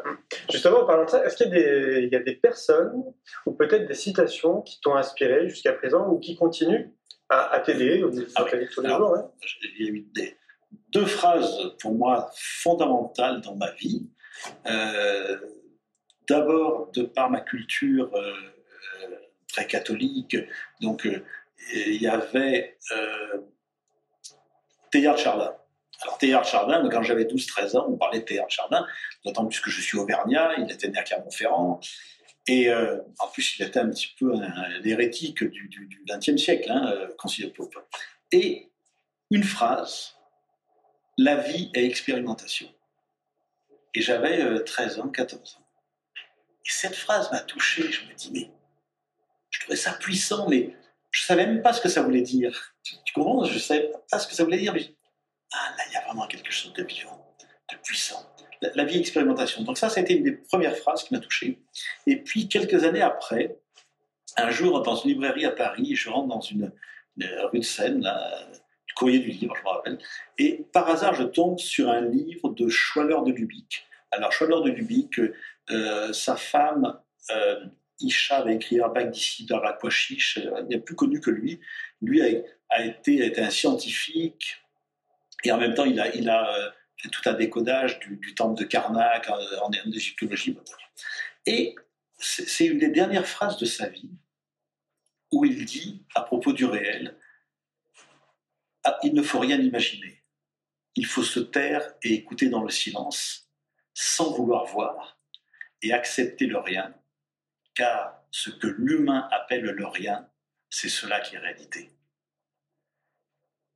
Justement, 0.52 0.82
en 0.82 0.86
parlant 0.86 1.06
de 1.06 1.10
ça, 1.10 1.26
est-ce 1.26 1.38
qu'il 1.38 2.10
y, 2.12 2.16
a 2.18 2.20
des 2.20 2.36
personnes 2.36 3.02
ou 3.46 3.54
peut-être 3.54 3.88
des 3.88 3.94
citations 3.94 4.62
qui 4.62 4.82
t'ont 4.82 4.96
inspiré 4.96 5.48
jusqu'à 5.48 5.72
présent 5.72 6.06
ou 6.10 6.20
qui 6.20 6.36
continuent 6.36 6.90
à, 7.30 7.60
t'aider 7.60 8.04
ah 8.36 8.46
tous 8.74 8.82
les 8.82 8.90
jours 8.90 9.32
Il 9.78 9.86
y 9.86 9.90
a 9.90 9.92
eu 9.92 10.08
deux 10.90 11.06
phrases 11.06 11.76
pour 11.82 11.94
moi 11.94 12.30
fondamentales 12.36 13.42
dans 13.42 13.56
ma 13.56 13.72
vie. 13.72 14.08
Euh, 14.68 15.38
d'abord, 16.28 16.92
de 16.92 17.04
par 17.04 17.30
ma 17.30 17.42
culture 17.42 18.10
euh, 18.14 18.34
euh, 19.02 19.16
très 19.48 19.66
catholique, 19.66 20.38
donc 20.82 21.08
il 21.74 22.02
y 22.02 22.08
avait 22.08 22.78
Théard 24.92 25.18
Chardin. 25.18 25.56
Alors 26.02 26.18
Théard 26.20 26.46
Chardin, 26.46 26.88
quand 26.90 27.02
j'avais 27.02 27.24
12-13 27.24 27.78
ans, 27.78 27.86
on 27.90 27.98
parlait 27.98 28.20
de 28.20 28.26
Théard 28.26 28.50
Chardin, 28.50 28.86
d'autant 29.26 29.46
plus 29.48 29.60
que 29.60 29.72
je 29.72 29.82
suis 29.82 29.98
auvergnat, 29.98 30.54
il 30.60 30.72
était 30.72 30.90
né 30.90 31.00
à 31.00 31.04
Clermont-Ferrand, 31.04 31.80
et 32.48 32.72
en 32.74 33.28
plus 33.34 33.58
il 33.58 33.66
était 33.66 33.80
un 33.80 33.90
petit 33.90 34.14
peu 34.18 34.34
un, 34.34 34.84
hérétique 34.84 35.44
du, 35.44 35.70
XXe 36.10 36.42
siècle, 36.42 36.72
hein, 36.72 37.08
considéré 37.18 37.54
Et 38.32 38.72
une 39.32 39.44
phrase, 39.44 40.16
la 41.18 41.36
vie 41.36 41.70
est 41.74 41.86
expérimentation. 41.86 42.74
Et 43.94 44.02
j'avais 44.02 44.64
13 44.64 45.00
ans, 45.00 45.10
14 45.10 45.58
ans. 45.58 45.68
Et 46.16 46.70
cette 46.70 46.96
phrase 46.96 47.32
m'a 47.32 47.40
touché. 47.40 47.92
Je 47.92 48.06
me 48.08 48.14
dis, 48.14 48.32
mais 48.32 48.52
je 49.50 49.62
trouvais 49.62 49.78
ça 49.78 49.94
puissant, 49.94 50.48
mais 50.50 50.76
je 51.12 51.24
savais 51.24 51.48
même 51.48 51.62
pas 51.62 51.74
ce 51.74 51.82
que 51.82 51.90
ça 51.90 52.02
voulait 52.02 52.22
dire. 52.22 52.76
Tu, 52.84 52.96
comprends? 53.14 53.44
Je 53.46 53.58
savais 53.58 53.92
pas 54.10 54.20
ce 54.20 54.28
que 54.28 54.36
ça 54.36 54.44
voulait 54.44 54.60
dire, 54.60 54.74
mais 54.74 54.96
ah 55.52 55.74
là, 55.78 55.84
il 55.88 55.94
y 55.94 55.96
a 55.96 56.06
vraiment 56.06 56.28
quelque 56.28 56.52
chose 56.52 56.74
de 56.74 56.84
vivant, 56.84 57.36
de 57.72 57.78
puissant. 57.78 58.24
La, 58.62 58.86
vie 58.86 59.00
expérimentation. 59.00 59.64
Donc 59.64 59.78
ça, 59.78 59.88
été 60.00 60.16
une 60.16 60.24
des 60.24 60.34
premières 60.34 60.76
phrases 60.76 61.04
qui 61.04 61.14
m'a 61.14 61.20
touché. 61.20 61.60
Et 62.06 62.18
puis 62.18 62.48
quelques 62.48 62.84
années 62.84 63.02
après, 63.02 63.58
un 64.36 64.50
jour 64.50 64.82
dans 64.82 64.96
une 64.96 65.12
librairie 65.12 65.46
à 65.46 65.52
Paris, 65.52 65.96
je 65.96 66.10
rentre 66.10 66.28
dans 66.28 66.42
une, 66.42 66.72
rue 67.52 67.60
de 67.60 67.64
Seine, 67.64 68.02
le 68.02 68.94
courrier 68.96 69.20
du 69.20 69.30
livre, 69.30 69.56
je 69.56 69.64
me 69.64 69.70
rappelle, 69.70 69.98
et 70.38 70.66
par 70.72 70.88
hasard, 70.90 71.16
je 71.16 71.24
tombe 71.24 71.60
sur 71.60 71.90
un 71.90 72.02
livre 72.02 72.50
de 72.50 72.70
Schwaller 72.70 73.18
de 73.26 73.32
Lubick. 73.32 73.86
Alors 74.12 74.32
Schwaller 74.32 74.64
de 74.64 74.76
Lubick, 74.76 75.20
euh, 75.72 76.14
sa 76.14 76.36
femme 76.36 77.00
euh, 77.32 77.66
Isha 78.00 78.44
va 78.44 78.52
écrire 78.54 78.90
Bac 78.90 79.12
d'ici 79.12 79.46
dans 79.46 79.60
la 79.60 79.74
Poichiche, 79.74 80.40
il 80.70 80.76
a 80.76 80.80
plus 80.80 80.96
connu 80.96 81.20
que 81.20 81.32
lui. 81.32 81.60
Lui 82.02 82.22
a, 82.22 82.86
été, 82.86 83.40
un 83.40 83.50
scientifique 83.50 84.58
et 85.44 85.52
en 85.52 85.58
même 85.58 85.74
temps 85.74 85.86
il 85.86 86.00
a, 86.00 86.56
euh, 86.56 86.70
tout 87.12 87.30
un 87.30 87.34
décodage 87.34 88.00
du, 88.00 88.34
temple 88.36 88.60
de 88.60 88.66
Karnak 88.66 89.30
en, 89.30 89.72
égyptologie. 89.72 90.58
Et 91.46 91.76
c'est 92.18 92.66
une 92.66 92.80
des 92.80 92.90
dernières 92.90 93.28
phrases 93.28 93.58
de 93.58 93.66
sa 93.66 93.88
vie 93.88 94.12
où 95.32 95.46
il 95.46 95.66
dit 95.66 96.06
à 96.16 96.22
propos 96.22 96.54
du 96.54 96.66
réel 96.66 97.18
ah, 98.84 98.98
il 99.04 99.14
ne 99.14 99.22
faut 99.22 99.40
rien 99.40 99.60
imaginer. 99.60 100.24
Il 100.96 101.06
faut 101.06 101.24
se 101.24 101.42
taire 101.42 101.94
et 102.04 102.14
écouter 102.14 102.48
dans 102.48 102.64
le 102.64 102.70
silence 102.70 103.50
sans 103.94 104.32
vouloir 104.32 104.66
voir 104.66 105.20
et 105.82 105.92
accepter 105.92 106.46
le 106.46 106.58
rien, 106.58 106.96
car 107.76 108.24
ce 108.32 108.50
que 108.50 108.68
l'humain 108.68 109.28
appelle 109.32 109.64
le 109.64 109.86
rien, 109.86 110.30
c'est 110.70 110.90
cela 110.90 111.20
qui 111.20 111.36
est 111.36 111.40
réalité. 111.40 111.92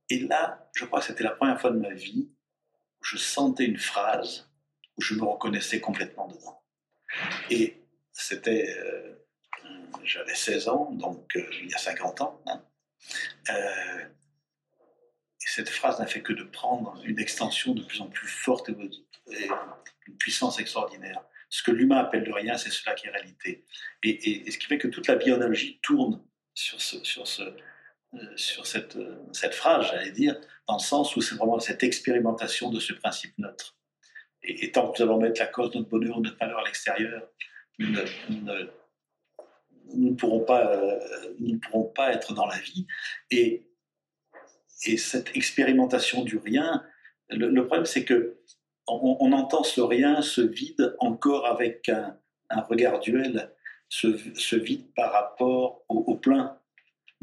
Et 0.08 0.20
là, 0.20 0.70
je 0.74 0.84
crois 0.84 1.00
que 1.00 1.06
c'était 1.06 1.24
la 1.24 1.30
première 1.30 1.60
fois 1.60 1.70
de 1.70 1.78
ma 1.78 1.92
vie 1.92 2.30
je 3.02 3.16
sentais 3.16 3.64
une 3.64 3.78
phrase 3.78 4.50
où 4.96 5.02
je 5.02 5.14
me 5.14 5.24
reconnaissais 5.24 5.80
complètement 5.80 6.28
dedans. 6.28 6.62
Et 7.50 7.82
c'était, 8.12 8.76
euh, 8.78 9.14
j'avais 10.04 10.34
16 10.34 10.68
ans, 10.68 10.90
donc 10.92 11.36
euh, 11.36 11.46
il 11.62 11.70
y 11.70 11.74
a 11.74 11.78
50 11.78 12.20
ans. 12.20 12.42
Hein. 12.46 12.64
Euh, 13.50 14.04
et 14.04 15.46
cette 15.46 15.68
phrase 15.68 15.98
n'a 15.98 16.06
fait 16.06 16.22
que 16.22 16.32
de 16.32 16.44
prendre 16.44 17.00
une 17.04 17.18
extension 17.18 17.74
de 17.74 17.82
plus 17.82 18.00
en 18.00 18.08
plus 18.08 18.28
forte 18.28 18.68
et 18.68 19.48
une 20.06 20.16
puissance 20.16 20.58
extraordinaire 20.58 21.22
ce 21.52 21.62
que 21.62 21.70
l'humain 21.70 21.98
appelle 21.98 22.24
le 22.24 22.32
rien, 22.32 22.56
c'est 22.56 22.70
cela 22.70 22.94
qui 22.94 23.06
est 23.06 23.10
réalité. 23.10 23.66
Et, 24.02 24.50
ce 24.50 24.56
qui 24.56 24.66
fait 24.66 24.78
que 24.78 24.88
toute 24.88 25.06
la 25.06 25.16
biologie 25.16 25.78
tourne 25.82 26.24
sur, 26.54 26.80
ce, 26.80 27.04
sur, 27.04 27.28
ce, 27.28 27.42
sur 28.36 28.66
cette, 28.66 28.96
euh, 28.96 29.16
cette 29.32 29.54
phrase, 29.54 29.86
j'allais 29.90 30.10
dire, 30.10 30.38
dans 30.68 30.76
le 30.76 30.82
sens 30.82 31.16
où 31.16 31.22
c'est 31.22 31.34
vraiment 31.34 31.58
cette 31.58 31.82
expérimentation 31.82 32.70
de 32.70 32.78
ce 32.78 32.92
principe 32.92 33.36
neutre. 33.38 33.76
Et, 34.42 34.70
tant 34.72 34.90
que 34.90 35.02
nous 35.02 35.08
allons 35.08 35.20
mettre 35.20 35.40
la 35.40 35.46
cause 35.46 35.70
de 35.70 35.78
notre 35.78 35.90
bonheur 35.90 36.18
ou 36.18 36.20
notre 36.20 36.36
malheur 36.40 36.58
à 36.58 36.64
l'extérieur, 36.64 37.28
nous, 37.78 37.90
ne, 39.94 40.14
pourrons 40.14 40.40
pas, 40.40 40.66
euh, 40.66 40.98
nous 41.38 41.54
ne 41.54 41.58
pourrons 41.58 41.84
pas 41.84 42.12
être 42.12 42.34
dans 42.34 42.46
la 42.46 42.58
vie. 42.58 42.86
Et, 43.30 43.66
et 44.84 44.96
cette 44.96 45.36
expérimentation 45.36 46.22
du 46.22 46.38
rien, 46.38 46.84
le 47.30 47.66
problème 47.66 47.86
c'est 47.86 48.04
que 48.04 48.42
on, 48.88 49.32
entend 49.32 49.62
ce 49.62 49.80
rien, 49.80 50.22
ce 50.22 50.40
vide, 50.40 50.96
encore 50.98 51.46
avec 51.46 51.88
un, 51.88 52.18
regard 52.68 53.00
duel, 53.00 53.50
ce, 53.88 54.56
vide 54.56 54.92
par 54.94 55.12
rapport 55.12 55.84
au, 55.88 56.14
plein. 56.16 56.58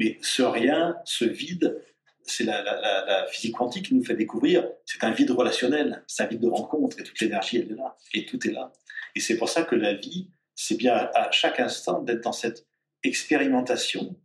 Mais 0.00 0.18
ce 0.20 0.42
rien, 0.42 0.96
ce 1.04 1.24
vide, 1.24 1.80
c'est 2.24 2.42
la, 2.42 3.26
physique 3.30 3.54
quantique 3.54 3.86
qui 3.86 3.94
nous 3.94 4.04
fait 4.04 4.16
découvrir, 4.16 4.68
c'est 4.84 5.04
un 5.04 5.12
vide 5.12 5.30
relationnel, 5.30 6.02
c'est 6.08 6.24
un 6.24 6.26
vide 6.26 6.40
de 6.40 6.48
rencontre, 6.48 6.98
et 6.98 7.04
toute 7.04 7.20
l'énergie, 7.20 7.58
elle 7.58 7.70
est 7.70 7.76
là, 7.76 7.96
et 8.14 8.26
tout 8.26 8.44
est 8.48 8.52
là. 8.52 8.72
Et 9.14 9.20
c'est 9.20 9.36
pour 9.36 9.48
ça 9.48 9.62
que 9.62 9.76
la 9.76 9.94
vie, 9.94 10.28
c'est 10.56 10.76
bien 10.76 10.94
à 11.14 11.30
chaque 11.30 11.60
instant 11.60 12.02
d'être 12.02 12.24
dans 12.24 12.32
cette 12.32 12.66
expérimentation, 13.04 14.16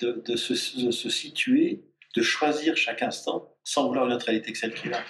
de, 0.00 0.34
se, 0.34 0.54
situer, 0.54 1.84
de 2.16 2.22
choisir 2.22 2.76
chaque 2.76 3.02
instant, 3.02 3.56
sans 3.62 3.86
vouloir 3.86 4.06
une 4.06 4.14
autre 4.14 4.26
réalité 4.26 4.52
que 4.52 4.58
celle 4.58 4.74
qui 4.74 4.88
est 4.88 4.90
là 4.90 5.04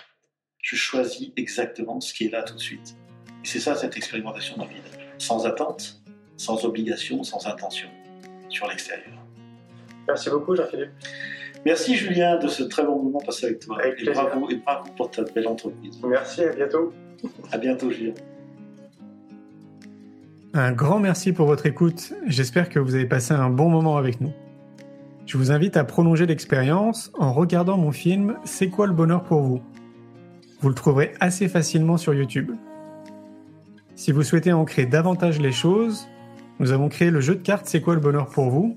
je 0.62 0.76
choisis 0.76 1.30
exactement 1.36 2.00
ce 2.00 2.14
qui 2.14 2.26
est 2.26 2.30
là 2.30 2.42
tout 2.42 2.55
de 2.55 2.61
suite. 2.61 2.96
Et 3.44 3.46
c'est 3.46 3.61
ça 3.61 3.74
cette 3.74 3.96
expérimentation 3.96 4.57
dans 4.57 4.64
le 4.64 4.70
vide. 4.70 4.82
Sans 5.18 5.44
attente, 5.44 6.00
sans 6.36 6.64
obligation, 6.64 7.22
sans 7.24 7.46
intention, 7.46 7.88
sur 8.48 8.68
l'extérieur. 8.68 9.21
Merci 10.09 10.30
beaucoup 10.30 10.57
Jean-Philippe. 10.57 10.90
Merci 11.64 11.94
Julien 11.94 12.38
de 12.38 12.48
ce 12.48 12.64
très 12.64 12.84
bon 12.84 13.03
moment 13.03 13.20
passé 13.20 13.46
avec 13.46 13.61
toi. 13.61 13.78
et, 13.86 14.05
bravo, 14.05 14.50
et 14.50 14.57
bravo 14.57 14.90
pour 14.96 15.11
ta 15.11 15.22
belle 15.22 15.46
entreprise. 15.46 16.00
Merci, 16.05 16.42
à 16.42 16.53
bientôt. 16.53 16.92
À 17.53 17.59
bientôt 17.59 17.90
Julien. 17.90 18.14
Un 20.55 20.72
grand 20.72 20.98
merci 20.98 21.32
pour 21.32 21.46
votre 21.46 21.66
écoute. 21.66 22.12
J'espère 22.26 22.68
que 22.68 22.78
vous 22.78 22.94
avez 22.94 23.07
passé 23.07 23.32
un 23.32 23.48
bon 23.48 23.70
moment 23.70 23.96
avec 23.96 24.20
nous. 24.20 24.32
Je 25.24 25.38
vous 25.38 25.53
invite 25.53 25.76
à 25.76 25.84
prolonger 25.84 26.26
l'expérience 26.26 27.12
en 27.18 27.32
regardant 27.32 27.78
mon 27.78 27.92
film 27.92 28.36
C'est 28.44 28.68
quoi 28.68 28.86
le 28.86 28.92
bonheur 28.92 29.22
pour 29.22 29.40
vous? 29.40 29.62
Vous 30.61 30.68
le 30.68 30.74
trouverez 30.74 31.14
assez 31.20 31.48
facilement 31.48 31.96
sur 31.96 32.12
YouTube. 32.12 32.53
Si 33.94 34.11
vous 34.11 34.22
souhaitez 34.22 34.53
ancrer 34.53 34.84
davantage 34.84 35.40
les 35.40 35.53
choses, 35.53 36.09
nous 36.59 36.72
avons 36.72 36.88
créé 36.88 37.11
le 37.11 37.20
jeu 37.20 37.36
de 37.36 37.42
cartes 37.42 37.66
C'est 37.66 37.80
quoi 37.80 37.94
le 37.94 38.00
bonheur 38.00 38.26
pour 38.26 38.50
vous? 38.50 38.76